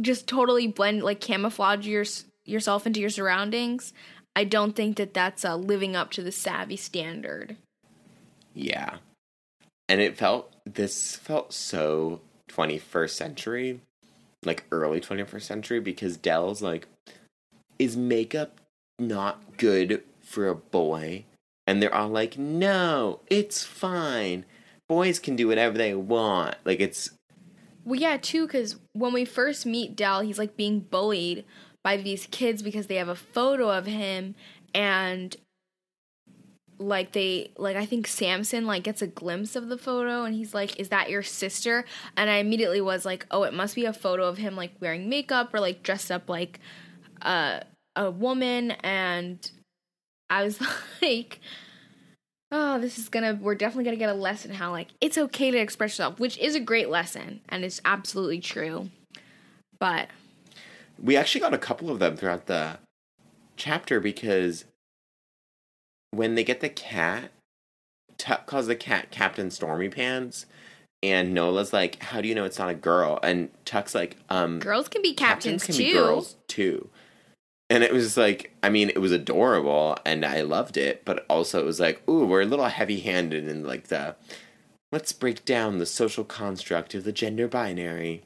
just 0.00 0.26
totally 0.26 0.66
blend 0.66 1.02
like 1.02 1.20
camouflage 1.20 1.86
your 1.86 2.04
yourself 2.44 2.86
into 2.86 3.00
your 3.00 3.08
surroundings. 3.08 3.92
I 4.36 4.44
don't 4.44 4.74
think 4.76 4.96
that 4.98 5.14
that's 5.14 5.44
uh, 5.44 5.56
living 5.56 5.96
up 5.96 6.10
to 6.12 6.22
the 6.22 6.32
savvy 6.32 6.76
standard. 6.76 7.56
yeah. 8.54 8.96
And 9.88 10.00
it 10.00 10.16
felt, 10.16 10.54
this 10.64 11.16
felt 11.16 11.52
so 11.52 12.20
21st 12.50 13.10
century, 13.10 13.80
like 14.44 14.64
early 14.70 15.00
21st 15.00 15.42
century, 15.42 15.80
because 15.80 16.16
Dell's 16.16 16.62
like, 16.62 16.86
is 17.78 17.96
makeup 17.96 18.60
not 18.98 19.56
good 19.56 20.02
for 20.20 20.48
a 20.48 20.54
boy? 20.54 21.24
And 21.66 21.82
they're 21.82 21.94
all 21.94 22.08
like, 22.08 22.38
no, 22.38 23.20
it's 23.28 23.64
fine. 23.64 24.44
Boys 24.88 25.18
can 25.18 25.36
do 25.36 25.48
whatever 25.48 25.76
they 25.76 25.94
want. 25.94 26.56
Like, 26.64 26.80
it's, 26.80 27.10
Well, 27.84 28.00
yeah, 28.00 28.16
too, 28.16 28.46
because 28.46 28.76
when 28.92 29.12
we 29.12 29.24
first 29.24 29.66
meet 29.66 29.96
Dell, 29.96 30.20
he's 30.20 30.38
like 30.38 30.56
being 30.56 30.80
bullied 30.80 31.44
by 31.84 31.96
these 31.96 32.26
kids 32.30 32.62
because 32.62 32.86
they 32.86 32.96
have 32.96 33.08
a 33.08 33.14
photo 33.14 33.70
of 33.70 33.86
him 33.86 34.34
and 34.74 35.36
like 36.78 37.12
they 37.12 37.50
like 37.56 37.76
I 37.76 37.86
think 37.86 38.06
Samson 38.06 38.66
like 38.66 38.84
gets 38.84 39.02
a 39.02 39.06
glimpse 39.06 39.56
of 39.56 39.68
the 39.68 39.78
photo 39.78 40.24
and 40.24 40.34
he's 40.34 40.54
like, 40.54 40.78
"Is 40.78 40.88
that 40.90 41.10
your 41.10 41.22
sister?" 41.22 41.84
And 42.16 42.30
I 42.30 42.36
immediately 42.36 42.80
was 42.80 43.04
like, 43.04 43.26
"Oh, 43.30 43.42
it 43.42 43.54
must 43.54 43.74
be 43.74 43.84
a 43.84 43.92
photo 43.92 44.26
of 44.26 44.38
him 44.38 44.56
like 44.56 44.72
wearing 44.80 45.08
makeup 45.08 45.52
or 45.52 45.60
like 45.60 45.82
dressed 45.82 46.10
up 46.10 46.28
like 46.28 46.60
a 47.22 47.62
a 47.96 48.10
woman." 48.10 48.72
And 48.82 49.50
I 50.30 50.44
was 50.44 50.60
like, 51.02 51.40
"Oh, 52.52 52.78
this 52.78 52.98
is 52.98 53.08
gonna 53.08 53.38
we're 53.40 53.54
definitely 53.54 53.84
gonna 53.84 53.96
get 53.96 54.10
a 54.10 54.14
lesson 54.14 54.52
how 54.52 54.70
like 54.70 54.88
it's 55.00 55.18
okay 55.18 55.50
to 55.50 55.58
express 55.58 55.92
yourself," 55.92 56.20
which 56.20 56.38
is 56.38 56.54
a 56.54 56.60
great 56.60 56.88
lesson 56.88 57.40
and 57.48 57.64
it's 57.64 57.80
absolutely 57.84 58.40
true. 58.40 58.90
But 59.80 60.08
we 61.02 61.16
actually 61.16 61.40
got 61.40 61.54
a 61.54 61.58
couple 61.58 61.90
of 61.90 61.98
them 61.98 62.16
throughout 62.16 62.46
the 62.46 62.78
chapter 63.56 64.00
because 64.00 64.64
when 66.10 66.34
they 66.34 66.44
get 66.44 66.60
the 66.60 66.68
cat, 66.68 67.30
Tuck 68.16 68.46
calls 68.46 68.66
the 68.66 68.76
cat 68.76 69.10
Captain 69.10 69.50
Stormy 69.50 69.88
Pants, 69.88 70.46
and 71.02 71.32
Nola's 71.34 71.72
like, 71.72 72.02
"How 72.02 72.20
do 72.20 72.28
you 72.28 72.34
know 72.34 72.44
it's 72.44 72.58
not 72.58 72.68
a 72.70 72.74
girl?" 72.74 73.18
And 73.22 73.50
Tuck's 73.64 73.94
like, 73.94 74.16
"Um, 74.28 74.58
Girls 74.58 74.88
can 74.88 75.02
be 75.02 75.14
captains, 75.14 75.64
can 75.64 75.74
too. 75.74 75.84
be 75.84 75.92
girls 75.92 76.36
too." 76.48 76.88
And 77.70 77.84
it 77.84 77.92
was 77.92 78.16
like, 78.16 78.50
I 78.62 78.70
mean, 78.70 78.88
it 78.88 78.98
was 78.98 79.12
adorable, 79.12 79.96
and 80.06 80.24
I 80.24 80.40
loved 80.40 80.78
it, 80.78 81.04
but 81.04 81.26
also 81.28 81.60
it 81.60 81.66
was 81.66 81.78
like, 81.78 82.00
ooh, 82.08 82.24
we're 82.24 82.40
a 82.40 82.46
little 82.46 82.64
heavy-handed 82.64 83.46
in 83.46 83.62
like 83.62 83.88
the, 83.88 84.16
let's 84.90 85.12
break 85.12 85.44
down 85.44 85.76
the 85.76 85.84
social 85.84 86.24
construct 86.24 86.94
of 86.94 87.04
the 87.04 87.12
gender 87.12 87.46
binary. 87.46 88.22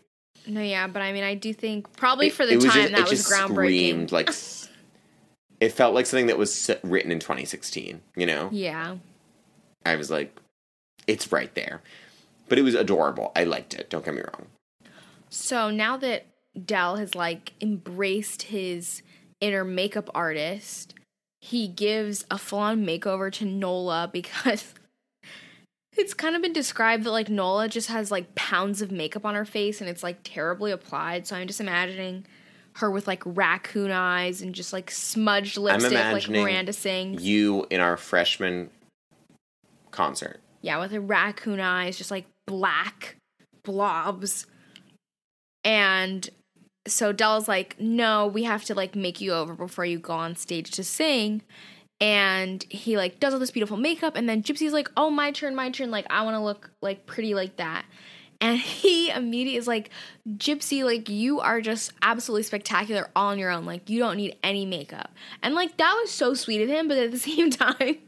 No, 0.47 0.61
yeah, 0.63 0.87
but 0.87 1.03
I 1.03 1.13
mean, 1.13 1.25
I 1.25 1.35
do 1.35 1.53
think 1.53 1.93
probably 1.97 2.29
It- 2.29 2.35
for 2.35 2.47
the 2.47 2.53
time 2.53 2.61
just- 2.63 2.93
that 2.93 2.99
it 3.01 3.11
was 3.11 3.11
just 3.11 3.31
groundbreaking. 3.33 3.51
screamed 3.51 4.13
like 4.13 4.31
it 5.63 5.73
felt 5.73 5.95
like 5.95 6.07
something 6.07 6.27
that 6.27 6.39
was 6.39 6.71
written 6.83 7.13
in 7.13 7.19
2016 7.19 8.01
you 8.17 8.27
know? 8.27 8.49
Yeah. 8.53 8.97
i 9.85 9.97
was 9.97 10.11
like 10.11 10.39
it's 11.07 11.33
right 11.33 11.55
there. 11.55 11.83
But 12.49 12.59
it 12.59 12.63
was 12.63 12.75
adorable. 12.75 13.33
I 13.35 13.45
liked 13.45 13.75
it. 13.75 13.89
Don't 13.91 14.05
get 14.05 14.15
me 14.15 14.21
wrong. 14.23 14.47
So 15.31 15.71
now 15.71 15.97
that 15.99 16.27
Dell 16.67 16.97
has 16.97 17.15
like 17.15 17.53
embraced 17.61 18.45
his 18.45 19.03
inner 19.41 19.65
makeup 19.65 20.11
artist, 20.15 20.95
he 21.41 21.67
gives 21.67 22.25
a 22.31 22.39
full 22.39 22.59
on 22.59 22.85
makeover 22.85 23.33
to 23.33 23.45
Nola 23.45 24.09
because 24.13 24.75
it's 25.97 26.15
kind 26.15 26.37
of 26.37 26.43
been 26.43 26.53
described 26.53 27.05
that 27.05 27.11
like 27.11 27.29
Nola 27.29 27.69
just 27.69 27.89
has 27.89 28.11
like 28.11 28.35
pounds 28.35 28.83
of 28.83 28.91
makeup 28.91 29.25
on 29.25 29.35
her 29.35 29.45
face 29.45 29.81
and 29.81 29.89
it's 29.89 30.03
like 30.03 30.19
terribly 30.25 30.73
applied. 30.73 31.27
So 31.27 31.37
I'm 31.37 31.47
just 31.47 31.61
imagining 31.61 32.27
her 32.77 32.91
with 32.91 33.07
like 33.07 33.23
raccoon 33.27 33.91
eyes 33.91 34.41
and 34.41 34.55
just 34.55 34.73
like 34.73 34.91
smudged 34.91 35.59
lipstick 35.59 35.93
like 35.93 36.29
Miranda 36.29 36.73
sings. 36.73 37.23
you 37.23 37.67
in 37.71 37.81
our 37.81 37.97
freshman 37.97 38.71
concert 39.91 40.41
Yeah, 40.63 40.79
with 40.81 40.91
her 40.93 41.01
raccoon 41.01 41.61
eyes, 41.61 41.99
just 41.99 42.11
like 42.11 42.27
black 42.47 43.17
blobs. 43.63 44.47
And 45.65 46.29
so 46.87 47.13
Della's 47.13 47.47
like, 47.47 47.79
no, 47.79 48.27
we 48.27 48.45
have 48.45 48.65
to 48.65 48.75
like 48.75 48.97
make 48.97 49.21
you 49.21 49.33
over 49.33 49.55
before 49.55 49.85
you 49.85 49.99
go 49.99 50.15
on 50.15 50.35
stage 50.35 50.71
to 50.73 50.85
sing. 50.85 51.43
And 52.01 52.65
he 52.69 52.97
like 52.97 53.21
does 53.21 53.33
all 53.33 53.39
this 53.39 53.53
beautiful 53.53 53.77
makeup, 53.77 54.17
and 54.17 54.29
then 54.29 54.43
Gypsy's 54.43 54.73
like, 54.73 54.91
oh, 54.97 55.09
my 55.09 55.31
turn, 55.31 55.55
my 55.55 55.71
turn. 55.71 55.93
Like, 55.93 56.07
I 56.11 56.23
want 56.23 56.35
to 56.35 56.41
look 56.41 56.73
like 56.81 57.07
pretty 57.07 57.35
like 57.35 57.59
that. 57.59 57.85
And 58.43 58.59
he 58.59 59.09
immediately 59.09 59.57
is 59.57 59.67
like, 59.67 59.89
Gypsy, 60.29 60.85
like, 60.85 61.09
you 61.09 61.41
are 61.41 61.63
just 61.63 61.93
absolutely 62.03 62.43
spectacular 62.43 63.09
all 63.17 63.31
on 63.31 63.39
your 63.39 63.51
own. 63.51 63.65
Like, 63.65 63.89
you 63.89 63.99
don't 63.99 64.19
need 64.19 64.37
any 64.43 64.67
makeup. 64.67 65.13
And 65.43 65.55
like, 65.55 65.79
that 65.79 65.97
was 66.03 66.11
so 66.11 66.35
sweet 66.35 66.61
of 66.61 66.69
him, 66.69 66.89
but 66.89 66.99
at 66.99 67.11
the 67.13 67.19
same 67.31 67.51
time, 67.51 67.99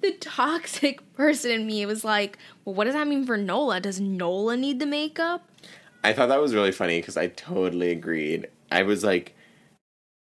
the 0.00 0.12
toxic 0.12 1.12
person 1.12 1.50
in 1.50 1.66
me 1.66 1.84
was 1.84 2.04
like, 2.04 2.38
well, 2.64 2.74
what 2.74 2.84
does 2.84 2.94
that 2.94 3.06
mean 3.06 3.26
for 3.26 3.36
Nola? 3.36 3.80
Does 3.80 4.00
Nola 4.00 4.56
need 4.56 4.78
the 4.78 4.86
makeup? 4.86 5.44
i 6.04 6.12
thought 6.12 6.28
that 6.28 6.40
was 6.40 6.54
really 6.54 6.72
funny 6.72 6.98
because 7.00 7.16
i 7.16 7.26
totally 7.28 7.90
agreed 7.90 8.48
i 8.70 8.82
was 8.82 9.04
like 9.04 9.34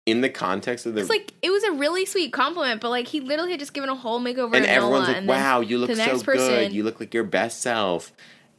in 0.05 0.21
the 0.21 0.29
context 0.29 0.85
of 0.85 0.93
the 0.93 1.01
It's 1.01 1.09
like 1.09 1.33
it 1.41 1.49
was 1.49 1.63
a 1.63 1.71
really 1.71 2.05
sweet 2.05 2.31
compliment, 2.31 2.79
but 2.79 2.91
like 2.91 3.07
he 3.07 3.21
literally 3.21 3.49
had 3.49 3.59
just 3.59 3.73
given 3.73 3.89
a 3.89 3.95
whole 3.95 4.21
makeover 4.21 4.53
and 4.53 4.63
to 4.63 4.69
everyone's 4.69 5.07
Nola, 5.07 5.19
like 5.19 5.27
wow 5.27 5.61
you 5.61 5.79
look 5.79 5.95
so 5.95 6.19
good 6.19 6.71
you 6.71 6.83
look 6.83 6.99
like 6.99 7.11
your 7.11 7.23
best 7.23 7.59
self 7.59 8.13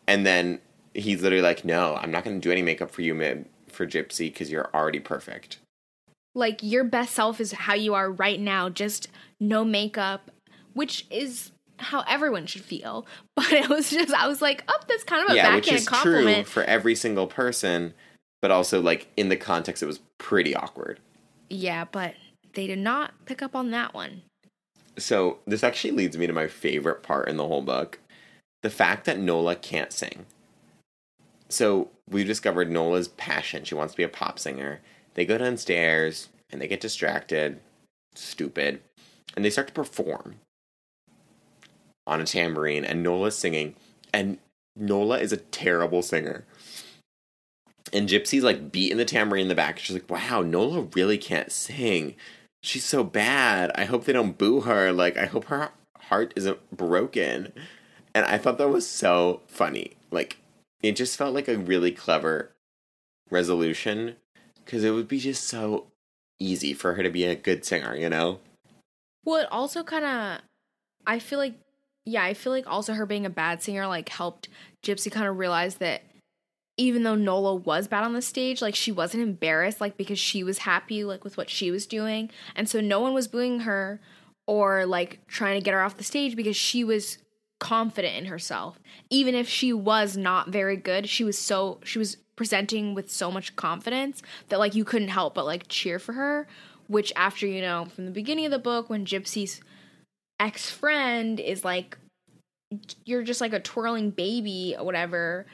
and 0.06 0.26
then 0.26 0.60
he's 0.94 1.22
literally 1.22 1.42
like 1.42 1.64
no 1.64 1.96
i'm 1.96 2.10
not 2.10 2.24
going 2.24 2.38
to 2.38 2.40
do 2.40 2.52
any 2.52 2.62
makeup 2.62 2.90
for 2.90 3.02
you 3.02 3.14
mib 3.14 3.46
for 3.68 3.86
gypsy 3.86 4.32
because 4.32 4.50
you're 4.50 4.70
already 4.74 5.00
perfect 5.00 5.58
like 6.36 6.62
your 6.62 6.84
best 6.84 7.14
self 7.14 7.40
is 7.40 7.52
how 7.52 7.74
you 7.74 7.94
are 7.94 8.10
right 8.10 8.38
now, 8.38 8.68
just 8.68 9.08
no 9.40 9.64
makeup, 9.64 10.30
which 10.74 11.06
is 11.10 11.50
how 11.78 12.04
everyone 12.06 12.46
should 12.46 12.62
feel. 12.62 13.06
But 13.34 13.52
it 13.52 13.68
was 13.68 13.90
just 13.90 14.12
I 14.12 14.28
was 14.28 14.40
like, 14.40 14.64
oh, 14.68 14.78
that's 14.88 15.04
kind 15.04 15.24
of 15.24 15.32
a 15.32 15.36
yeah, 15.36 15.54
which 15.54 15.66
backhanded 15.66 15.82
is 15.82 15.86
true 15.86 16.12
compliment. 16.12 16.46
for 16.48 16.62
every 16.64 16.94
single 16.94 17.26
person, 17.26 17.94
but 18.42 18.50
also 18.50 18.80
like 18.80 19.08
in 19.16 19.28
the 19.28 19.36
context, 19.36 19.82
it 19.82 19.86
was 19.86 20.00
pretty 20.18 20.54
awkward. 20.54 21.00
Yeah, 21.48 21.84
but 21.90 22.14
they 22.54 22.66
did 22.66 22.78
not 22.78 23.12
pick 23.24 23.42
up 23.42 23.54
on 23.54 23.70
that 23.72 23.94
one. 23.94 24.22
So 24.98 25.38
this 25.46 25.62
actually 25.62 25.92
leads 25.92 26.16
me 26.16 26.26
to 26.26 26.32
my 26.32 26.48
favorite 26.48 27.02
part 27.02 27.28
in 27.28 27.36
the 27.36 27.46
whole 27.46 27.62
book: 27.62 27.98
the 28.62 28.70
fact 28.70 29.04
that 29.04 29.18
Nola 29.18 29.56
can't 29.56 29.92
sing. 29.92 30.26
So 31.48 31.90
we 32.08 32.24
discovered 32.24 32.70
Nola's 32.70 33.08
passion; 33.08 33.64
she 33.64 33.74
wants 33.74 33.94
to 33.94 33.98
be 33.98 34.02
a 34.02 34.08
pop 34.08 34.38
singer. 34.38 34.80
They 35.14 35.24
go 35.24 35.38
downstairs 35.38 36.28
and 36.50 36.60
they 36.60 36.68
get 36.68 36.80
distracted, 36.80 37.60
stupid, 38.14 38.80
and 39.34 39.44
they 39.44 39.50
start 39.50 39.68
to 39.68 39.72
perform 39.72 40.36
on 42.06 42.20
a 42.20 42.24
tambourine, 42.24 42.84
and 42.84 43.02
Nola's 43.02 43.36
singing, 43.36 43.74
and 44.12 44.38
Nola 44.76 45.18
is 45.18 45.32
a 45.32 45.38
terrible 45.38 46.02
singer. 46.02 46.44
And 47.92 48.08
Gypsy's 48.08 48.44
like 48.44 48.72
beating 48.72 48.98
the 48.98 49.04
tambourine 49.04 49.42
in 49.42 49.48
the 49.48 49.54
back. 49.54 49.78
She's 49.78 49.94
like, 49.94 50.10
wow, 50.10 50.42
Nola 50.42 50.88
really 50.94 51.18
can't 51.18 51.50
sing. 51.50 52.14
She's 52.62 52.84
so 52.84 53.04
bad. 53.04 53.70
I 53.74 53.84
hope 53.84 54.04
they 54.04 54.12
don't 54.12 54.36
boo 54.36 54.62
her. 54.62 54.92
Like, 54.92 55.16
I 55.16 55.26
hope 55.26 55.44
her 55.46 55.70
heart 55.98 56.32
isn't 56.36 56.76
broken. 56.76 57.52
And 58.16 58.24
I 58.24 58.38
thought 58.38 58.56
that 58.56 58.70
was 58.70 58.88
so 58.88 59.42
funny. 59.46 59.92
Like, 60.10 60.38
it 60.82 60.96
just 60.96 61.18
felt 61.18 61.34
like 61.34 61.48
a 61.48 61.58
really 61.58 61.92
clever 61.92 62.50
resolution 63.30 64.16
because 64.64 64.84
it 64.84 64.92
would 64.92 65.06
be 65.06 65.18
just 65.18 65.44
so 65.44 65.88
easy 66.38 66.72
for 66.72 66.94
her 66.94 67.02
to 67.02 67.10
be 67.10 67.24
a 67.24 67.34
good 67.34 67.66
singer, 67.66 67.94
you 67.94 68.08
know? 68.08 68.40
Well, 69.26 69.42
it 69.42 69.48
also 69.52 69.82
kind 69.82 70.06
of, 70.06 70.40
I 71.06 71.18
feel 71.18 71.38
like, 71.38 71.56
yeah, 72.06 72.24
I 72.24 72.32
feel 72.32 72.52
like 72.54 72.66
also 72.66 72.94
her 72.94 73.04
being 73.04 73.26
a 73.26 73.30
bad 73.30 73.62
singer 73.62 73.86
like 73.86 74.08
helped 74.08 74.48
Gypsy 74.82 75.12
kind 75.12 75.26
of 75.26 75.36
realize 75.36 75.74
that 75.74 76.00
even 76.78 77.02
though 77.02 77.16
Nola 77.16 77.54
was 77.54 77.86
bad 77.86 78.04
on 78.04 78.14
the 78.14 78.22
stage, 78.22 78.62
like 78.62 78.74
she 78.74 78.92
wasn't 78.92 79.24
embarrassed, 79.24 79.82
like 79.82 79.98
because 79.98 80.18
she 80.18 80.42
was 80.42 80.58
happy 80.58 81.04
like 81.04 81.22
with 81.22 81.36
what 81.36 81.50
she 81.50 81.70
was 81.70 81.86
doing, 81.86 82.30
and 82.54 82.66
so 82.66 82.80
no 82.80 82.98
one 82.98 83.12
was 83.12 83.28
booing 83.28 83.60
her 83.60 84.00
or 84.46 84.86
like 84.86 85.20
trying 85.26 85.60
to 85.60 85.64
get 85.64 85.74
her 85.74 85.82
off 85.82 85.98
the 85.98 86.04
stage 86.04 86.34
because 86.34 86.56
she 86.56 86.82
was 86.82 87.18
confident 87.58 88.16
in 88.16 88.26
herself. 88.26 88.78
Even 89.10 89.34
if 89.34 89.48
she 89.48 89.72
was 89.72 90.16
not 90.16 90.48
very 90.48 90.76
good, 90.76 91.08
she 91.08 91.24
was 91.24 91.38
so 91.38 91.80
she 91.84 91.98
was 91.98 92.16
presenting 92.36 92.94
with 92.94 93.10
so 93.10 93.30
much 93.30 93.56
confidence 93.56 94.22
that 94.48 94.58
like 94.58 94.74
you 94.74 94.84
couldn't 94.84 95.08
help 95.08 95.34
but 95.34 95.46
like 95.46 95.68
cheer 95.68 95.98
for 95.98 96.12
her. 96.14 96.46
Which 96.88 97.12
after 97.16 97.46
you 97.46 97.60
know 97.60 97.86
from 97.86 98.04
the 98.04 98.10
beginning 98.10 98.46
of 98.46 98.52
the 98.52 98.58
book 98.58 98.88
when 98.88 99.04
Gypsy's 99.04 99.60
ex 100.38 100.70
friend 100.70 101.40
is 101.40 101.64
like 101.64 101.98
you're 103.04 103.22
just 103.22 103.40
like 103.40 103.52
a 103.52 103.60
twirling 103.60 104.10
baby 104.10 104.74
or 104.78 104.84
whatever 104.84 105.46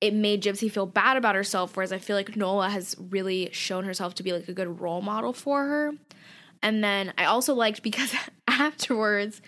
it 0.00 0.14
made 0.14 0.42
gypsy 0.42 0.70
feel 0.70 0.86
bad 0.86 1.16
about 1.16 1.34
herself 1.34 1.76
whereas 1.76 1.92
i 1.92 1.98
feel 1.98 2.16
like 2.16 2.36
nola 2.36 2.68
has 2.68 2.96
really 3.10 3.50
shown 3.52 3.84
herself 3.84 4.14
to 4.14 4.22
be 4.22 4.32
like 4.32 4.48
a 4.48 4.52
good 4.52 4.80
role 4.80 5.02
model 5.02 5.32
for 5.32 5.64
her 5.64 5.92
and 6.62 6.82
then 6.82 7.12
i 7.18 7.24
also 7.24 7.54
liked 7.54 7.82
because 7.82 8.14
afterwards 8.48 9.42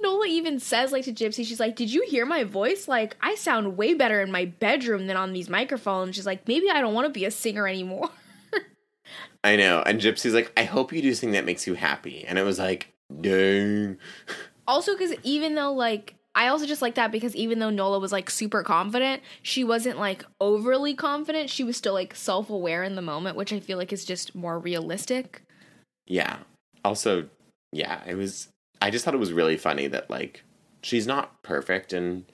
nola 0.00 0.26
even 0.26 0.58
says 0.60 0.92
like 0.92 1.04
to 1.04 1.12
gypsy 1.12 1.44
she's 1.44 1.60
like 1.60 1.76
did 1.76 1.92
you 1.92 2.04
hear 2.06 2.24
my 2.24 2.44
voice 2.44 2.88
like 2.88 3.16
i 3.20 3.34
sound 3.34 3.76
way 3.76 3.94
better 3.94 4.20
in 4.20 4.30
my 4.30 4.44
bedroom 4.44 5.06
than 5.06 5.16
on 5.16 5.32
these 5.32 5.48
microphones 5.48 6.14
she's 6.14 6.26
like 6.26 6.46
maybe 6.46 6.70
i 6.70 6.80
don't 6.80 6.94
want 6.94 7.06
to 7.06 7.12
be 7.12 7.24
a 7.24 7.30
singer 7.30 7.66
anymore 7.66 8.10
I 9.44 9.56
know. 9.56 9.82
And 9.86 10.00
Gypsy's 10.00 10.34
like, 10.34 10.52
I 10.56 10.64
hope 10.64 10.92
you 10.92 11.00
do 11.00 11.14
something 11.14 11.32
that 11.32 11.44
makes 11.44 11.66
you 11.66 11.74
happy. 11.74 12.24
And 12.26 12.38
it 12.38 12.42
was 12.42 12.58
like, 12.58 12.92
dang. 13.20 13.98
Also, 14.66 14.92
because 14.92 15.14
even 15.22 15.54
though 15.54 15.72
like 15.72 16.14
I 16.34 16.48
also 16.48 16.66
just 16.66 16.82
like 16.82 16.96
that 16.96 17.10
because 17.10 17.34
even 17.34 17.58
though 17.58 17.70
Nola 17.70 17.98
was 17.98 18.12
like 18.12 18.28
super 18.28 18.62
confident, 18.62 19.22
she 19.40 19.64
wasn't 19.64 19.98
like 19.98 20.26
overly 20.42 20.92
confident. 20.92 21.48
She 21.48 21.64
was 21.64 21.78
still 21.78 21.94
like 21.94 22.14
self 22.14 22.50
aware 22.50 22.82
in 22.82 22.94
the 22.94 23.00
moment, 23.00 23.34
which 23.34 23.50
I 23.50 23.60
feel 23.60 23.78
like 23.78 23.94
is 23.94 24.04
just 24.04 24.34
more 24.34 24.58
realistic. 24.58 25.42
Yeah. 26.06 26.36
Also, 26.84 27.30
yeah, 27.72 28.02
it 28.06 28.14
was. 28.14 28.48
I 28.80 28.90
just 28.90 29.04
thought 29.04 29.14
it 29.14 29.18
was 29.18 29.32
really 29.32 29.56
funny 29.56 29.86
that, 29.88 30.10
like, 30.10 30.44
she's 30.82 31.06
not 31.06 31.42
perfect 31.42 31.92
and 31.92 32.24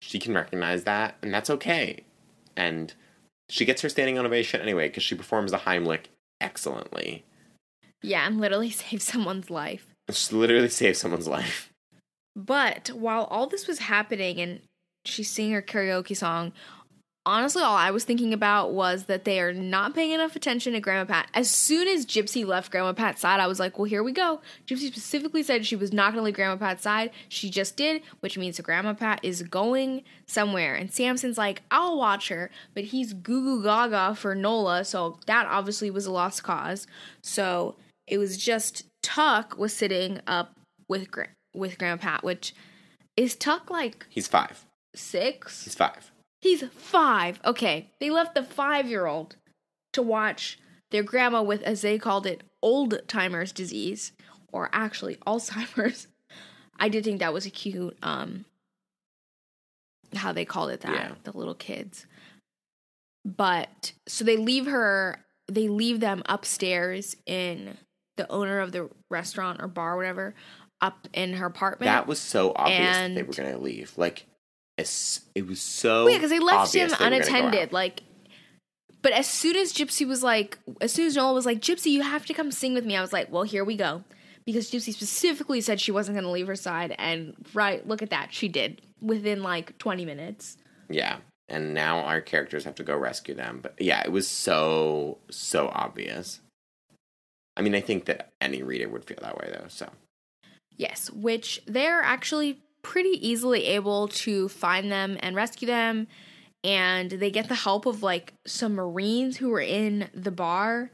she 0.00 0.18
can 0.18 0.34
recognize 0.34 0.84
that, 0.84 1.16
and 1.22 1.32
that's 1.32 1.50
okay. 1.50 2.04
And 2.56 2.92
she 3.48 3.64
gets 3.64 3.82
her 3.82 3.88
standing 3.88 4.18
ovation 4.18 4.60
anyway 4.60 4.88
because 4.88 5.02
she 5.02 5.14
performs 5.14 5.52
the 5.52 5.58
Heimlich 5.58 6.06
excellently. 6.40 7.24
Yeah, 8.02 8.26
and 8.26 8.40
literally 8.40 8.70
save 8.70 9.02
someone's 9.02 9.50
life. 9.50 9.86
She 10.10 10.34
literally 10.34 10.68
saves 10.68 10.98
someone's 10.98 11.28
life. 11.28 11.72
But 12.34 12.88
while 12.88 13.24
all 13.24 13.46
this 13.46 13.66
was 13.66 13.78
happening 13.78 14.40
and 14.40 14.60
she's 15.04 15.30
singing 15.30 15.52
her 15.52 15.62
karaoke 15.62 16.16
song, 16.16 16.52
honestly, 17.24 17.62
all 17.62 17.76
I 17.76 17.90
was 17.90 18.04
thinking 18.04 18.32
about 18.32 18.72
was 18.72 19.04
that 19.04 19.24
they 19.24 19.40
are 19.40 19.52
not 19.52 19.94
paying 19.94 20.10
enough 20.12 20.36
attention 20.36 20.72
to 20.72 20.80
Grandma 20.80 21.04
Pat. 21.04 21.28
As 21.34 21.50
soon 21.50 21.88
as 21.88 22.04
Gypsy 22.06 22.44
left 22.46 22.70
Grandma 22.70 22.92
Pat's 22.92 23.20
side, 23.20 23.40
I 23.40 23.46
was 23.46 23.60
like, 23.60 23.78
well, 23.78 23.84
here 23.84 24.02
we 24.02 24.12
go. 24.12 24.40
Gypsy 24.66 24.88
specifically 24.88 25.42
said 25.42 25.64
she 25.64 25.76
was 25.76 25.92
not 25.92 26.12
going 26.12 26.22
to 26.22 26.24
leave 26.24 26.34
Grandma 26.34 26.56
Pat's 26.56 26.82
side. 26.82 27.10
She 27.28 27.50
just 27.50 27.76
did, 27.76 28.02
which 28.20 28.36
means 28.38 28.60
Grandma 28.60 28.94
Pat 28.94 29.20
is 29.22 29.42
going 29.42 30.02
somewhere. 30.26 30.74
And 30.74 30.92
Samson's 30.92 31.38
like, 31.38 31.62
I'll 31.70 31.98
watch 31.98 32.28
her, 32.28 32.50
but 32.74 32.84
he's 32.84 33.12
goo 33.12 33.42
goo 33.42 33.62
gaga 33.62 34.14
for 34.14 34.34
Nola, 34.34 34.84
so 34.84 35.18
that 35.26 35.46
obviously 35.46 35.90
was 35.90 36.06
a 36.06 36.12
lost 36.12 36.42
cause. 36.42 36.86
So 37.22 37.76
it 38.06 38.18
was 38.18 38.36
just 38.36 38.84
Tuck 39.02 39.56
was 39.58 39.72
sitting 39.72 40.20
up 40.26 40.54
with 40.88 41.08
with 41.54 41.78
Grandma 41.78 41.96
Pat, 41.98 42.24
which 42.24 42.54
is 43.16 43.34
Tuck 43.34 43.70
like 43.70 44.06
He's 44.08 44.28
five. 44.28 44.64
six? 44.94 45.64
He's 45.64 45.74
five. 45.74 46.11
He's 46.42 46.62
five. 46.76 47.40
Okay. 47.44 47.88
They 48.00 48.10
left 48.10 48.34
the 48.34 48.42
five 48.42 48.86
year 48.86 49.06
old 49.06 49.36
to 49.92 50.02
watch 50.02 50.58
their 50.90 51.02
grandma 51.02 51.40
with, 51.42 51.62
as 51.62 51.80
they 51.82 51.98
called 51.98 52.26
it, 52.26 52.42
old 52.60 53.00
timers 53.08 53.52
disease, 53.52 54.12
or 54.52 54.68
actually 54.72 55.16
Alzheimer's. 55.26 56.08
I 56.78 56.88
did 56.88 57.04
think 57.04 57.20
that 57.20 57.32
was 57.32 57.46
a 57.46 57.50
cute, 57.50 57.96
um, 58.02 58.44
how 60.14 60.32
they 60.32 60.44
called 60.44 60.70
it 60.70 60.80
that, 60.80 60.92
Yeah. 60.92 61.14
the 61.24 61.36
little 61.36 61.54
kids. 61.54 62.06
But 63.24 63.92
so 64.08 64.24
they 64.24 64.36
leave 64.36 64.66
her, 64.66 65.24
they 65.46 65.68
leave 65.68 66.00
them 66.00 66.22
upstairs 66.26 67.16
in 67.24 67.78
the 68.16 68.28
owner 68.30 68.58
of 68.58 68.72
the 68.72 68.90
restaurant 69.10 69.62
or 69.62 69.68
bar, 69.68 69.94
or 69.94 69.96
whatever, 69.96 70.34
up 70.80 71.06
in 71.14 71.34
her 71.34 71.46
apartment. 71.46 71.86
That 71.86 72.06
was 72.08 72.18
so 72.18 72.52
obvious 72.56 72.96
that 72.96 73.14
they 73.14 73.22
were 73.22 73.32
going 73.32 73.52
to 73.52 73.58
leave. 73.58 73.96
Like, 73.96 74.26
it 74.78 75.46
was 75.46 75.60
so. 75.60 76.04
Well, 76.04 76.12
yeah, 76.12 76.18
because 76.18 76.30
they 76.30 76.38
left 76.38 76.74
him 76.74 76.88
they 76.88 76.96
go 76.96 77.04
unattended. 77.04 77.72
Like, 77.72 78.02
but 79.02 79.12
as 79.12 79.26
soon 79.26 79.56
as 79.56 79.72
Gypsy 79.72 80.06
was 80.06 80.22
like, 80.22 80.58
as 80.80 80.92
soon 80.92 81.06
as 81.06 81.16
Noel 81.16 81.34
was 81.34 81.46
like, 81.46 81.60
Gypsy, 81.60 81.90
you 81.90 82.02
have 82.02 82.26
to 82.26 82.34
come 82.34 82.50
sing 82.50 82.74
with 82.74 82.84
me. 82.84 82.96
I 82.96 83.00
was 83.00 83.12
like, 83.12 83.30
well, 83.30 83.42
here 83.42 83.64
we 83.64 83.76
go, 83.76 84.04
because 84.44 84.70
Gypsy 84.70 84.92
specifically 84.92 85.60
said 85.60 85.80
she 85.80 85.92
wasn't 85.92 86.16
going 86.16 86.24
to 86.24 86.30
leave 86.30 86.46
her 86.46 86.56
side, 86.56 86.94
and 86.98 87.34
right, 87.54 87.86
look 87.86 88.02
at 88.02 88.10
that, 88.10 88.32
she 88.32 88.48
did 88.48 88.82
within 89.00 89.42
like 89.42 89.76
twenty 89.78 90.04
minutes. 90.04 90.56
Yeah. 90.88 91.18
And 91.48 91.74
now 91.74 91.98
our 91.98 92.20
characters 92.22 92.64
have 92.64 92.76
to 92.76 92.84
go 92.84 92.96
rescue 92.96 93.34
them. 93.34 93.60
But 93.62 93.74
yeah, 93.78 94.02
it 94.02 94.12
was 94.12 94.26
so, 94.26 95.18
so 95.30 95.68
obvious. 95.74 96.40
I 97.56 97.62
mean, 97.62 97.74
I 97.74 97.80
think 97.80 98.06
that 98.06 98.30
any 98.40 98.62
reader 98.62 98.88
would 98.88 99.04
feel 99.04 99.18
that 99.20 99.36
way, 99.36 99.50
though. 99.52 99.66
So, 99.68 99.90
Yes, 100.76 101.10
which 101.10 101.62
they're 101.66 102.00
actually 102.00 102.60
pretty 102.82 103.26
easily 103.26 103.64
able 103.66 104.08
to 104.08 104.48
find 104.48 104.90
them 104.90 105.16
and 105.20 105.34
rescue 105.34 105.66
them. 105.66 106.08
And 106.64 107.10
they 107.10 107.30
get 107.30 107.48
the 107.48 107.54
help 107.54 107.86
of 107.86 108.02
like 108.02 108.34
some 108.46 108.74
Marines 108.74 109.38
who 109.38 109.48
were 109.48 109.60
in 109.60 110.08
the 110.14 110.30
bar. 110.30 110.90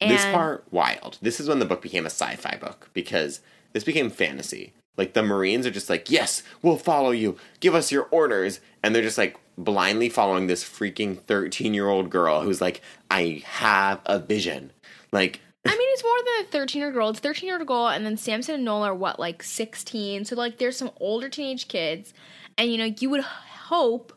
And 0.00 0.10
this 0.10 0.24
part, 0.24 0.64
wild. 0.70 1.18
This 1.20 1.40
is 1.40 1.48
when 1.48 1.58
the 1.58 1.64
book 1.64 1.82
became 1.82 2.04
a 2.04 2.10
sci 2.10 2.36
fi 2.36 2.56
book 2.56 2.90
because 2.92 3.40
this 3.72 3.84
became 3.84 4.10
fantasy. 4.10 4.72
Like, 4.96 5.14
the 5.14 5.22
Marines 5.22 5.66
are 5.66 5.70
just 5.70 5.88
like, 5.88 6.10
yes, 6.10 6.42
we'll 6.60 6.76
follow 6.76 7.12
you. 7.12 7.38
Give 7.60 7.74
us 7.74 7.90
your 7.90 8.08
orders. 8.10 8.60
And 8.82 8.94
they're 8.94 9.02
just 9.02 9.18
like 9.18 9.38
blindly 9.56 10.08
following 10.08 10.46
this 10.46 10.64
freaking 10.64 11.18
13 11.18 11.72
year 11.72 11.88
old 11.88 12.10
girl 12.10 12.42
who's 12.42 12.60
like, 12.60 12.82
I 13.10 13.42
have 13.46 14.00
a 14.04 14.18
vision. 14.18 14.72
Like, 15.10 15.40
I 15.64 15.70
mean, 15.70 15.88
it's 15.92 16.02
more 16.02 16.18
than 16.18 16.44
a 16.44 16.48
13 16.48 16.80
year 16.80 17.00
old. 17.00 17.16
It's 17.16 17.20
13 17.20 17.46
year 17.46 17.64
old 17.66 17.92
and 17.92 18.04
then 18.04 18.16
Samson 18.16 18.56
and 18.56 18.64
Nola 18.64 18.90
are 18.90 18.94
what, 18.94 19.20
like 19.20 19.42
16? 19.42 20.24
So, 20.24 20.36
like, 20.36 20.58
there's 20.58 20.76
some 20.76 20.90
older 21.00 21.28
teenage 21.28 21.68
kids, 21.68 22.12
and 22.58 22.70
you 22.70 22.78
know, 22.78 22.92
you 22.98 23.10
would 23.10 23.22
hope 23.22 24.12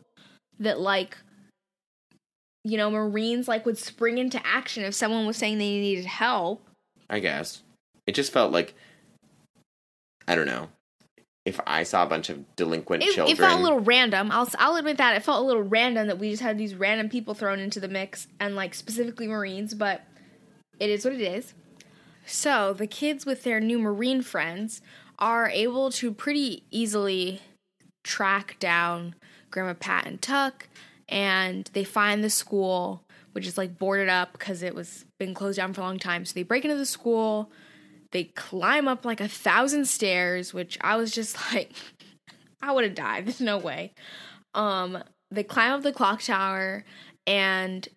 that, 0.60 0.80
like, 0.80 1.18
you 2.66 2.78
know, 2.78 2.90
Marines 2.90 3.48
like 3.48 3.66
would 3.66 3.78
spring 3.78 4.18
into 4.18 4.42
action 4.46 4.84
if 4.84 4.96
someone 4.96 5.28
was 5.28 5.38
saying 5.38 5.60
they 5.60 5.80
needed 5.80 6.06
help. 6.06 6.68
I 7.10 7.20
guess. 7.20 7.62
It 8.08 8.16
just 8.16 8.34
felt 8.34 8.52
like 8.52 8.74
I 10.28 10.36
don't 10.36 10.48
know. 10.48 10.70
If 11.46 11.60
I 11.68 11.84
saw 11.84 12.02
a 12.02 12.08
bunch 12.08 12.30
of 12.30 12.56
delinquent 12.56 13.04
It, 13.04 13.14
children, 13.14 13.32
it 13.32 13.38
felt 13.38 13.60
a 13.60 13.64
little 13.64 13.80
random. 13.80 14.32
I'll 14.32 14.50
I'll 14.58 14.78
admit 14.78 14.98
that 14.98 15.16
it 15.16 15.24
felt 15.24 15.44
a 15.44 15.46
little 15.46 15.62
random 15.62 16.08
that 16.08 16.18
we 16.18 16.32
just 16.32 16.42
had 16.42 16.58
these 16.58 16.74
random 16.74 17.08
people 17.08 17.36
thrown 17.36 17.60
into 17.60 17.80
the 17.80 17.88
mix, 17.88 18.28
and 18.40 18.56
like 18.56 18.74
specifically 18.74 19.28
Marines, 19.28 19.76
but 19.76 20.02
it 20.80 20.90
is 20.90 21.06
what 21.06 21.14
it 21.14 21.22
is. 21.22 21.54
So 22.26 22.74
the 22.74 22.88
kids 22.88 23.26
with 23.26 23.44
their 23.44 23.60
new 23.60 23.80
Marine 23.80 24.22
friends 24.22 24.82
are 25.20 25.50
able 25.50 25.92
to 25.92 26.12
pretty 26.12 26.64
easily 26.72 27.42
track 28.04 28.58
down 28.60 29.16
Grandma 29.52 29.74
Pat 29.74 30.06
and 30.06 30.22
Tuck, 30.22 30.68
and 31.08 31.70
they 31.74 31.84
find 31.84 32.24
the 32.24 32.30
school, 32.30 33.04
which 33.34 33.48
is 33.48 33.58
like 33.58 33.78
boarded 33.78 34.10
up 34.10 34.34
because 34.34 34.64
it 34.64 34.76
was 34.76 35.06
been 35.20 35.34
closed 35.34 35.58
down 35.58 35.74
for 35.74 35.82
a 35.82 35.84
long 35.84 36.00
time. 36.00 36.26
So 36.26 36.34
they 36.34 36.44
break 36.44 36.66
into 36.66 36.78
the 36.78 36.86
school. 36.86 37.52
They 38.12 38.26
climb 38.26 38.88
up 38.88 39.06
like 39.06 39.22
a 39.22 39.28
thousand 39.28 39.86
stairs, 39.88 40.54
which 40.54 40.78
I 40.82 40.98
was 40.98 41.12
just 41.12 41.38
like, 41.54 41.72
I 42.62 42.72
would 42.72 42.84
have 42.84 42.96
died. 42.96 43.26
There's 43.26 43.42
no 43.42 43.58
way. 43.58 43.94
Um, 44.54 45.04
they 45.32 45.44
climb 45.44 45.74
up 45.74 45.84
the 45.84 45.92
clock 45.92 46.22
tower, 46.22 46.84
and 47.28 47.88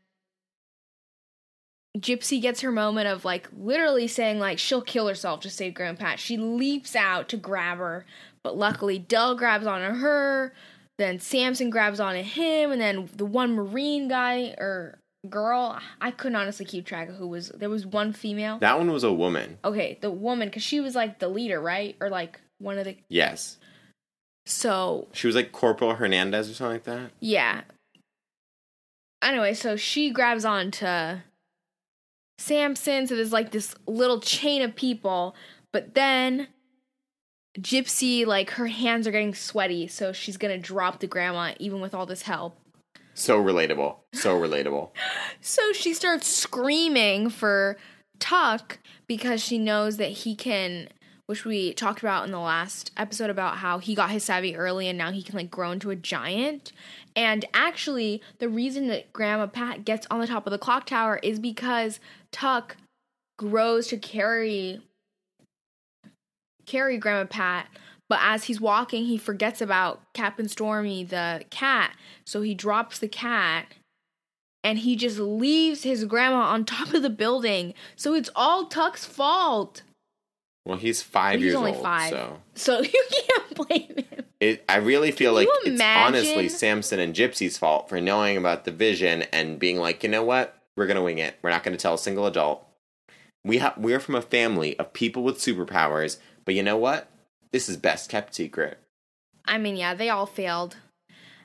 Gypsy 1.98 2.40
gets 2.40 2.60
her 2.60 2.70
moment 2.70 3.08
of 3.08 3.24
like 3.24 3.48
literally 3.56 4.06
saying 4.06 4.38
like 4.38 4.58
she'll 4.58 4.82
kill 4.82 5.08
herself 5.08 5.40
to 5.40 5.50
save 5.50 5.74
Grandpa. 5.74 6.16
She 6.16 6.36
leaps 6.36 6.94
out 6.94 7.28
to 7.30 7.36
grab 7.36 7.78
her, 7.78 8.04
but 8.42 8.56
luckily 8.56 8.98
Dell 8.98 9.34
grabs 9.34 9.66
onto 9.66 9.98
her. 9.98 10.52
Then 10.98 11.20
Samson 11.20 11.70
grabs 11.70 12.00
onto 12.00 12.22
him, 12.22 12.72
and 12.72 12.80
then 12.80 13.08
the 13.14 13.24
one 13.24 13.54
Marine 13.54 14.08
guy 14.08 14.54
or 14.58 14.98
girl, 15.28 15.78
I 16.00 16.10
couldn't 16.10 16.36
honestly 16.36 16.66
keep 16.66 16.86
track 16.86 17.08
of 17.08 17.14
who 17.16 17.28
was. 17.28 17.50
There 17.50 17.70
was 17.70 17.86
one 17.86 18.12
female. 18.12 18.58
that 18.58 18.78
one 18.78 18.90
was 18.90 19.04
a 19.04 19.12
woman. 19.12 19.58
Okay, 19.64 19.98
the 20.00 20.10
woman, 20.10 20.48
because 20.48 20.62
she 20.62 20.80
was 20.80 20.94
like 20.94 21.18
the 21.20 21.28
leader, 21.28 21.60
right? 21.60 21.96
Or 22.00 22.10
like 22.10 22.40
one 22.58 22.78
of 22.78 22.84
the. 22.84 22.96
Yes, 23.08 23.58
So 24.46 25.06
she 25.12 25.26
was 25.28 25.36
like 25.36 25.52
Corporal 25.52 25.94
Hernandez 25.94 26.50
or 26.50 26.54
something 26.54 26.74
like 26.74 26.84
that. 26.84 27.10
Yeah. 27.20 27.62
Anyway, 29.22 29.54
so 29.54 29.76
she 29.76 30.10
grabs 30.10 30.44
on 30.44 30.70
to 30.72 31.22
Samson. 32.38 33.06
So 33.06 33.16
there's 33.16 33.32
like 33.32 33.50
this 33.50 33.74
little 33.86 34.20
chain 34.20 34.62
of 34.62 34.74
people. 34.74 35.36
But 35.72 35.94
then 35.94 36.48
Gypsy, 37.58 38.24
like, 38.24 38.50
her 38.50 38.68
hands 38.68 39.06
are 39.06 39.10
getting 39.10 39.34
sweaty. 39.34 39.86
So 39.88 40.12
she's 40.12 40.36
going 40.36 40.54
to 40.54 40.64
drop 40.64 41.00
the 41.00 41.06
grandma, 41.06 41.52
even 41.58 41.80
with 41.80 41.94
all 41.94 42.06
this 42.06 42.22
help. 42.22 42.56
So 43.14 43.42
relatable. 43.42 43.96
So 44.14 44.38
relatable. 44.38 44.90
So 45.40 45.72
she 45.72 45.94
starts 45.94 46.26
screaming 46.26 47.30
for 47.30 47.76
Tuck 48.18 48.78
because 49.06 49.42
she 49.42 49.56
knows 49.56 49.96
that 49.96 50.10
he 50.10 50.34
can, 50.34 50.88
which 51.26 51.44
we 51.44 51.72
talked 51.72 52.00
about 52.00 52.24
in 52.24 52.32
the 52.32 52.40
last 52.40 52.90
episode 52.96 53.30
about 53.30 53.58
how 53.58 53.78
he 53.78 53.94
got 53.94 54.10
his 54.10 54.24
savvy 54.24 54.56
early 54.56 54.88
and 54.88 54.98
now 54.98 55.10
he 55.12 55.22
can 55.22 55.36
like 55.36 55.50
grow 55.50 55.70
into 55.70 55.90
a 55.90 55.96
giant. 55.96 56.72
And 57.18 57.44
actually, 57.52 58.22
the 58.38 58.48
reason 58.48 58.86
that 58.86 59.12
Grandma 59.12 59.48
Pat 59.48 59.84
gets 59.84 60.06
on 60.08 60.20
the 60.20 60.26
top 60.28 60.46
of 60.46 60.52
the 60.52 60.58
clock 60.58 60.86
tower 60.86 61.18
is 61.20 61.40
because 61.40 61.98
Tuck 62.30 62.76
grows 63.36 63.88
to 63.88 63.96
carry 63.96 64.80
carry 66.64 66.96
Grandma 66.96 67.24
Pat. 67.24 67.66
But 68.08 68.20
as 68.22 68.44
he's 68.44 68.60
walking, 68.60 69.06
he 69.06 69.18
forgets 69.18 69.60
about 69.60 70.00
Captain 70.14 70.48
Stormy, 70.48 71.02
the 71.02 71.42
cat. 71.50 71.96
So 72.24 72.42
he 72.42 72.54
drops 72.54 73.00
the 73.00 73.08
cat 73.08 73.74
and 74.62 74.78
he 74.78 74.94
just 74.94 75.18
leaves 75.18 75.82
his 75.82 76.04
grandma 76.04 76.42
on 76.42 76.64
top 76.64 76.94
of 76.94 77.02
the 77.02 77.10
building. 77.10 77.74
So 77.96 78.14
it's 78.14 78.30
all 78.36 78.66
Tuck's 78.66 79.04
fault. 79.04 79.82
Well, 80.68 80.76
he's 80.76 81.00
five 81.02 81.36
He's 81.36 81.46
years 81.46 81.54
only 81.56 81.72
old, 81.72 81.82
five. 81.82 82.10
so 82.10 82.38
So 82.54 82.80
you 82.82 83.04
can't 83.10 83.54
blame 83.54 84.04
him. 84.10 84.24
it. 84.38 84.62
I 84.68 84.76
really 84.76 85.10
feel 85.10 85.32
like 85.32 85.48
it's 85.50 85.68
imagine? 85.68 86.14
honestly 86.14 86.48
Samson 86.50 87.00
and 87.00 87.14
Gypsy's 87.14 87.56
fault 87.56 87.88
for 87.88 88.00
knowing 88.02 88.36
about 88.36 88.66
the 88.66 88.70
vision 88.70 89.22
and 89.32 89.58
being 89.58 89.78
like, 89.78 90.02
you 90.02 90.10
know 90.10 90.22
what, 90.22 90.54
we're 90.76 90.86
gonna 90.86 91.02
wing 91.02 91.16
it. 91.18 91.38
We're 91.40 91.48
not 91.50 91.62
gonna 91.64 91.78
tell 91.78 91.94
a 91.94 91.98
single 91.98 92.26
adult. 92.26 92.66
We 93.44 93.58
have 93.58 93.78
we're 93.78 93.98
from 93.98 94.14
a 94.14 94.20
family 94.20 94.78
of 94.78 94.92
people 94.92 95.22
with 95.22 95.38
superpowers, 95.38 96.18
but 96.44 96.54
you 96.54 96.62
know 96.62 96.76
what? 96.76 97.08
This 97.50 97.70
is 97.70 97.78
best 97.78 98.10
kept 98.10 98.34
secret. 98.34 98.78
I 99.46 99.56
mean, 99.56 99.76
yeah, 99.76 99.94
they 99.94 100.10
all 100.10 100.26
failed. 100.26 100.76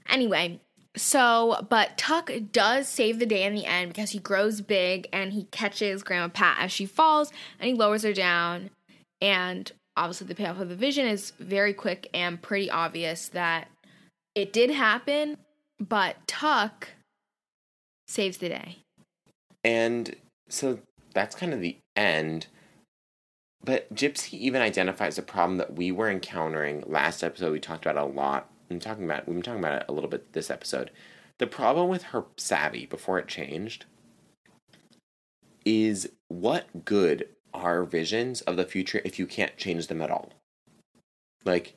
Anyway, 0.09 0.59
so, 0.97 1.65
but 1.69 1.97
Tuck 1.97 2.29
does 2.51 2.89
save 2.89 3.19
the 3.19 3.25
day 3.25 3.43
in 3.43 3.55
the 3.55 3.65
end 3.65 3.93
because 3.93 4.09
he 4.12 4.19
grows 4.19 4.59
big 4.59 5.07
and 5.13 5.31
he 5.31 5.45
catches 5.45 6.03
Grandma 6.03 6.27
Pat 6.27 6.57
as 6.59 6.73
she 6.73 6.86
falls 6.86 7.31
and 7.57 7.69
he 7.69 7.73
lowers 7.73 8.03
her 8.03 8.12
down. 8.12 8.69
And 9.23 9.71
obviously, 9.95 10.27
the 10.27 10.36
payoff 10.36 10.59
of 10.59 10.69
the 10.69 10.75
vision 10.75 11.07
is 11.07 11.31
very 11.39 11.73
quick 11.73 12.09
and 12.13 12.39
pretty 12.41 12.69
obvious 12.69 13.29
that 13.29 13.69
it 14.36 14.51
did 14.51 14.69
happen, 14.69 15.38
but 15.79 16.17
Tuck 16.27 16.89
saves 18.07 18.38
the 18.38 18.49
day. 18.49 18.79
And 19.63 20.15
so 20.49 20.79
that's 21.13 21.36
kind 21.36 21.53
of 21.53 21.62
the 21.62 21.77
end. 21.95 22.47
But 23.63 23.93
Gypsy 23.95 24.33
even 24.33 24.62
identifies 24.62 25.17
a 25.17 25.21
problem 25.21 25.57
that 25.57 25.73
we 25.73 25.91
were 25.91 26.09
encountering 26.09 26.83
last 26.86 27.23
episode. 27.23 27.53
We 27.53 27.62
talked 27.62 27.86
about 27.86 28.03
a 28.03 28.05
lot. 28.05 28.49
I'm 28.69 28.79
talking 28.79 29.05
about 29.05 29.25
we've 29.25 29.36
been 29.36 29.43
talking 29.43 29.63
about 29.63 29.83
it 29.83 29.86
a 29.88 29.93
little 29.93 30.09
bit 30.09 30.33
this 30.33 30.51
episode. 30.51 30.91
The 31.39 31.47
problem 31.47 31.88
with 31.88 32.03
her 32.03 32.25
savvy 32.36 32.86
before 32.86 33.19
it 33.19 33.27
changed 33.29 33.86
is 35.63 36.09
what 36.27 36.83
good 36.83 37.27
are 37.54 37.84
visions 37.84 38.42
of 38.42 38.56
the 38.58 38.66
future 38.66 39.02
if 39.06 39.20
you 39.20 39.26
can't 39.28 39.58
change 39.58 39.88
them 39.88 40.02
at 40.02 40.12
all? 40.12 40.32
Like 41.46 41.76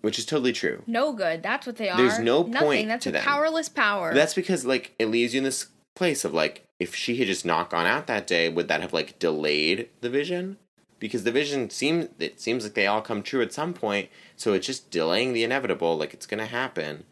which 0.00 0.18
is 0.18 0.26
totally 0.26 0.52
true. 0.52 0.82
No 0.86 1.12
good. 1.12 1.42
That's 1.44 1.64
what 1.66 1.76
they 1.76 1.88
are. 1.88 1.96
There's 1.96 2.18
no 2.18 2.42
Nothing. 2.42 2.66
point 2.66 2.88
That's 2.88 3.04
to 3.04 3.10
a 3.10 3.12
them. 3.12 3.22
powerless 3.22 3.68
power. 3.68 4.12
That's 4.12 4.34
because 4.34 4.64
like 4.64 4.94
it 4.98 5.06
leaves 5.06 5.32
you 5.32 5.38
in 5.38 5.44
this 5.44 5.68
place 5.94 6.24
of 6.24 6.34
like 6.34 6.64
if 6.80 6.94
she 6.94 7.16
had 7.16 7.28
just 7.28 7.46
not 7.46 7.70
gone 7.70 7.86
out 7.86 8.08
that 8.08 8.26
day, 8.26 8.48
would 8.48 8.68
that 8.68 8.80
have 8.80 8.92
like 8.92 9.18
delayed 9.18 9.88
the 10.00 10.10
vision? 10.10 10.58
Because 10.98 11.24
the 11.24 11.32
vision 11.32 11.70
seems 11.70 12.08
it 12.18 12.40
seems 12.40 12.64
like 12.64 12.74
they 12.74 12.86
all 12.86 13.00
come 13.00 13.22
true 13.22 13.42
at 13.42 13.52
some 13.52 13.72
point, 13.74 14.08
so 14.36 14.52
it's 14.52 14.66
just 14.66 14.90
delaying 14.90 15.32
the 15.32 15.44
inevitable, 15.44 15.96
like 15.96 16.12
it's 16.14 16.26
gonna 16.26 16.46
happen. 16.46 17.04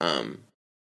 Um, 0.00 0.40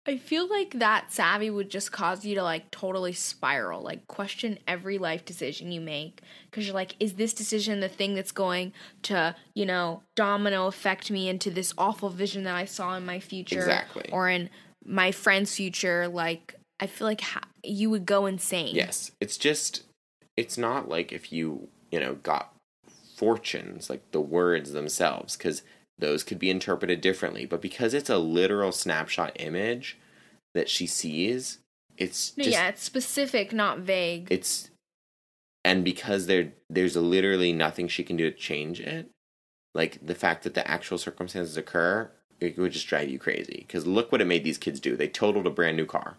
I 0.05 0.17
feel 0.17 0.49
like 0.49 0.79
that 0.79 1.13
savvy 1.13 1.49
would 1.49 1.69
just 1.69 1.93
cause 1.93 2.25
you 2.25 2.35
to 2.35 2.43
like 2.43 2.69
totally 2.71 3.13
spiral, 3.13 3.81
like 3.81 4.05
question 4.07 4.59
every 4.67 4.97
life 4.97 5.23
decision 5.23 5.71
you 5.71 5.79
make 5.79 6.21
because 6.49 6.65
you're 6.65 6.73
like, 6.73 6.95
is 6.99 7.13
this 7.13 7.33
decision 7.33 7.79
the 7.79 7.87
thing 7.87 8.13
that's 8.13 8.33
going 8.33 8.73
to, 9.03 9.33
you 9.53 9.65
know, 9.65 10.03
domino 10.15 10.67
affect 10.67 11.09
me 11.09 11.29
into 11.29 11.49
this 11.49 11.73
awful 11.77 12.09
vision 12.09 12.43
that 12.43 12.55
I 12.55 12.65
saw 12.65 12.95
in 12.95 13.05
my 13.05 13.19
future 13.19 13.59
Exactly. 13.59 14.09
or 14.11 14.27
in 14.27 14.49
my 14.85 15.11
friend's 15.11 15.55
future? 15.55 16.09
Like, 16.09 16.55
I 16.81 16.87
feel 16.87 17.07
like 17.07 17.21
ha- 17.21 17.47
you 17.63 17.89
would 17.89 18.05
go 18.05 18.25
insane. 18.25 18.75
Yes, 18.75 19.11
it's 19.21 19.37
just 19.37 19.83
it's 20.35 20.57
not 20.57 20.89
like 20.89 21.13
if 21.13 21.31
you 21.31 21.69
you 21.91 21.99
know 22.01 22.15
got 22.15 22.53
fortunes 23.15 23.89
like 23.89 24.01
the 24.11 24.19
words 24.19 24.73
themselves 24.73 25.37
because 25.37 25.61
those 26.03 26.23
could 26.23 26.37
be 26.37 26.49
interpreted 26.49 26.99
differently. 27.01 27.45
But 27.45 27.61
because 27.61 27.93
it's 27.93 28.09
a 28.09 28.17
literal 28.17 28.71
snapshot 28.71 29.31
image 29.39 29.97
that 30.53 30.69
she 30.69 30.85
sees, 30.85 31.59
it's 31.97 32.35
No, 32.37 32.43
just 32.43 32.53
yeah, 32.57 32.67
it's 32.67 32.83
specific, 32.83 33.53
not 33.53 33.79
vague. 33.79 34.27
it's 34.29 34.69
and 35.65 35.85
because 35.85 36.25
there 36.27 36.51
there's 36.69 36.95
literally 36.97 37.53
nothing 37.53 37.87
she 37.87 38.03
can 38.03 38.17
do 38.17 38.29
to 38.29 38.35
change 38.37 38.79
it. 38.81 39.09
Like 39.73 40.05
the 40.05 40.13
fact 40.15 40.43
that 40.43 40.53
the 40.53 40.69
actual 40.69 40.97
circumstances 40.97 41.55
occur, 41.57 42.11
it 42.39 42.57
would 42.57 42.73
just 42.73 42.87
drive 42.87 43.09
you 43.09 43.17
crazy. 43.17 43.63
Because 43.65 43.87
look 43.87 44.11
what 44.11 44.21
it 44.21 44.25
made 44.25 44.43
these 44.43 44.57
kids 44.57 44.79
do. 44.79 44.95
They 44.97 45.07
totaled 45.07 45.47
a 45.47 45.49
brand 45.49 45.77
new 45.77 45.85
car. 45.85 46.17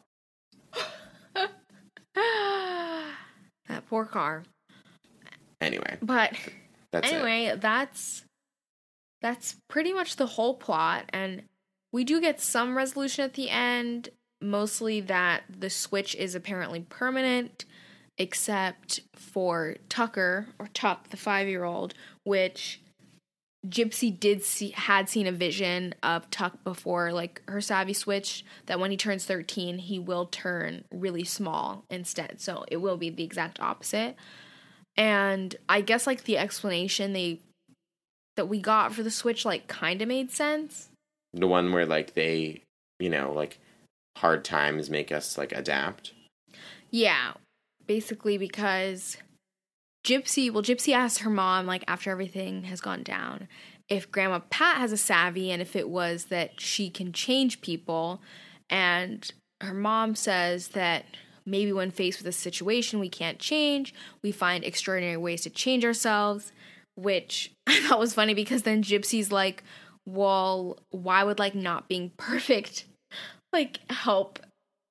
that 2.14 3.86
poor 3.88 4.04
car. 4.06 4.44
Anyway, 5.60 5.98
But 6.02 6.32
that's 6.92 7.10
it. 7.10 7.14
anyway, 7.14 7.56
that's 7.58 8.24
that's 9.24 9.56
pretty 9.68 9.90
much 9.90 10.16
the 10.16 10.26
whole 10.26 10.52
plot 10.52 11.06
and 11.08 11.44
we 11.94 12.04
do 12.04 12.20
get 12.20 12.42
some 12.42 12.76
resolution 12.76 13.24
at 13.24 13.32
the 13.32 13.48
end, 13.48 14.10
mostly 14.42 15.00
that 15.00 15.44
the 15.48 15.70
switch 15.70 16.14
is 16.14 16.34
apparently 16.34 16.80
permanent 16.90 17.64
except 18.18 19.00
for 19.14 19.76
Tucker 19.88 20.48
or 20.58 20.68
Tuck 20.74 21.08
the 21.08 21.16
5-year-old, 21.16 21.94
which 22.24 22.82
Gypsy 23.66 24.20
did 24.20 24.42
see 24.42 24.72
had 24.72 25.08
seen 25.08 25.26
a 25.26 25.32
vision 25.32 25.94
of 26.02 26.28
Tuck 26.28 26.62
before 26.62 27.10
like 27.10 27.40
her 27.48 27.62
savvy 27.62 27.94
switch 27.94 28.44
that 28.66 28.78
when 28.78 28.90
he 28.90 28.96
turns 28.98 29.24
13 29.24 29.78
he 29.78 29.98
will 29.98 30.26
turn 30.26 30.84
really 30.92 31.24
small 31.24 31.86
instead. 31.88 32.42
So 32.42 32.66
it 32.68 32.76
will 32.76 32.98
be 32.98 33.08
the 33.08 33.24
exact 33.24 33.58
opposite. 33.58 34.16
And 34.98 35.56
I 35.66 35.80
guess 35.80 36.06
like 36.06 36.24
the 36.24 36.36
explanation 36.36 37.14
they 37.14 37.40
that 38.36 38.48
we 38.48 38.60
got 38.60 38.92
for 38.92 39.02
the 39.02 39.10
switch 39.10 39.44
like 39.44 39.66
kind 39.68 40.02
of 40.02 40.08
made 40.08 40.30
sense. 40.30 40.88
the 41.32 41.46
one 41.46 41.72
where 41.72 41.86
like 41.86 42.14
they 42.14 42.62
you 42.98 43.10
know 43.10 43.32
like 43.32 43.58
hard 44.16 44.44
times 44.44 44.90
make 44.90 45.10
us 45.10 45.36
like 45.36 45.52
adapt 45.52 46.12
Yeah, 46.90 47.32
basically 47.86 48.38
because 48.38 49.16
Gypsy, 50.04 50.52
well, 50.52 50.62
Gypsy 50.62 50.94
asked 50.94 51.20
her 51.20 51.30
mom, 51.30 51.66
like, 51.66 51.82
after 51.88 52.10
everything 52.10 52.64
has 52.64 52.80
gone 52.82 53.02
down, 53.02 53.48
if 53.88 54.10
Grandma 54.10 54.40
Pat 54.50 54.76
has 54.76 54.92
a 54.92 54.96
savvy 54.98 55.50
and 55.50 55.62
if 55.62 55.74
it 55.74 55.88
was 55.88 56.26
that 56.26 56.60
she 56.60 56.90
can 56.90 57.12
change 57.12 57.62
people. 57.62 58.20
And 58.70 59.30
her 59.62 59.74
mom 59.74 60.14
says 60.14 60.68
that 60.68 61.06
maybe 61.46 61.72
when 61.72 61.90
faced 61.90 62.20
with 62.20 62.26
a 62.26 62.32
situation 62.32 63.00
we 63.00 63.08
can't 63.08 63.38
change, 63.38 63.94
we 64.22 64.30
find 64.30 64.62
extraordinary 64.62 65.16
ways 65.16 65.42
to 65.42 65.50
change 65.50 65.84
ourselves, 65.84 66.52
which 66.96 67.52
I 67.66 67.80
thought 67.82 67.98
was 67.98 68.14
funny 68.14 68.34
because 68.34 68.62
then 68.62 68.82
Gypsy's 68.82 69.30
like, 69.32 69.62
well, 70.06 70.78
why 70.90 71.24
would 71.24 71.38
like 71.38 71.54
not 71.54 71.88
being 71.88 72.10
perfect 72.16 72.84
like 73.52 73.78
help 73.90 74.38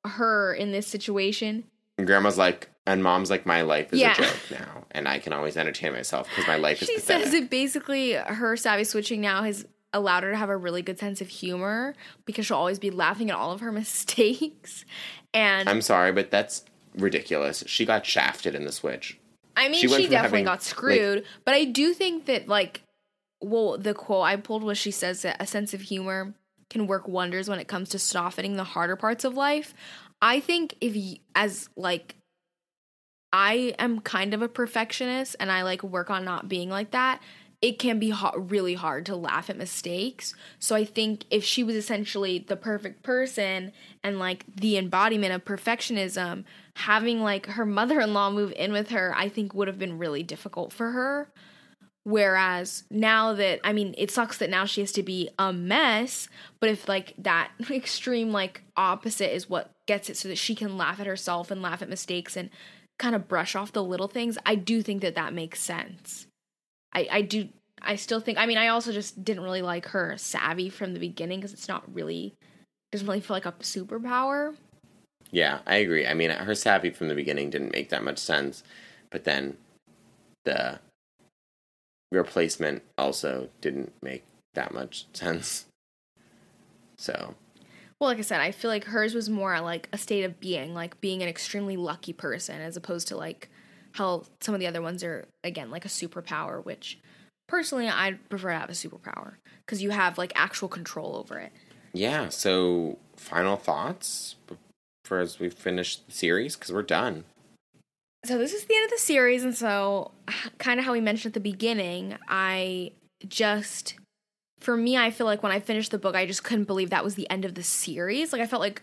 her 0.06 0.54
in 0.54 0.72
this 0.72 0.88
situation? 0.88 1.66
and 2.00 2.08
grandma's 2.08 2.40
like 2.40 2.70
and 2.88 3.04
mom's 3.04 3.30
like 3.30 3.46
my 3.46 3.62
life 3.62 3.94
is 3.94 4.00
Yeah. 4.00 4.14
a 4.14 4.16
joke 4.16 4.36
now 4.50 4.86
and 4.90 5.08
i 5.08 5.20
can 5.20 5.32
always 5.32 5.56
entertain 5.56 5.94
myself 5.94 6.28
because 6.28 6.48
my 6.48 6.56
life 6.56 6.82
is 6.82 6.88
she 6.90 6.96
pathetic. 6.96 7.26
says 7.26 7.34
it 7.36 7.50
basically 7.52 8.14
her 8.14 8.58
savvy 8.58 8.84
switching 8.84 9.22
now 9.22 9.44
has 9.44 9.68
allowed 9.94 10.24
her 10.24 10.32
to 10.32 10.36
have 10.38 10.50
a 10.50 10.58
really 10.58 10.82
good 10.82 10.98
sense 10.98 11.22
of 11.22 11.28
humor 11.28 11.94
because 12.26 12.48
she'll 12.48 12.58
always 12.58 12.80
be 12.80 12.90
laughing 12.90 13.30
at 13.30 13.36
all 13.36 13.52
of 13.52 13.60
her 13.62 13.72
mistakes. 14.18 14.86
And 15.36 15.70
i'm 15.70 15.82
sorry 15.82 16.12
but 16.12 16.32
that's 16.32 16.66
ridiculous 16.96 17.64
she 17.68 17.86
got 17.86 18.06
shafted 18.08 18.56
in 18.56 18.66
the 18.66 18.72
switch 18.72 19.20
I 19.56 19.70
mean, 19.70 19.82
she 19.82 19.88
she, 19.88 20.08
definitely 20.08 20.40
having, 20.40 20.46
got 20.46 20.64
screwed, 20.64 21.26
but 21.46 21.54
I 21.54 21.66
do 21.66 21.94
think 21.94 22.26
that 22.26 22.48
like, 22.48 22.82
well, 23.42 23.78
the 23.78 23.94
quote 23.94 24.26
I 24.26 24.36
pulled 24.36 24.64
was 24.64 24.78
she 24.78 24.92
says 24.92 25.22
that 25.22 25.38
a 25.40 25.46
sense 25.48 25.74
of 25.74 25.82
humor 25.82 26.34
can 26.70 26.88
work 26.88 27.08
wonders 27.08 27.50
when 27.50 27.60
it 27.60 27.68
comes 27.68 27.90
to 27.90 28.00
softening 28.00 28.56
the 28.56 28.64
harder 28.64 28.96
parts 28.96 29.24
of 29.24 29.36
life. 29.36 29.74
I 30.22 30.40
think 30.40 30.76
if 30.82 30.96
y- 30.96 31.20
as 31.36 31.70
like 31.76 32.16
I 33.32 33.74
am 33.80 34.00
kind 34.00 34.34
of 34.34 34.42
a 34.42 34.48
perfectionist 34.48 35.36
and 35.40 35.52
I 35.52 35.64
like 35.64 35.84
work 35.84 36.10
on 36.10 36.24
not 36.24 36.48
being 36.48 36.70
like 36.70 36.92
that. 36.92 37.22
It 37.62 37.80
can 37.80 37.98
be 37.98 38.10
ha- 38.10 38.34
really 38.36 38.74
hard 38.74 39.06
to 39.08 39.16
laugh 39.16 39.50
at 39.50 39.58
mistakes. 39.58 40.36
So 40.60 40.76
I 40.76 40.84
think 40.86 41.24
if 41.32 41.44
she 41.44 41.64
was 41.64 41.76
essentially 41.76 42.40
the 42.40 42.58
perfect 42.58 43.04
person 43.04 43.72
and 44.04 44.20
like 44.20 44.46
the 44.54 44.78
embodiment 44.78 45.34
of 45.34 45.46
perfectionism, 45.46 46.44
having 46.76 47.22
like 47.22 47.46
her 47.48 47.66
mother-in-law 47.66 48.32
move 48.32 48.54
in 48.56 48.72
with 48.72 48.90
her, 48.90 49.14
I 49.16 49.30
think 49.30 49.54
would 49.54 49.68
have 49.68 49.80
been 49.80 49.98
really 49.98 50.24
difficult 50.24 50.74
for 50.74 50.92
her. 50.92 51.30
Whereas 52.06 52.84
now 52.90 53.34
that 53.34 53.62
I 53.64 53.72
mean, 53.72 53.96
it 53.98 54.12
sucks 54.12 54.38
that 54.40 54.50
now 54.50 54.66
she 54.66 54.82
has 54.82 54.92
to 54.94 55.04
be 55.04 55.30
a 55.40 55.54
mess, 55.54 56.28
but 56.60 56.70
if 56.70 56.90
like 56.90 57.14
that 57.18 57.52
extreme 57.72 58.32
like 58.32 58.64
opposite 58.76 59.34
is 59.34 59.50
what 59.50 59.72
gets 59.88 60.10
it 60.10 60.18
so 60.18 60.28
that 60.28 60.38
she 60.38 60.56
can 60.56 60.78
laugh 60.78 61.00
at 61.00 61.08
herself 61.08 61.50
and 61.50 61.62
laugh 61.62 61.82
at 61.82 61.90
mistakes 61.90 62.36
and 62.36 62.50
kind 63.00 63.16
of 63.16 63.28
brush 63.28 63.56
off 63.56 63.72
the 63.72 63.84
little 63.84 64.08
things, 64.08 64.38
I 64.46 64.56
do 64.56 64.82
think 64.82 65.02
that 65.02 65.16
that 65.16 65.34
makes 65.34 65.62
sense. 65.62 66.28
I 66.94 67.08
I 67.10 67.22
do 67.22 67.48
I 67.82 67.96
still 67.96 68.20
think 68.20 68.38
I 68.38 68.48
mean, 68.48 68.58
I 68.58 68.68
also 68.68 68.92
just 68.92 69.24
didn't 69.24 69.44
really 69.44 69.62
like 69.62 69.88
her 69.88 70.16
savvy 70.18 70.70
from 70.70 70.94
the 70.94 71.00
beginning 71.00 71.40
because 71.40 71.54
it's 71.54 71.70
not 71.70 71.94
really 71.94 72.34
doesn't 72.92 73.08
really 73.08 73.22
feel 73.22 73.36
like 73.36 73.46
a 73.46 73.54
superpower. 73.54 74.56
Yeah 75.34 75.60
i 75.68 75.76
agree. 75.76 76.08
I 76.08 76.14
mean 76.14 76.30
her 76.30 76.56
savvy 76.56 76.92
from 76.92 77.10
the 77.10 77.16
beginning 77.16 77.50
didn't 77.50 77.74
make 77.74 77.90
that 77.90 78.04
much 78.04 78.20
sense 78.20 78.64
but 79.10 79.26
then 79.26 79.58
the 80.46 80.80
replacement 82.14 82.84
also 82.98 83.50
didn't 83.60 83.92
make 84.02 84.24
that 84.54 84.74
much 84.74 85.08
sense. 85.14 85.66
So 86.98 87.36
Well, 88.00 88.10
like 88.10 88.20
I 88.20 88.22
said, 88.22 88.40
I 88.40 88.52
feel 88.52 88.70
like 88.72 88.86
hers 88.86 89.14
was 89.14 89.30
more 89.30 89.60
like 89.62 89.90
a 89.92 89.98
state 89.98 90.24
of 90.24 90.40
being, 90.40 90.74
like 90.74 91.02
being 91.02 91.22
an 91.22 91.30
extremely 91.30 91.76
lucky 91.76 92.14
person, 92.14 92.62
as 92.62 92.78
opposed 92.78 93.08
to 93.10 93.18
like 93.18 93.50
how 93.94 94.24
some 94.42 94.56
of 94.56 94.60
the 94.60 94.68
other 94.68 94.82
ones 94.82 95.04
are, 95.04 95.26
again, 95.44 95.70
like 95.70 95.86
a 95.86 95.90
superpower, 95.90 96.64
which 96.64 97.00
personally 97.48 97.88
I'd 97.88 98.30
prefer 98.30 98.52
to 98.52 98.60
have 98.60 98.70
a 98.70 98.74
superpower 98.74 99.34
because 99.66 99.84
you 99.84 99.90
have 99.90 100.18
like 100.18 100.32
actual 100.36 100.70
control 100.70 101.16
over 101.16 101.40
it. 101.40 101.52
yeah 101.94 102.30
so 102.30 102.98
final 103.16 103.58
thoughts 103.58 104.36
for 105.04 105.20
as 105.20 105.40
we 105.40 105.50
finish 105.50 105.98
the 105.98 106.12
series 106.12 106.56
because 106.56 106.72
we're 106.72 106.82
done 106.82 107.24
So 108.26 108.38
this 108.38 108.54
is 108.54 108.66
the 108.66 108.76
end 108.76 108.86
of 108.86 108.92
the 108.92 108.98
series, 108.98 109.44
and 109.44 109.56
so 109.56 110.12
kind 110.58 110.80
of 110.80 110.86
how 110.86 110.94
we 110.94 111.02
mentioned 111.02 111.32
at 111.32 111.34
the 111.34 111.52
beginning, 111.52 112.18
I 112.28 112.92
just 113.28 113.96
for 114.62 114.78
me, 114.78 114.96
I 114.98 115.12
feel 115.12 115.26
like 115.26 115.44
when 115.44 115.52
I 115.52 115.60
finished 115.60 115.92
the 115.92 115.98
book, 115.98 116.16
I 116.16 116.26
just 116.26 116.46
couldn't 116.46 116.64
believe 116.66 116.90
that 116.90 117.04
was 117.04 117.16
the 117.16 117.30
end 117.30 117.44
of 117.44 117.56
the 117.56 117.64
series. 117.64 118.32
Like 118.32 118.42
I 118.42 118.48
felt 118.48 118.62
like 118.62 118.82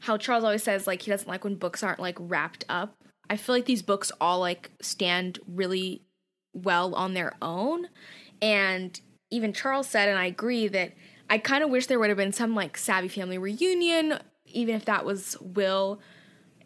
how 0.00 0.18
Charles 0.18 0.44
always 0.44 0.62
says, 0.62 0.86
like 0.86 1.00
he 1.00 1.10
doesn't 1.10 1.28
like 1.28 1.44
when 1.44 1.54
books 1.54 1.82
aren't 1.82 1.98
like 1.98 2.16
wrapped 2.20 2.64
up. 2.68 2.94
I 3.30 3.38
feel 3.38 3.54
like 3.54 3.64
these 3.64 3.80
books 3.80 4.12
all 4.20 4.38
like 4.38 4.70
stand 4.82 5.38
really 5.48 6.02
well 6.52 6.94
on 6.94 7.14
their 7.14 7.32
own, 7.40 7.88
and 8.42 9.00
even 9.30 9.54
Charles 9.54 9.88
said, 9.88 10.10
and 10.10 10.18
I 10.18 10.26
agree 10.26 10.68
that 10.68 10.92
I 11.30 11.38
kind 11.38 11.64
of 11.64 11.70
wish 11.70 11.86
there 11.86 11.98
would 11.98 12.10
have 12.10 12.18
been 12.18 12.32
some 12.32 12.54
like 12.54 12.76
Savvy 12.76 13.08
family 13.08 13.38
reunion, 13.38 14.18
even 14.54 14.74
if 14.74 14.84
that 14.86 15.04
was 15.04 15.36
Will 15.40 16.00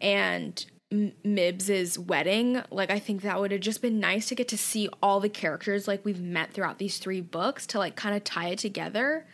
and 0.01 0.65
M- 0.91 1.13
Mibs's 1.23 1.99
wedding. 1.99 2.61
Like 2.71 2.89
I 2.89 2.99
think 2.99 3.21
that 3.21 3.39
would 3.39 3.51
have 3.51 3.61
just 3.61 3.81
been 3.81 3.99
nice 3.99 4.27
to 4.29 4.35
get 4.35 4.47
to 4.49 4.57
see 4.57 4.89
all 5.01 5.19
the 5.19 5.29
characters 5.29 5.87
like 5.87 6.05
we've 6.05 6.21
met 6.21 6.53
throughout 6.53 6.79
these 6.79 6.97
three 6.97 7.21
books 7.21 7.67
to 7.67 7.79
like 7.79 7.95
kind 7.95 8.15
of 8.15 8.23
tie 8.23 8.49
it 8.49 8.59
together 8.59 9.25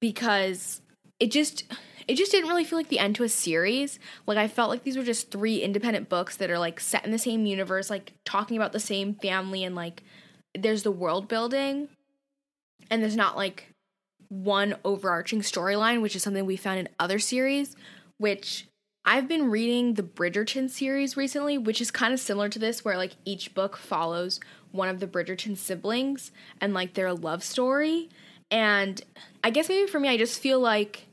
because 0.00 0.80
it 1.20 1.30
just 1.30 1.64
it 2.06 2.16
just 2.16 2.32
didn't 2.32 2.50
really 2.50 2.64
feel 2.64 2.78
like 2.78 2.88
the 2.88 2.98
end 2.98 3.16
to 3.16 3.24
a 3.24 3.28
series. 3.28 3.98
Like 4.26 4.38
I 4.38 4.48
felt 4.48 4.70
like 4.70 4.82
these 4.82 4.96
were 4.96 5.02
just 5.02 5.30
three 5.30 5.58
independent 5.58 6.08
books 6.08 6.36
that 6.36 6.50
are 6.50 6.58
like 6.58 6.80
set 6.80 7.04
in 7.04 7.10
the 7.10 7.18
same 7.18 7.46
universe, 7.46 7.90
like 7.90 8.12
talking 8.24 8.56
about 8.56 8.72
the 8.72 8.80
same 8.80 9.14
family 9.14 9.64
and 9.64 9.74
like 9.74 10.02
there's 10.56 10.82
the 10.82 10.90
world 10.90 11.28
building 11.28 11.88
and 12.90 13.02
there's 13.02 13.16
not 13.16 13.36
like 13.36 13.73
one 14.42 14.76
overarching 14.84 15.40
storyline, 15.40 16.02
which 16.02 16.16
is 16.16 16.22
something 16.22 16.44
we 16.44 16.56
found 16.56 16.80
in 16.80 16.88
other 16.98 17.18
series, 17.18 17.76
which 18.18 18.66
I've 19.04 19.28
been 19.28 19.50
reading 19.50 19.94
the 19.94 20.02
Bridgerton 20.02 20.68
series 20.70 21.16
recently, 21.16 21.58
which 21.58 21.80
is 21.80 21.90
kind 21.90 22.12
of 22.12 22.20
similar 22.20 22.48
to 22.48 22.58
this, 22.58 22.84
where 22.84 22.96
like 22.96 23.12
each 23.24 23.54
book 23.54 23.76
follows 23.76 24.40
one 24.72 24.88
of 24.88 24.98
the 24.98 25.06
Bridgerton 25.06 25.56
siblings 25.56 26.32
and 26.60 26.74
like 26.74 26.94
their 26.94 27.12
love 27.12 27.44
story. 27.44 28.08
And 28.50 29.00
I 29.42 29.50
guess 29.50 29.68
maybe 29.68 29.88
for 29.88 30.00
me, 30.00 30.08
I 30.08 30.16
just 30.16 30.40
feel 30.40 30.58
like 30.58 31.06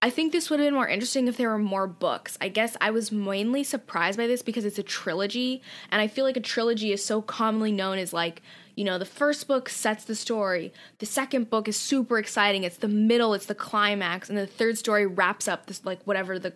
I 0.00 0.10
think 0.10 0.32
this 0.32 0.48
would 0.48 0.60
have 0.60 0.66
been 0.66 0.74
more 0.74 0.88
interesting 0.88 1.26
if 1.26 1.36
there 1.36 1.48
were 1.48 1.58
more 1.58 1.88
books. 1.88 2.38
I 2.40 2.48
guess 2.48 2.76
I 2.80 2.90
was 2.90 3.10
mainly 3.10 3.64
surprised 3.64 4.16
by 4.16 4.28
this 4.28 4.42
because 4.42 4.64
it's 4.64 4.78
a 4.78 4.84
trilogy, 4.84 5.60
and 5.90 6.00
I 6.00 6.06
feel 6.06 6.24
like 6.24 6.36
a 6.36 6.40
trilogy 6.40 6.92
is 6.92 7.04
so 7.04 7.20
commonly 7.20 7.72
known 7.72 7.98
as 7.98 8.12
like, 8.12 8.40
you 8.76 8.84
know, 8.84 8.96
the 8.96 9.04
first 9.04 9.48
book 9.48 9.68
sets 9.68 10.04
the 10.04 10.14
story, 10.14 10.72
the 10.98 11.06
second 11.06 11.50
book 11.50 11.66
is 11.66 11.76
super 11.76 12.16
exciting, 12.16 12.62
it's 12.62 12.76
the 12.76 12.86
middle, 12.86 13.34
it's 13.34 13.46
the 13.46 13.56
climax, 13.56 14.28
and 14.28 14.38
the 14.38 14.46
third 14.46 14.78
story 14.78 15.04
wraps 15.04 15.48
up 15.48 15.66
this 15.66 15.84
like 15.84 16.00
whatever 16.04 16.38
the 16.38 16.52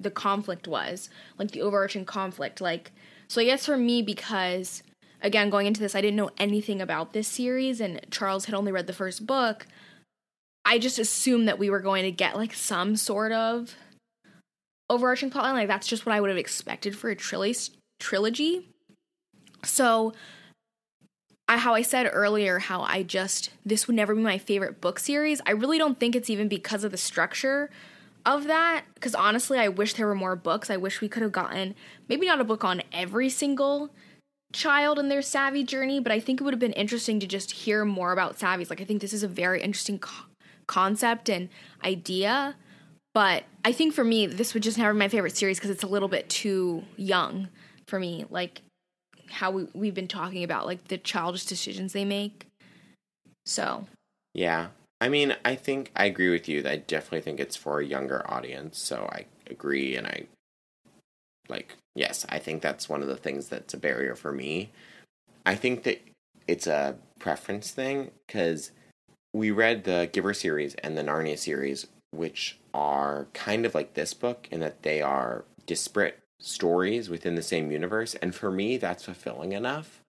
the 0.00 0.10
conflict 0.10 0.66
was, 0.66 1.08
like 1.38 1.52
the 1.52 1.62
overarching 1.62 2.04
conflict. 2.04 2.60
Like, 2.60 2.90
so 3.28 3.40
I 3.40 3.44
guess 3.44 3.66
for 3.66 3.76
me, 3.76 4.02
because 4.02 4.82
again, 5.22 5.48
going 5.48 5.68
into 5.68 5.80
this, 5.80 5.94
I 5.94 6.00
didn't 6.00 6.16
know 6.16 6.32
anything 6.38 6.80
about 6.80 7.12
this 7.12 7.28
series, 7.28 7.80
and 7.80 8.04
Charles 8.10 8.46
had 8.46 8.54
only 8.56 8.72
read 8.72 8.88
the 8.88 8.92
first 8.92 9.24
book. 9.28 9.68
I 10.64 10.78
just 10.78 10.98
assumed 10.98 11.48
that 11.48 11.58
we 11.58 11.70
were 11.70 11.80
going 11.80 12.04
to 12.04 12.10
get 12.10 12.36
like 12.36 12.54
some 12.54 12.96
sort 12.96 13.32
of 13.32 13.74
overarching 14.88 15.30
plotline. 15.30 15.54
Like 15.54 15.68
that's 15.68 15.86
just 15.86 16.06
what 16.06 16.14
I 16.14 16.20
would 16.20 16.30
have 16.30 16.38
expected 16.38 16.96
for 16.96 17.10
a 17.10 17.16
trilogy. 17.16 17.72
Trilogy. 18.00 18.68
So, 19.62 20.12
I, 21.48 21.58
how 21.58 21.74
I 21.74 21.82
said 21.82 22.08
earlier, 22.10 22.58
how 22.58 22.82
I 22.82 23.02
just 23.02 23.50
this 23.64 23.86
would 23.86 23.96
never 23.96 24.14
be 24.14 24.22
my 24.22 24.38
favorite 24.38 24.80
book 24.80 24.98
series. 24.98 25.40
I 25.46 25.52
really 25.52 25.78
don't 25.78 26.00
think 26.00 26.16
it's 26.16 26.30
even 26.30 26.48
because 26.48 26.84
of 26.84 26.90
the 26.90 26.96
structure 26.96 27.70
of 28.26 28.44
that 28.44 28.84
because 28.94 29.14
honestly 29.14 29.58
i 29.58 29.68
wish 29.68 29.94
there 29.94 30.06
were 30.06 30.14
more 30.14 30.36
books 30.36 30.70
i 30.70 30.76
wish 30.76 31.00
we 31.00 31.08
could 31.08 31.22
have 31.22 31.32
gotten 31.32 31.74
maybe 32.08 32.26
not 32.26 32.40
a 32.40 32.44
book 32.44 32.64
on 32.64 32.82
every 32.92 33.28
single 33.28 33.90
child 34.52 34.98
and 34.98 35.10
their 35.10 35.22
savvy 35.22 35.62
journey 35.62 36.00
but 36.00 36.12
i 36.12 36.18
think 36.18 36.40
it 36.40 36.44
would 36.44 36.54
have 36.54 36.60
been 36.60 36.72
interesting 36.72 37.20
to 37.20 37.26
just 37.26 37.50
hear 37.50 37.84
more 37.84 38.12
about 38.12 38.38
savvies 38.38 38.70
like 38.70 38.80
i 38.80 38.84
think 38.84 39.00
this 39.00 39.12
is 39.12 39.22
a 39.22 39.28
very 39.28 39.60
interesting 39.60 39.98
co- 39.98 40.24
concept 40.66 41.28
and 41.28 41.48
idea 41.84 42.54
but 43.14 43.44
i 43.64 43.72
think 43.72 43.94
for 43.94 44.04
me 44.04 44.26
this 44.26 44.54
would 44.54 44.62
just 44.62 44.78
never 44.78 44.92
be 44.92 44.98
my 44.98 45.08
favorite 45.08 45.36
series 45.36 45.58
because 45.58 45.70
it's 45.70 45.82
a 45.82 45.88
little 45.88 46.08
bit 46.08 46.28
too 46.28 46.82
young 46.96 47.48
for 47.86 47.98
me 47.98 48.24
like 48.30 48.62
how 49.30 49.50
we, 49.50 49.66
we've 49.74 49.94
been 49.94 50.08
talking 50.08 50.44
about 50.44 50.66
like 50.66 50.88
the 50.88 50.98
childish 50.98 51.44
decisions 51.44 51.92
they 51.92 52.04
make 52.04 52.46
so 53.46 53.86
Yeah. 54.34 54.68
I 55.00 55.08
mean, 55.08 55.36
I 55.44 55.54
think 55.54 55.90
I 55.94 56.06
agree 56.06 56.30
with 56.30 56.48
you. 56.48 56.62
I 56.66 56.76
definitely 56.76 57.20
think 57.20 57.40
it's 57.40 57.56
for 57.56 57.80
a 57.80 57.84
younger 57.84 58.28
audience. 58.30 58.78
So 58.78 59.08
I 59.12 59.26
agree. 59.50 59.96
And 59.96 60.06
I, 60.06 60.26
like, 61.48 61.76
yes, 61.94 62.24
I 62.28 62.38
think 62.38 62.62
that's 62.62 62.88
one 62.88 63.02
of 63.02 63.08
the 63.08 63.16
things 63.16 63.48
that's 63.48 63.74
a 63.74 63.78
barrier 63.78 64.14
for 64.14 64.32
me. 64.32 64.70
I 65.44 65.56
think 65.56 65.82
that 65.82 66.00
it's 66.48 66.66
a 66.66 66.96
preference 67.18 67.70
thing 67.70 68.12
because 68.26 68.70
we 69.34 69.50
read 69.50 69.84
the 69.84 70.08
Giver 70.12 70.32
series 70.32 70.74
and 70.76 70.96
the 70.96 71.02
Narnia 71.02 71.36
series, 71.36 71.86
which 72.12 72.58
are 72.72 73.26
kind 73.34 73.66
of 73.66 73.74
like 73.74 73.94
this 73.94 74.14
book 74.14 74.48
in 74.50 74.60
that 74.60 74.82
they 74.82 75.02
are 75.02 75.44
disparate 75.66 76.20
stories 76.40 77.10
within 77.10 77.34
the 77.34 77.42
same 77.42 77.70
universe. 77.70 78.14
And 78.14 78.34
for 78.34 78.50
me, 78.50 78.76
that's 78.78 79.04
fulfilling 79.04 79.52
enough. 79.52 80.00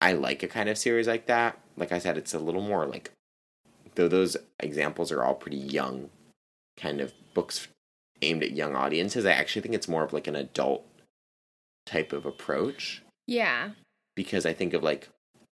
I 0.00 0.12
like 0.14 0.42
a 0.42 0.48
kind 0.48 0.68
of 0.68 0.78
series 0.78 1.06
like 1.06 1.26
that. 1.26 1.58
Like 1.76 1.92
I 1.92 1.98
said, 1.98 2.16
it's 2.16 2.34
a 2.34 2.38
little 2.38 2.62
more 2.62 2.86
like 2.86 3.12
though 3.94 4.08
those 4.08 4.36
examples 4.60 5.12
are 5.12 5.22
all 5.22 5.34
pretty 5.34 5.56
young 5.56 6.10
kind 6.76 7.00
of 7.00 7.12
books 7.34 7.68
aimed 8.22 8.42
at 8.42 8.52
young 8.52 8.74
audiences, 8.74 9.26
I 9.26 9.32
actually 9.32 9.62
think 9.62 9.74
it's 9.74 9.88
more 9.88 10.04
of 10.04 10.12
like 10.12 10.26
an 10.26 10.36
adult 10.36 10.86
type 11.84 12.12
of 12.12 12.26
approach 12.26 13.02
yeah 13.28 13.70
because 14.16 14.44
I 14.44 14.52
think 14.52 14.74
of 14.74 14.82
like 14.82 15.08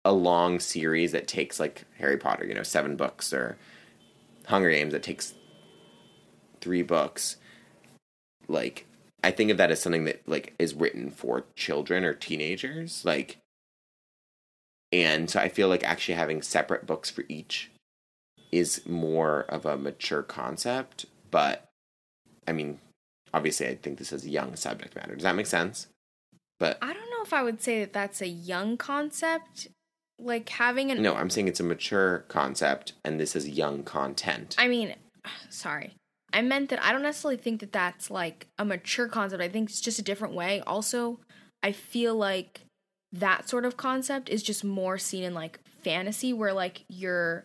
a 0.03 0.11
long 0.11 0.59
series 0.59 1.11
that 1.11 1.27
takes 1.27 1.59
like 1.59 1.85
Harry 1.97 2.17
Potter, 2.17 2.45
you 2.45 2.53
know, 2.53 2.63
seven 2.63 2.95
books 2.95 3.31
or 3.33 3.57
Hunger 4.47 4.71
Games 4.71 4.93
that 4.93 5.03
takes 5.03 5.33
three 6.59 6.81
books. 6.81 7.37
Like 8.47 8.87
I 9.23 9.31
think 9.31 9.51
of 9.51 9.57
that 9.57 9.71
as 9.71 9.81
something 9.81 10.05
that 10.05 10.27
like 10.27 10.53
is 10.57 10.73
written 10.73 11.11
for 11.11 11.45
children 11.55 12.03
or 12.03 12.13
teenagers, 12.13 13.05
like 13.05 13.37
and 14.91 15.29
so 15.29 15.39
I 15.39 15.49
feel 15.49 15.69
like 15.69 15.83
actually 15.83 16.15
having 16.15 16.41
separate 16.41 16.85
books 16.85 17.09
for 17.09 17.23
each 17.29 17.71
is 18.51 18.85
more 18.85 19.41
of 19.47 19.65
a 19.65 19.77
mature 19.77 20.23
concept, 20.23 21.05
but 21.29 21.69
I 22.47 22.51
mean, 22.51 22.79
obviously 23.33 23.67
I 23.67 23.75
think 23.75 23.97
this 23.97 24.11
is 24.11 24.25
a 24.25 24.29
young 24.29 24.55
subject 24.55 24.95
matter. 24.95 25.15
Does 25.15 25.23
that 25.23 25.35
make 25.35 25.45
sense? 25.45 25.87
But 26.59 26.77
I 26.81 26.93
don't 26.93 27.09
know 27.09 27.23
if 27.23 27.33
I 27.33 27.43
would 27.43 27.61
say 27.61 27.79
that 27.79 27.93
that's 27.93 28.21
a 28.21 28.27
young 28.27 28.77
concept. 28.77 29.67
Like 30.21 30.49
having 30.49 30.91
an 30.91 31.01
no, 31.01 31.15
I'm 31.15 31.29
saying 31.29 31.47
it's 31.47 31.59
a 31.59 31.63
mature 31.63 32.25
concept 32.27 32.93
and 33.03 33.19
this 33.19 33.35
is 33.35 33.49
young 33.49 33.83
content. 33.83 34.55
I 34.57 34.67
mean, 34.67 34.95
sorry. 35.49 35.95
I 36.33 36.41
meant 36.41 36.69
that 36.69 36.83
I 36.83 36.93
don't 36.93 37.01
necessarily 37.01 37.37
think 37.37 37.59
that 37.59 37.73
that's 37.73 38.09
like 38.09 38.47
a 38.57 38.63
mature 38.63 39.07
concept. 39.07 39.41
I 39.41 39.49
think 39.49 39.69
it's 39.69 39.81
just 39.81 39.99
a 39.99 40.03
different 40.03 40.33
way. 40.33 40.61
Also, 40.61 41.19
I 41.61 41.73
feel 41.73 42.15
like 42.15 42.61
that 43.11 43.49
sort 43.49 43.65
of 43.65 43.75
concept 43.75 44.29
is 44.29 44.41
just 44.41 44.63
more 44.63 44.97
seen 44.97 45.23
in 45.23 45.33
like 45.33 45.59
fantasy 45.83 46.31
where 46.31 46.53
like 46.53 46.85
you're 46.87 47.43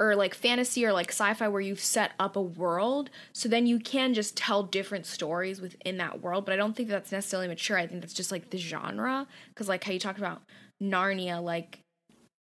or 0.00 0.16
like 0.16 0.34
fantasy 0.34 0.84
or 0.84 0.92
like 0.92 1.10
sci-fi 1.10 1.46
where 1.46 1.60
you've 1.60 1.80
set 1.80 2.12
up 2.18 2.36
a 2.36 2.42
world 2.42 3.10
so 3.32 3.48
then 3.48 3.66
you 3.66 3.78
can 3.78 4.14
just 4.14 4.36
tell 4.36 4.62
different 4.62 5.06
stories 5.06 5.60
within 5.60 5.98
that 5.98 6.20
world 6.20 6.44
but 6.44 6.52
i 6.52 6.56
don't 6.56 6.74
think 6.74 6.88
that's 6.88 7.12
necessarily 7.12 7.46
mature 7.46 7.78
i 7.78 7.86
think 7.86 8.00
that's 8.00 8.14
just 8.14 8.32
like 8.32 8.50
the 8.50 8.58
genre 8.58 9.26
because 9.48 9.68
like 9.68 9.84
how 9.84 9.92
you 9.92 10.00
talked 10.00 10.18
about 10.18 10.42
narnia 10.82 11.42
like 11.42 11.80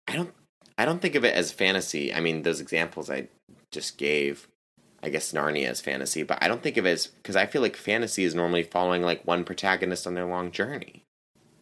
I 0.09 0.17
don't 0.17 0.33
I 0.77 0.85
don't 0.85 1.01
think 1.01 1.15
of 1.15 1.25
it 1.25 1.35
as 1.35 1.53
fantasy. 1.53 2.13
I 2.13 2.21
mean, 2.21 2.43
those 2.43 2.61
examples 2.61 3.09
I 3.11 3.29
just 3.71 3.97
gave, 3.97 4.49
I 5.03 5.09
guess 5.09 5.33
Narnia 5.33 5.71
is 5.71 5.81
fantasy, 5.81 6.23
but 6.25 6.43
I 6.43 6.49
don't 6.49 6.63
think 6.63 6.77
of 6.77 6.87
it 6.87 6.91
as 6.93 7.07
because 7.07 7.37
I 7.37 7.47
feel 7.47 7.63
like 7.63 7.77
fantasy 7.77 8.25
is 8.25 8.35
normally 8.35 8.63
following 8.65 9.03
like 9.03 9.27
one 9.27 9.45
protagonist 9.45 10.07
on 10.07 10.15
their 10.15 10.27
long 10.27 10.51
journey. 10.51 11.03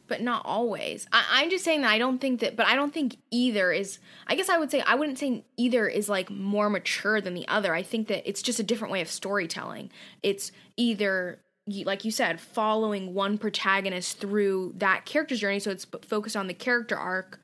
but 0.08 0.20
not 0.20 0.42
always 0.44 1.06
I- 1.12 1.24
i'm 1.38 1.48
just 1.48 1.64
saying 1.64 1.82
that 1.82 1.90
i 1.90 1.96
don't 1.98 2.18
think 2.20 2.40
that 2.40 2.54
but 2.56 2.66
i 2.66 2.74
don't 2.74 2.92
think 2.92 3.16
either 3.30 3.72
is 3.72 3.98
i 4.26 4.34
guess 4.34 4.50
i 4.50 4.58
would 4.58 4.70
say 4.70 4.80
i 4.82 4.94
wouldn't 4.94 5.18
say 5.18 5.42
either 5.56 5.86
is 5.88 6.08
like 6.08 6.28
more 6.28 6.68
mature 6.68 7.20
than 7.20 7.32
the 7.34 7.46
other 7.48 7.72
i 7.74 7.82
think 7.82 8.08
that 8.08 8.28
it's 8.28 8.42
just 8.42 8.58
a 8.60 8.62
different 8.62 8.92
way 8.92 9.00
of 9.00 9.08
storytelling 9.08 9.90
it's 10.22 10.52
either 10.76 11.38
like 11.84 12.04
you 12.04 12.10
said 12.10 12.40
following 12.40 13.14
one 13.14 13.38
protagonist 13.38 14.18
through 14.18 14.74
that 14.76 15.06
character's 15.06 15.40
journey 15.40 15.60
so 15.60 15.70
it's 15.70 15.86
focused 16.02 16.36
on 16.36 16.46
the 16.48 16.54
character 16.54 16.96
arc 16.98 17.40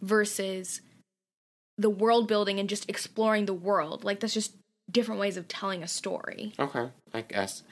versus 0.00 0.80
the 1.76 1.90
world 1.90 2.26
building 2.26 2.58
and 2.58 2.68
just 2.68 2.88
exploring 2.88 3.46
the 3.46 3.54
world 3.54 4.04
like 4.04 4.20
that's 4.20 4.34
just 4.34 4.54
different 4.90 5.20
ways 5.20 5.36
of 5.36 5.46
telling 5.48 5.82
a 5.82 5.88
story 5.88 6.52
Okay, 6.58 6.88
I 7.12 7.20
guess. 7.22 7.62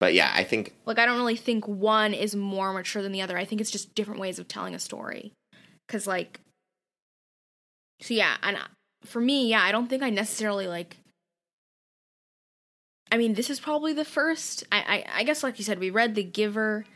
But 0.00 0.14
yeah, 0.14 0.32
I 0.34 0.44
think 0.44 0.74
like 0.86 0.98
I 0.98 1.04
don't 1.04 1.18
really 1.18 1.36
think 1.36 1.68
one 1.68 2.14
is 2.14 2.34
more 2.34 2.72
mature 2.72 3.02
than 3.02 3.12
the 3.12 3.20
other. 3.20 3.36
I 3.36 3.44
think 3.44 3.60
it's 3.60 3.70
just 3.70 3.94
different 3.94 4.18
ways 4.18 4.38
of 4.38 4.48
telling 4.48 4.74
a 4.74 4.78
story. 4.78 5.32
Cuz 5.88 6.06
like 6.06 6.40
so 8.00 8.14
yeah, 8.14 8.38
and 8.42 8.56
for 9.04 9.20
me, 9.20 9.48
yeah, 9.48 9.62
I 9.62 9.72
don't 9.72 9.88
think 9.88 10.02
I 10.02 10.08
necessarily 10.08 10.66
like 10.66 10.96
I 13.12 13.18
mean, 13.18 13.34
this 13.34 13.50
is 13.50 13.60
probably 13.60 13.92
the 13.92 14.06
first 14.06 14.64
I 14.72 15.04
I, 15.12 15.20
I 15.20 15.24
guess 15.24 15.42
like 15.42 15.58
you 15.58 15.64
said 15.64 15.78
we 15.78 15.90
read 15.90 16.14
The 16.14 16.24
Giver 16.24 16.86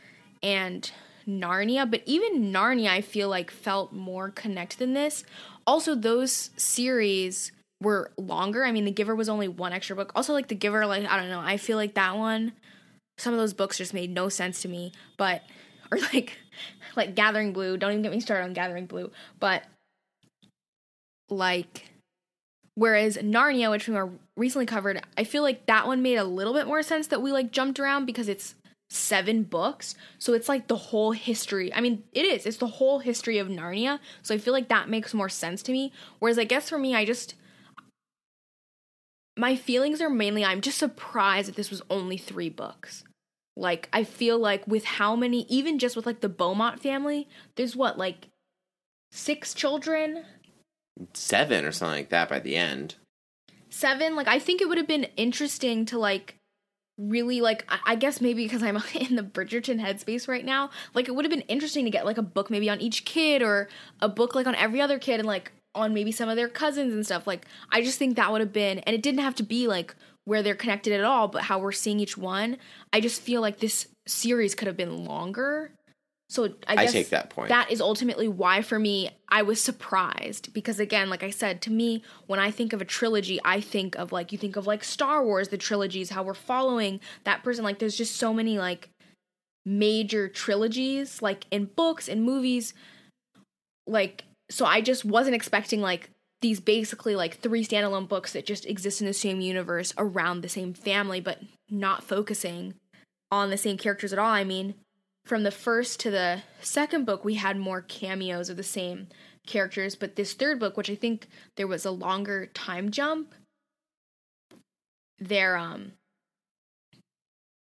and 0.41 0.91
Narnia, 1.27 1.89
but 1.89 2.01
even 2.05 2.51
Narnia 2.51 2.89
I 2.89 3.01
feel 3.01 3.29
like 3.29 3.51
felt 3.51 3.93
more 3.93 4.29
connected 4.29 4.79
than 4.79 4.93
this. 4.93 5.23
Also 5.67 5.95
those 5.95 6.51
series 6.57 7.51
were 7.81 8.11
longer. 8.17 8.63
I 8.63 8.71
mean, 8.71 8.85
The 8.85 8.91
Giver 8.91 9.15
was 9.15 9.29
only 9.29 9.47
one 9.47 9.73
extra 9.73 9.95
book. 9.95 10.11
Also 10.15 10.33
like 10.33 10.47
The 10.47 10.55
Giver 10.55 10.85
like 10.85 11.05
I 11.05 11.17
don't 11.17 11.29
know, 11.29 11.41
I 11.41 11.57
feel 11.57 11.77
like 11.77 11.95
that 11.95 12.17
one 12.17 12.53
some 13.17 13.33
of 13.33 13.39
those 13.39 13.53
books 13.53 13.77
just 13.77 13.93
made 13.93 14.09
no 14.09 14.29
sense 14.29 14.61
to 14.61 14.67
me 14.67 14.91
but 15.17 15.43
or 15.91 15.97
like 16.13 16.37
like 16.95 17.15
gathering 17.15 17.53
blue 17.53 17.77
don't 17.77 17.91
even 17.91 18.01
get 18.01 18.11
me 18.11 18.19
started 18.19 18.43
on 18.43 18.53
gathering 18.53 18.85
blue 18.85 19.11
but 19.39 19.63
like 21.29 21.89
whereas 22.75 23.17
narnia 23.17 23.71
which 23.71 23.87
we 23.87 23.93
more 23.93 24.11
recently 24.37 24.65
covered 24.65 25.01
i 25.17 25.23
feel 25.23 25.41
like 25.41 25.65
that 25.65 25.87
one 25.87 26.01
made 26.01 26.17
a 26.17 26.23
little 26.23 26.53
bit 26.53 26.67
more 26.67 26.83
sense 26.83 27.07
that 27.07 27.21
we 27.21 27.31
like 27.31 27.51
jumped 27.51 27.79
around 27.79 28.05
because 28.05 28.27
it's 28.27 28.55
seven 28.95 29.43
books 29.43 29.95
so 30.17 30.33
it's 30.33 30.49
like 30.49 30.67
the 30.67 30.75
whole 30.75 31.11
history 31.11 31.73
i 31.73 31.81
mean 31.81 32.03
it 32.13 32.25
is 32.25 32.45
it's 32.45 32.57
the 32.57 32.67
whole 32.67 32.99
history 32.99 33.37
of 33.37 33.47
narnia 33.47 33.99
so 34.21 34.33
i 34.33 34.37
feel 34.37 34.53
like 34.53 34.69
that 34.69 34.89
makes 34.89 35.13
more 35.13 35.29
sense 35.29 35.61
to 35.61 35.71
me 35.71 35.91
whereas 36.19 36.39
i 36.39 36.43
guess 36.43 36.69
for 36.69 36.77
me 36.77 36.95
i 36.95 37.03
just 37.03 37.35
my 39.37 39.55
feelings 39.55 40.01
are 40.01 40.09
mainly 40.09 40.45
I'm 40.45 40.61
just 40.61 40.77
surprised 40.77 41.47
that 41.47 41.55
this 41.55 41.69
was 41.69 41.81
only 41.89 42.17
three 42.17 42.49
books. 42.49 43.03
Like 43.57 43.89
I 43.93 44.03
feel 44.03 44.37
like 44.37 44.67
with 44.67 44.85
how 44.85 45.15
many, 45.15 45.45
even 45.49 45.79
just 45.79 45.95
with 45.95 46.05
like 46.05 46.21
the 46.21 46.29
Beaumont 46.29 46.81
family, 46.81 47.27
there's 47.55 47.75
what 47.75 47.97
like 47.97 48.29
six 49.11 49.53
children, 49.53 50.23
seven 51.13 51.65
or 51.65 51.71
something 51.71 51.99
like 51.99 52.09
that 52.09 52.29
by 52.29 52.39
the 52.39 52.55
end. 52.55 52.95
seven. 53.69 54.15
Like 54.15 54.27
I 54.27 54.39
think 54.39 54.61
it 54.61 54.69
would 54.69 54.77
have 54.77 54.87
been 54.87 55.07
interesting 55.17 55.85
to 55.85 55.97
like 55.97 56.35
really 56.97 57.41
like 57.41 57.69
I, 57.85 57.95
guess 57.95 58.21
maybe 58.21 58.43
because 58.43 58.63
I'm 58.63 58.77
in 58.93 59.15
the 59.15 59.23
Bridgerton 59.23 59.81
headspace 59.81 60.27
right 60.27 60.45
now. 60.45 60.69
Like 60.93 61.07
it 61.07 61.15
would 61.15 61.25
have 61.25 61.31
been 61.31 61.41
interesting 61.41 61.85
to 61.85 61.91
get 61.91 62.05
like 62.05 62.17
a 62.17 62.23
book 62.23 62.49
maybe 62.49 62.69
on 62.69 62.81
each 62.81 63.05
kid 63.05 63.41
or 63.41 63.67
a 64.01 64.09
book 64.09 64.35
like 64.35 64.47
on 64.47 64.55
every 64.55 64.81
other 64.81 64.99
kid 64.99 65.19
and 65.19 65.27
like 65.27 65.51
on 65.73 65.93
maybe 65.93 66.11
some 66.11 66.29
of 66.29 66.35
their 66.35 66.47
cousins 66.47 66.93
and 66.93 67.05
stuff. 67.05 67.27
Like 67.27 67.45
I 67.71 67.81
just 67.81 67.99
think 67.99 68.15
that 68.15 68.31
would 68.31 68.41
have 68.41 68.53
been 68.53 68.79
and 68.79 68.95
it 68.95 69.01
didn't 69.01 69.21
have 69.21 69.35
to 69.35 69.43
be 69.43 69.67
like 69.67 69.95
where 70.23 70.41
they're 70.41 70.55
connected 70.55 70.93
at 70.93 71.03
all, 71.03 71.27
but 71.27 71.43
how 71.43 71.59
we're 71.59 71.71
seeing 71.71 71.99
each 71.99 72.17
one. 72.17 72.57
I 72.91 72.99
just 72.99 73.21
feel 73.21 73.41
like 73.41 73.59
this 73.59 73.87
series 74.07 74.55
could 74.55 74.67
have 74.67 74.77
been 74.77 75.05
longer. 75.05 75.71
So 76.27 76.45
I, 76.67 76.73
I 76.73 76.75
guess 76.75 76.91
take 76.91 77.09
that 77.09 77.29
point. 77.29 77.49
That 77.49 77.71
is 77.71 77.79
ultimately 77.79 78.27
why, 78.27 78.61
for 78.61 78.79
me, 78.79 79.11
I 79.29 79.43
was 79.43 79.61
surprised 79.61 80.53
because, 80.53 80.79
again, 80.79 81.09
like 81.09 81.21
I 81.21 81.29
said, 81.29 81.61
to 81.63 81.71
me, 81.71 82.01
when 82.25 82.39
I 82.39 82.49
think 82.49 82.73
of 82.73 82.81
a 82.81 82.85
trilogy, 82.85 83.39
I 83.45 83.61
think 83.61 83.95
of 83.95 84.11
like 84.11 84.31
you 84.31 84.37
think 84.37 84.55
of 84.55 84.65
like 84.65 84.83
Star 84.83 85.23
Wars, 85.23 85.49
the 85.49 85.57
trilogies, 85.57 86.09
how 86.09 86.23
we're 86.23 86.33
following 86.33 86.99
that 87.25 87.43
person. 87.43 87.63
Like, 87.63 87.77
there's 87.77 87.97
just 87.97 88.15
so 88.15 88.33
many 88.33 88.57
like 88.57 88.89
major 89.65 90.27
trilogies, 90.27 91.21
like 91.21 91.45
in 91.51 91.65
books 91.65 92.07
and 92.07 92.23
movies. 92.23 92.73
Like, 93.85 94.23
so 94.49 94.65
I 94.65 94.81
just 94.81 95.05
wasn't 95.05 95.35
expecting 95.35 95.79
like 95.79 96.09
these 96.41 96.59
basically 96.59 97.15
like 97.15 97.39
three 97.39 97.63
standalone 97.63 98.07
books 98.07 98.33
that 98.33 98.45
just 98.45 98.65
exist 98.65 98.99
in 98.99 99.07
the 99.07 99.13
same 99.13 99.41
universe 99.41 99.93
around 99.97 100.41
the 100.41 100.49
same 100.49 100.73
family, 100.73 101.21
but 101.21 101.39
not 101.69 102.03
focusing 102.03 102.73
on 103.31 103.51
the 103.51 103.57
same 103.57 103.77
characters 103.77 104.11
at 104.11 104.19
all. 104.19 104.31
I 104.31 104.43
mean, 104.43 104.75
from 105.25 105.43
the 105.43 105.51
first 105.51 105.99
to 106.01 106.11
the 106.11 106.43
second 106.61 107.05
book, 107.05 107.25
we 107.25 107.33
had 107.35 107.57
more 107.57 107.81
cameos 107.81 108.49
of 108.49 108.57
the 108.57 108.63
same 108.63 109.07
characters, 109.45 109.95
but 109.95 110.15
this 110.15 110.33
third 110.33 110.59
book, 110.59 110.77
which 110.77 110.89
I 110.89 110.95
think 110.95 111.27
there 111.57 111.67
was 111.67 111.85
a 111.85 111.91
longer 111.91 112.45
time 112.53 112.91
jump, 112.91 113.35
there 115.19 115.57
um 115.57 115.93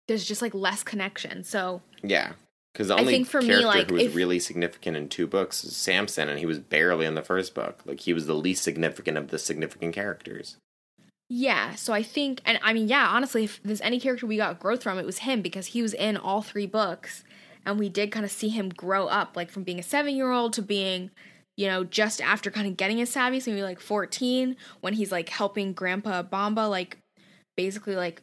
there's 0.08 0.26
just 0.26 0.42
like 0.42 0.54
less 0.54 0.84
connection. 0.84 1.44
So 1.44 1.82
yeah, 2.04 2.34
because 2.74 2.88
the 2.88 2.98
only 2.98 3.14
think 3.14 3.28
for 3.28 3.42
me, 3.42 3.48
character 3.48 3.68
like, 3.68 3.88
who 3.90 3.94
was 3.96 4.04
if- 4.04 4.16
really 4.16 4.40
significant 4.40 4.98
in 4.98 5.10
two 5.10 5.28
books 5.28 5.64
is 5.64 5.76
Samson, 5.76 6.30
and 6.30 6.40
he 6.40 6.46
was 6.46 6.60
barely 6.60 7.06
in 7.06 7.16
the 7.16 7.22
first 7.22 7.54
book. 7.54 7.82
Like 7.86 8.02
he 8.02 8.14
was 8.14 8.26
the 8.26 8.36
least 8.36 8.64
significant 8.64 9.18
of 9.18 9.30
the 9.30 9.40
significant 9.40 9.94
characters. 9.94 10.58
yeah, 11.30 11.76
so 11.76 11.94
I 11.94 12.04
think 12.04 12.42
and 12.46 12.60
I 12.64 12.74
mean, 12.74 12.88
yeah, 12.88 13.08
honestly, 13.08 13.44
if 13.46 13.62
there's 13.64 13.82
any 13.82 14.00
character 14.00 14.26
we 14.26 14.38
got 14.38 14.60
growth 14.60 14.84
from, 14.84 14.98
it 15.00 15.06
was 15.06 15.20
him 15.20 15.42
because 15.42 15.68
he 15.68 15.82
was 15.82 15.94
in 15.94 16.18
all 16.18 16.42
three 16.42 16.68
books 16.68 17.24
and 17.70 17.80
we 17.80 17.90
did 17.90 18.12
kind 18.12 18.26
of 18.26 18.32
see 18.32 18.50
him 18.50 18.70
grow 18.70 19.08
up, 19.08 19.36
like 19.36 19.50
from 19.50 19.64
being 19.64 19.80
a 19.80 19.84
seven 19.84 20.16
year 20.16 20.32
old 20.32 20.54
to 20.54 20.62
being 20.62 21.12
you 21.60 21.68
know, 21.68 21.84
just 21.84 22.22
after 22.22 22.50
kind 22.50 22.68
of 22.68 22.78
getting 22.78 23.00
his 23.00 23.10
savvy, 23.10 23.38
so 23.42 23.52
maybe 23.52 23.64
like 23.64 23.82
14, 23.82 24.56
when 24.80 24.94
he's 24.94 25.12
like 25.12 25.28
helping 25.28 25.74
Grandpa 25.74 26.22
Bomba, 26.22 26.62
like 26.62 26.98
basically 27.58 27.98
like 27.98 28.22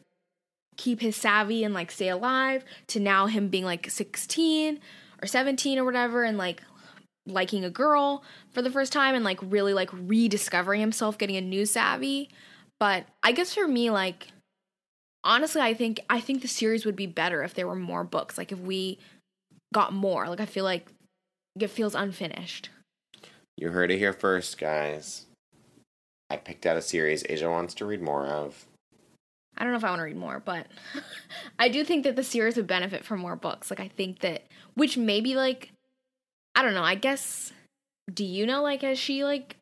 keep 0.75 1.01
his 1.01 1.15
savvy 1.15 1.63
and 1.63 1.71
like 1.71 1.91
stay 1.91 2.09
alive, 2.09 2.65
to 2.87 2.99
now 2.99 3.27
him 3.27 3.49
being 3.49 3.63
like 3.63 3.91
16 3.91 4.79
or 5.21 5.27
17 5.27 5.77
or 5.77 5.85
whatever, 5.85 6.23
and 6.23 6.39
like 6.39 6.63
liking 7.27 7.63
a 7.63 7.69
girl 7.69 8.23
for 8.53 8.63
the 8.63 8.71
first 8.71 8.91
time 8.91 9.13
and 9.13 9.23
like 9.23 9.39
really 9.43 9.75
like 9.75 9.91
rediscovering 9.93 10.81
himself, 10.81 11.19
getting 11.19 11.37
a 11.37 11.41
new 11.41 11.67
savvy. 11.67 12.31
But 12.79 13.05
I 13.21 13.33
guess 13.33 13.53
for 13.53 13.67
me, 13.67 13.91
like 13.91 14.29
honestly, 15.23 15.61
I 15.61 15.75
think 15.75 15.99
I 16.09 16.21
think 16.21 16.41
the 16.41 16.47
series 16.47 16.87
would 16.87 16.95
be 16.95 17.05
better 17.05 17.43
if 17.43 17.53
there 17.53 17.67
were 17.67 17.75
more 17.75 18.03
books. 18.03 18.35
Like 18.35 18.51
if 18.51 18.57
we 18.57 18.97
got 19.73 19.93
more. 19.93 20.27
Like 20.27 20.39
I 20.39 20.45
feel 20.45 20.63
like 20.63 20.87
it 21.59 21.69
feels 21.69 21.95
unfinished. 21.95 22.69
You 23.57 23.69
heard 23.69 23.91
it 23.91 23.97
here 23.97 24.13
first, 24.13 24.57
guys. 24.59 25.25
I 26.29 26.37
picked 26.37 26.65
out 26.65 26.77
a 26.77 26.81
series 26.81 27.23
Asia 27.27 27.49
wants 27.49 27.73
to 27.75 27.85
read 27.85 28.01
more 28.01 28.25
of. 28.25 28.65
I 29.57 29.63
don't 29.63 29.71
know 29.71 29.77
if 29.77 29.83
I 29.83 29.89
want 29.89 29.99
to 29.99 30.03
read 30.03 30.17
more, 30.17 30.39
but 30.39 30.67
I 31.59 31.69
do 31.69 31.83
think 31.83 32.03
that 32.03 32.15
the 32.15 32.23
series 32.23 32.55
would 32.57 32.67
benefit 32.67 33.03
from 33.03 33.19
more 33.19 33.35
books. 33.35 33.69
Like 33.71 33.79
I 33.79 33.87
think 33.87 34.19
that 34.19 34.43
which 34.75 34.97
maybe 34.97 35.35
like 35.35 35.71
I 36.55 36.61
don't 36.61 36.73
know, 36.73 36.83
I 36.83 36.95
guess 36.95 37.53
do 38.13 38.23
you 38.23 38.45
know 38.45 38.61
like 38.61 38.81
has 38.81 38.99
she 38.99 39.23
like 39.23 39.57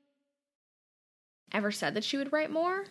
ever 1.53 1.71
said 1.71 1.93
that 1.93 2.03
she 2.03 2.17
would 2.17 2.33
write 2.33 2.51
more? 2.51 2.85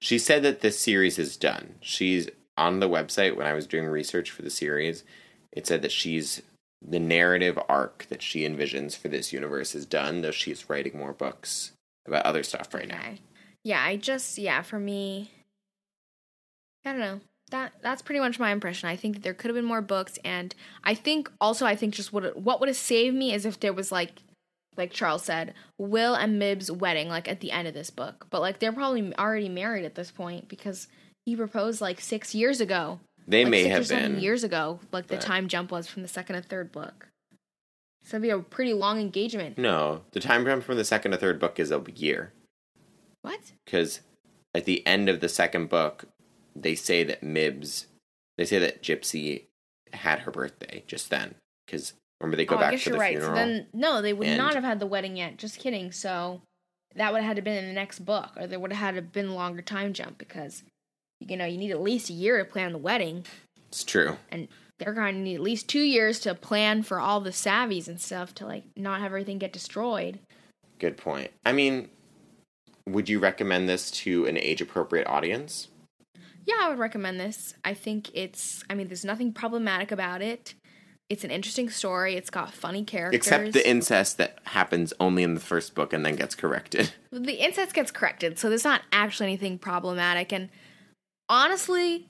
She 0.00 0.18
said 0.18 0.42
that 0.42 0.60
this 0.60 0.78
series 0.78 1.18
is 1.18 1.36
done. 1.36 1.74
She's 1.80 2.28
on 2.56 2.80
the 2.80 2.88
website 2.88 3.36
when 3.36 3.46
I 3.46 3.52
was 3.52 3.66
doing 3.66 3.86
research 3.86 4.30
for 4.30 4.42
the 4.42 4.50
series. 4.50 5.04
It 5.52 5.66
said 5.66 5.82
that 5.82 5.92
she's 5.92 6.42
the 6.82 7.00
narrative 7.00 7.58
arc 7.68 8.06
that 8.08 8.22
she 8.22 8.46
envisions 8.46 8.96
for 8.96 9.08
this 9.08 9.32
universe 9.32 9.74
is 9.74 9.86
done, 9.86 10.22
though 10.22 10.30
she's 10.30 10.68
writing 10.68 10.98
more 10.98 11.12
books 11.12 11.72
about 12.06 12.24
other 12.24 12.42
stuff 12.42 12.72
right 12.74 12.88
now. 12.88 13.14
Yeah, 13.64 13.82
I 13.82 13.96
just 13.96 14.38
yeah, 14.38 14.62
for 14.62 14.78
me 14.78 15.30
I 16.86 16.92
don't 16.92 17.00
know. 17.00 17.20
That 17.50 17.72
that's 17.82 18.02
pretty 18.02 18.20
much 18.20 18.38
my 18.38 18.50
impression. 18.50 18.88
I 18.88 18.96
think 18.96 19.16
that 19.16 19.22
there 19.22 19.34
could 19.34 19.48
have 19.48 19.56
been 19.56 19.64
more 19.64 19.82
books 19.82 20.18
and 20.24 20.54
I 20.84 20.94
think 20.94 21.30
also 21.40 21.66
I 21.66 21.76
think 21.76 21.94
just 21.94 22.12
what 22.12 22.36
what 22.36 22.60
would 22.60 22.68
have 22.68 22.76
saved 22.76 23.16
me 23.16 23.32
is 23.32 23.44
if 23.44 23.60
there 23.60 23.72
was 23.72 23.92
like 23.92 24.22
like 24.76 24.92
Charles 24.92 25.24
said, 25.24 25.54
Will 25.78 26.14
and 26.14 26.40
Mibs' 26.40 26.70
wedding 26.70 27.08
like 27.08 27.28
at 27.28 27.40
the 27.40 27.50
end 27.50 27.66
of 27.66 27.74
this 27.74 27.90
book. 27.90 28.26
But 28.30 28.40
like 28.40 28.58
they're 28.58 28.72
probably 28.72 29.14
already 29.16 29.48
married 29.48 29.84
at 29.84 29.94
this 29.94 30.10
point 30.10 30.48
because 30.48 30.88
he 31.24 31.34
proposed 31.34 31.80
like 31.80 32.00
6 32.00 32.34
years 32.34 32.60
ago. 32.60 33.00
They 33.26 33.44
like 33.44 33.50
may 33.50 33.64
have 33.64 33.88
been. 33.88 34.20
years 34.20 34.44
ago, 34.44 34.80
like 34.92 35.08
the 35.08 35.18
time 35.18 35.48
jump 35.48 35.72
was 35.72 35.88
from 35.88 36.02
the 36.02 36.08
second 36.08 36.36
and 36.36 36.44
third 36.46 36.70
book. 36.70 37.08
So 38.04 38.16
it'd 38.16 38.22
be 38.22 38.30
a 38.30 38.38
pretty 38.38 38.72
long 38.72 39.00
engagement. 39.00 39.58
No, 39.58 40.02
the 40.12 40.20
time 40.20 40.44
jump 40.44 40.62
from 40.62 40.76
the 40.76 40.84
second 40.84 41.10
to 41.10 41.16
third 41.16 41.40
book 41.40 41.58
is 41.58 41.72
a 41.72 41.82
year. 41.94 42.32
What? 43.22 43.40
Because 43.64 44.00
at 44.54 44.64
the 44.64 44.86
end 44.86 45.08
of 45.08 45.18
the 45.18 45.28
second 45.28 45.68
book, 45.68 46.04
they 46.54 46.76
say 46.76 47.02
that 47.02 47.22
Mibs, 47.22 47.86
they 48.38 48.44
say 48.44 48.60
that 48.60 48.82
Gypsy 48.82 49.46
had 49.92 50.20
her 50.20 50.30
birthday 50.30 50.84
just 50.86 51.10
then. 51.10 51.34
Because 51.66 51.94
remember, 52.20 52.36
they 52.36 52.44
go 52.44 52.54
oh, 52.54 52.58
back 52.60 52.68
I 52.68 52.70
guess 52.72 52.84
to 52.84 52.90
you're 52.90 52.98
the 52.98 53.00
right. 53.00 53.10
funeral. 53.16 53.32
So 53.32 53.34
then, 53.34 53.66
no, 53.72 54.00
they 54.00 54.12
would 54.12 54.28
and- 54.28 54.38
not 54.38 54.54
have 54.54 54.62
had 54.62 54.78
the 54.78 54.86
wedding 54.86 55.16
yet. 55.16 55.36
Just 55.36 55.58
kidding. 55.58 55.90
So 55.90 56.42
that 56.94 57.12
would 57.12 57.22
have 57.22 57.28
had 57.28 57.36
to 57.36 57.42
been 57.42 57.56
in 57.58 57.66
the 57.66 57.74
next 57.74 58.00
book, 58.00 58.30
or 58.36 58.46
there 58.46 58.60
would 58.60 58.72
have 58.72 58.94
had 58.94 58.94
to 58.94 59.02
been 59.02 59.26
a 59.26 59.34
longer 59.34 59.62
time 59.62 59.92
jump 59.92 60.16
because 60.16 60.62
you 61.20 61.36
know 61.36 61.44
you 61.44 61.58
need 61.58 61.70
at 61.70 61.80
least 61.80 62.10
a 62.10 62.12
year 62.12 62.38
to 62.38 62.44
plan 62.44 62.72
the 62.72 62.78
wedding, 62.78 63.24
it's 63.68 63.84
true. 63.84 64.16
and 64.30 64.48
they're 64.78 64.92
going 64.92 65.14
to 65.14 65.20
need 65.20 65.36
at 65.36 65.40
least 65.40 65.68
two 65.68 65.80
years 65.80 66.20
to 66.20 66.34
plan 66.34 66.82
for 66.82 67.00
all 67.00 67.20
the 67.20 67.30
savvies 67.30 67.88
and 67.88 68.00
stuff 68.00 68.34
to 68.34 68.46
like 68.46 68.64
not 68.76 69.00
have 69.00 69.06
everything 69.06 69.38
get 69.38 69.52
destroyed. 69.52 70.18
Good 70.78 70.96
point. 70.96 71.30
I 71.46 71.52
mean, 71.52 71.88
would 72.86 73.08
you 73.08 73.18
recommend 73.18 73.68
this 73.68 73.90
to 73.92 74.26
an 74.26 74.36
age 74.36 74.60
appropriate 74.60 75.06
audience? 75.06 75.68
Yeah, 76.44 76.54
I 76.60 76.68
would 76.68 76.78
recommend 76.78 77.18
this. 77.18 77.54
I 77.64 77.74
think 77.74 78.10
it's. 78.14 78.62
I 78.70 78.74
mean, 78.74 78.86
there's 78.86 79.04
nothing 79.04 79.32
problematic 79.32 79.90
about 79.90 80.22
it. 80.22 80.54
It's 81.08 81.24
an 81.24 81.30
interesting 81.30 81.70
story. 81.70 82.14
It's 82.16 82.30
got 82.30 82.52
funny 82.52 82.84
characters. 82.84 83.16
Except 83.16 83.52
the 83.52 83.68
incest 83.68 84.18
that 84.18 84.38
happens 84.44 84.92
only 84.98 85.22
in 85.22 85.34
the 85.34 85.40
first 85.40 85.74
book 85.74 85.92
and 85.92 86.04
then 86.04 86.16
gets 86.16 86.34
corrected. 86.34 86.92
the 87.10 87.44
incest 87.44 87.74
gets 87.74 87.90
corrected, 87.90 88.38
so 88.38 88.48
there's 88.48 88.64
not 88.64 88.82
actually 88.92 89.26
anything 89.26 89.58
problematic. 89.58 90.32
And 90.32 90.50
honestly, 91.28 92.08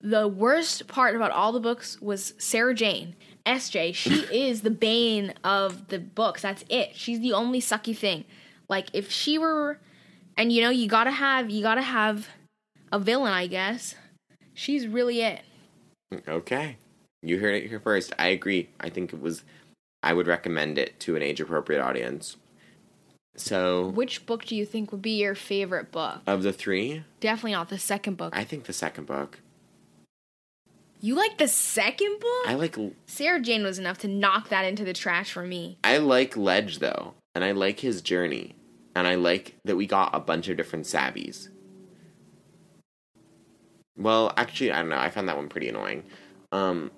the 0.00 0.28
worst 0.28 0.86
part 0.86 1.16
about 1.16 1.30
all 1.30 1.52
the 1.52 1.60
books 1.60 2.00
was 2.00 2.34
Sarah 2.38 2.74
Jane. 2.74 3.16
SJ, 3.46 3.94
she 3.94 4.10
is 4.32 4.62
the 4.62 4.70
bane 4.70 5.34
of 5.42 5.88
the 5.88 5.98
books. 5.98 6.42
That's 6.42 6.64
it. 6.68 6.94
She's 6.94 7.20
the 7.20 7.32
only 7.32 7.60
sucky 7.60 7.96
thing. 7.96 8.24
Like 8.68 8.88
if 8.92 9.10
she 9.10 9.38
were 9.38 9.78
and 10.36 10.52
you 10.52 10.62
know, 10.62 10.70
you 10.70 10.88
gotta 10.88 11.10
have 11.10 11.50
you 11.50 11.62
gotta 11.62 11.82
have 11.82 12.28
a 12.92 12.98
villain, 12.98 13.32
I 13.32 13.46
guess. 13.46 13.94
She's 14.54 14.86
really 14.86 15.22
it. 15.22 15.40
Okay. 16.26 16.76
You 17.22 17.38
heard 17.38 17.54
it 17.54 17.68
here 17.68 17.80
first. 17.80 18.12
I 18.18 18.28
agree. 18.28 18.68
I 18.80 18.88
think 18.88 19.12
it 19.12 19.20
was 19.20 19.42
I 20.02 20.12
would 20.12 20.26
recommend 20.26 20.78
it 20.78 20.98
to 21.00 21.16
an 21.16 21.22
age 21.22 21.40
appropriate 21.40 21.82
audience. 21.82 22.36
So 23.38 23.86
Which 23.88 24.26
book 24.26 24.44
do 24.44 24.56
you 24.56 24.66
think 24.66 24.90
would 24.92 25.00
be 25.00 25.12
your 25.12 25.34
favorite 25.36 25.92
book? 25.92 26.20
of 26.26 26.42
the 26.42 26.52
three, 26.52 27.04
Definitely 27.20 27.52
not 27.52 27.68
the 27.68 27.78
second 27.78 28.16
book. 28.16 28.36
I 28.36 28.42
think 28.44 28.64
the 28.64 28.72
second 28.72 29.06
book. 29.06 29.38
you 31.00 31.14
like 31.14 31.38
the 31.38 31.46
second 31.48 32.18
book? 32.20 32.44
I 32.48 32.54
like 32.54 32.76
Sarah 33.06 33.40
Jane 33.40 33.62
was 33.62 33.78
enough 33.78 33.98
to 33.98 34.08
knock 34.08 34.48
that 34.48 34.64
into 34.64 34.84
the 34.84 34.92
trash 34.92 35.30
for 35.32 35.44
me. 35.44 35.78
I 35.84 35.98
like 35.98 36.36
Ledge 36.36 36.80
though, 36.80 37.14
and 37.36 37.44
I 37.44 37.52
like 37.52 37.78
his 37.80 38.02
journey, 38.02 38.56
and 38.96 39.06
I 39.06 39.14
like 39.14 39.54
that 39.64 39.76
we 39.76 39.86
got 39.86 40.14
a 40.14 40.20
bunch 40.20 40.48
of 40.48 40.56
different 40.56 40.86
savvies. 40.86 41.48
Well, 43.96 44.32
actually, 44.36 44.72
I 44.72 44.80
don't 44.80 44.88
know. 44.88 44.98
I 44.98 45.10
found 45.10 45.28
that 45.28 45.36
one 45.36 45.48
pretty 45.48 45.68
annoying. 45.68 46.02
Um, 46.52 46.90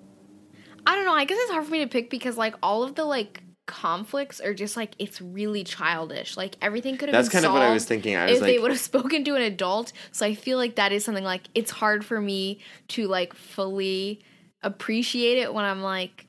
I 0.85 0.95
don't 0.95 1.05
know. 1.05 1.13
I 1.13 1.25
guess 1.25 1.37
it's 1.39 1.51
hard 1.51 1.65
for 1.65 1.71
me 1.71 1.79
to 1.79 1.87
pick 1.87 2.09
because 2.09 2.37
like 2.37 2.55
all 2.63 2.83
of 2.83 2.95
the 2.95 3.05
like 3.05 3.43
conflicts 3.67 4.39
are 4.39 4.53
just 4.53 4.75
like 4.75 4.95
it's 4.99 5.21
really 5.21 5.63
childish. 5.63 6.37
Like 6.37 6.57
everything 6.61 6.97
could 6.97 7.09
have 7.09 7.13
that's 7.13 7.29
been 7.29 7.43
kind 7.43 7.45
of 7.45 7.53
what 7.53 7.61
I 7.61 7.73
was 7.73 7.85
thinking. 7.85 8.15
I 8.15 8.25
was 8.25 8.39
if 8.39 8.43
they 8.43 8.59
would 8.59 8.71
have 8.71 8.79
spoken 8.91 9.23
to 9.25 9.35
an 9.35 9.41
adult. 9.41 9.93
So 10.11 10.25
I 10.25 10.35
feel 10.35 10.57
like 10.57 10.75
that 10.75 10.91
is 10.91 11.05
something 11.05 11.23
like 11.23 11.43
it's 11.55 11.71
hard 11.71 12.03
for 12.05 12.19
me 12.19 12.59
to 12.89 13.07
like 13.07 13.33
fully 13.33 14.21
appreciate 14.61 15.37
it 15.37 15.53
when 15.53 15.65
I'm 15.65 15.81
like 15.81 16.27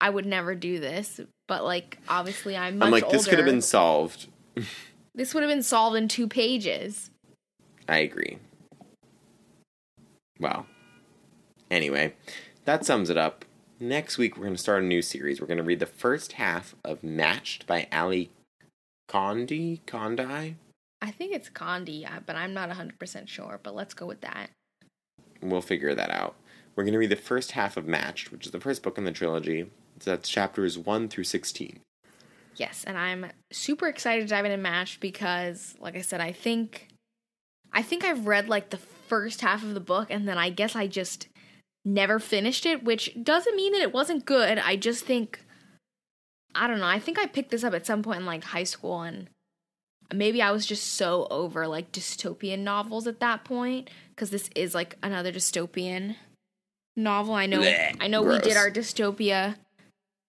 I 0.00 0.10
would 0.10 0.26
never 0.26 0.54
do 0.54 0.80
this. 0.80 1.20
But 1.48 1.64
like 1.64 1.98
obviously 2.08 2.56
I'm 2.56 2.78
much 2.78 2.86
I'm 2.86 2.92
like, 2.92 3.10
this 3.10 3.26
could 3.26 3.38
have 3.38 3.46
been 3.46 3.62
solved. 3.62 4.28
this 5.14 5.34
would 5.34 5.42
have 5.42 5.50
been 5.50 5.62
solved 5.62 5.96
in 5.96 6.08
two 6.08 6.28
pages. 6.28 7.10
I 7.88 7.98
agree. 7.98 8.38
Well, 10.38 10.66
Anyway, 11.72 12.12
that 12.66 12.84
sums 12.84 13.08
it 13.08 13.16
up. 13.16 13.46
Next 13.82 14.16
week, 14.16 14.36
we're 14.36 14.44
going 14.44 14.54
to 14.54 14.62
start 14.62 14.84
a 14.84 14.86
new 14.86 15.02
series. 15.02 15.40
We're 15.40 15.48
going 15.48 15.56
to 15.56 15.64
read 15.64 15.80
the 15.80 15.86
first 15.86 16.34
half 16.34 16.76
of 16.84 17.02
Matched 17.02 17.66
by 17.66 17.88
Ally 17.90 18.26
Condie. 19.08 19.80
Condie? 19.88 20.54
I 21.00 21.10
think 21.10 21.34
it's 21.34 21.50
Condie, 21.50 22.06
but 22.24 22.36
I'm 22.36 22.54
not 22.54 22.70
100% 22.70 23.26
sure. 23.26 23.58
But 23.60 23.74
let's 23.74 23.92
go 23.92 24.06
with 24.06 24.20
that. 24.20 24.50
We'll 25.42 25.62
figure 25.62 25.96
that 25.96 26.10
out. 26.10 26.36
We're 26.76 26.84
going 26.84 26.92
to 26.92 27.00
read 27.00 27.10
the 27.10 27.16
first 27.16 27.50
half 27.50 27.76
of 27.76 27.88
Matched, 27.88 28.30
which 28.30 28.46
is 28.46 28.52
the 28.52 28.60
first 28.60 28.84
book 28.84 28.98
in 28.98 29.04
the 29.04 29.10
trilogy. 29.10 29.68
That's 30.04 30.28
chapters 30.28 30.78
1 30.78 31.08
through 31.08 31.24
16. 31.24 31.80
Yes, 32.54 32.84
and 32.86 32.96
I'm 32.96 33.32
super 33.50 33.88
excited 33.88 34.28
to 34.28 34.32
dive 34.32 34.44
into 34.44 34.58
Matched 34.58 35.00
because, 35.00 35.74
like 35.80 35.96
I 35.96 36.02
said, 36.02 36.20
I 36.20 36.30
think 36.30 36.86
I 37.72 37.82
think 37.82 38.04
I've 38.04 38.28
read 38.28 38.48
like 38.48 38.70
the 38.70 38.76
first 38.76 39.40
half 39.40 39.64
of 39.64 39.74
the 39.74 39.80
book 39.80 40.06
and 40.08 40.28
then 40.28 40.38
I 40.38 40.50
guess 40.50 40.76
I 40.76 40.86
just 40.86 41.26
never 41.84 42.18
finished 42.18 42.66
it, 42.66 42.84
which 42.84 43.16
doesn't 43.22 43.56
mean 43.56 43.72
that 43.72 43.82
it 43.82 43.92
wasn't 43.92 44.24
good. 44.24 44.58
I 44.58 44.76
just 44.76 45.04
think 45.04 45.44
I 46.54 46.66
don't 46.66 46.80
know. 46.80 46.86
I 46.86 46.98
think 46.98 47.18
I 47.18 47.26
picked 47.26 47.50
this 47.50 47.64
up 47.64 47.74
at 47.74 47.86
some 47.86 48.02
point 48.02 48.20
in 48.20 48.26
like 48.26 48.44
high 48.44 48.64
school 48.64 49.02
and 49.02 49.28
maybe 50.12 50.42
I 50.42 50.50
was 50.50 50.66
just 50.66 50.94
so 50.94 51.26
over 51.30 51.66
like 51.66 51.92
dystopian 51.92 52.60
novels 52.60 53.06
at 53.06 53.20
that 53.20 53.44
point 53.44 53.88
because 54.10 54.30
this 54.30 54.50
is 54.54 54.74
like 54.74 54.96
another 55.02 55.32
dystopian 55.32 56.16
novel. 56.96 57.34
I 57.34 57.46
know 57.46 57.60
Blech, 57.60 57.96
I 58.00 58.08
know 58.08 58.22
we 58.22 58.38
did 58.38 58.56
our 58.56 58.70
dystopia 58.70 59.56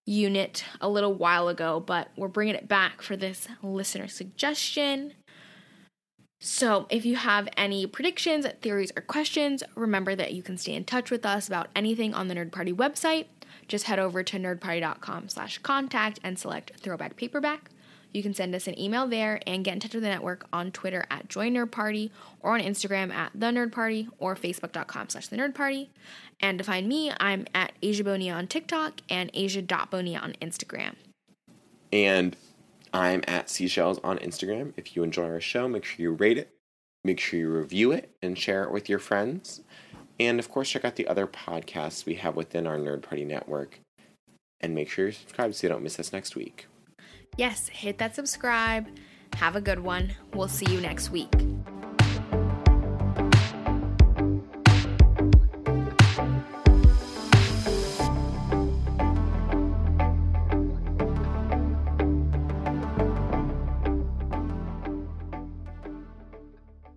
unit 0.06 0.66
a 0.82 0.89
little 0.89 1.14
while 1.14 1.47
ago, 1.47 1.80
but 1.80 2.10
we're 2.16 2.28
bringing 2.28 2.56
it 2.56 2.68
back 2.68 3.01
for 3.01 3.16
this 3.16 3.47
listener 3.62 4.08
suggestion. 4.08 5.14
So, 6.45 6.87
if 6.89 7.05
you 7.05 7.15
have 7.15 7.47
any 7.55 7.87
predictions, 7.87 8.45
theories, 8.61 8.91
or 8.97 9.01
questions, 9.01 9.63
remember 9.75 10.13
that 10.13 10.33
you 10.33 10.43
can 10.43 10.57
stay 10.57 10.73
in 10.73 10.83
touch 10.83 11.09
with 11.09 11.25
us 11.25 11.47
about 11.47 11.69
anything 11.73 12.13
on 12.13 12.27
the 12.27 12.35
Nerd 12.35 12.51
Party 12.51 12.73
website. 12.73 13.27
Just 13.69 13.85
head 13.85 13.97
over 13.97 14.23
to 14.23 14.37
nerdparty.com 14.37 15.29
slash 15.29 15.59
contact 15.59 16.19
and 16.21 16.37
select 16.37 16.73
throwback 16.81 17.15
paperback. 17.15 17.69
You 18.11 18.21
can 18.21 18.33
send 18.33 18.53
us 18.55 18.67
an 18.67 18.77
email 18.77 19.07
there 19.07 19.39
and 19.47 19.63
get 19.63 19.75
in 19.75 19.79
touch 19.79 19.93
with 19.93 20.03
the 20.03 20.09
network 20.09 20.45
on 20.51 20.73
Twitter 20.73 21.05
at 21.09 21.29
Join 21.29 21.53
Nerd 21.53 21.71
Party 21.71 22.11
or 22.41 22.55
on 22.55 22.59
Instagram 22.59 23.13
at 23.13 23.31
The 23.33 23.45
Nerd 23.45 23.71
Party 23.71 24.09
or 24.17 24.35
Facebook.com 24.35 25.07
slash 25.07 25.29
The 25.29 25.37
Nerd 25.37 25.55
Party. 25.55 25.91
And 26.41 26.57
to 26.57 26.65
find 26.65 26.89
me, 26.89 27.13
I'm 27.21 27.47
at 27.55 27.71
Asia 27.81 28.03
Bonia 28.03 28.33
on 28.33 28.47
TikTok 28.47 28.99
and 29.09 29.31
Asia.bonia 29.33 30.19
on 30.19 30.33
Instagram. 30.41 30.95
And 31.93 32.35
I'm 32.93 33.23
at 33.27 33.49
Seashells 33.49 33.99
on 34.03 34.19
Instagram. 34.19 34.73
If 34.77 34.95
you 34.95 35.03
enjoy 35.03 35.25
our 35.25 35.41
show, 35.41 35.67
make 35.67 35.83
sure 35.83 36.03
you 36.03 36.11
rate 36.11 36.37
it, 36.37 36.53
make 37.03 37.19
sure 37.19 37.39
you 37.39 37.49
review 37.49 37.91
it, 37.91 38.11
and 38.21 38.37
share 38.37 38.63
it 38.63 38.71
with 38.71 38.87
your 38.87 38.99
friends. 38.99 39.61
And 40.19 40.39
of 40.39 40.49
course, 40.49 40.69
check 40.69 40.85
out 40.85 40.95
the 40.95 41.07
other 41.07 41.25
podcasts 41.25 42.05
we 42.05 42.15
have 42.15 42.35
within 42.35 42.67
our 42.67 42.77
Nerd 42.77 43.01
Party 43.01 43.25
network. 43.25 43.79
And 44.61 44.75
make 44.75 44.89
sure 44.89 45.07
you 45.07 45.11
subscribe 45.11 45.55
so 45.55 45.67
you 45.67 45.73
don't 45.73 45.83
miss 45.83 45.99
us 45.99 46.13
next 46.13 46.35
week. 46.35 46.67
Yes, 47.35 47.67
hit 47.67 47.97
that 47.97 48.15
subscribe. 48.15 48.87
Have 49.33 49.55
a 49.55 49.61
good 49.61 49.79
one. 49.79 50.13
We'll 50.33 50.47
see 50.47 50.71
you 50.71 50.79
next 50.79 51.09
week. 51.09 51.33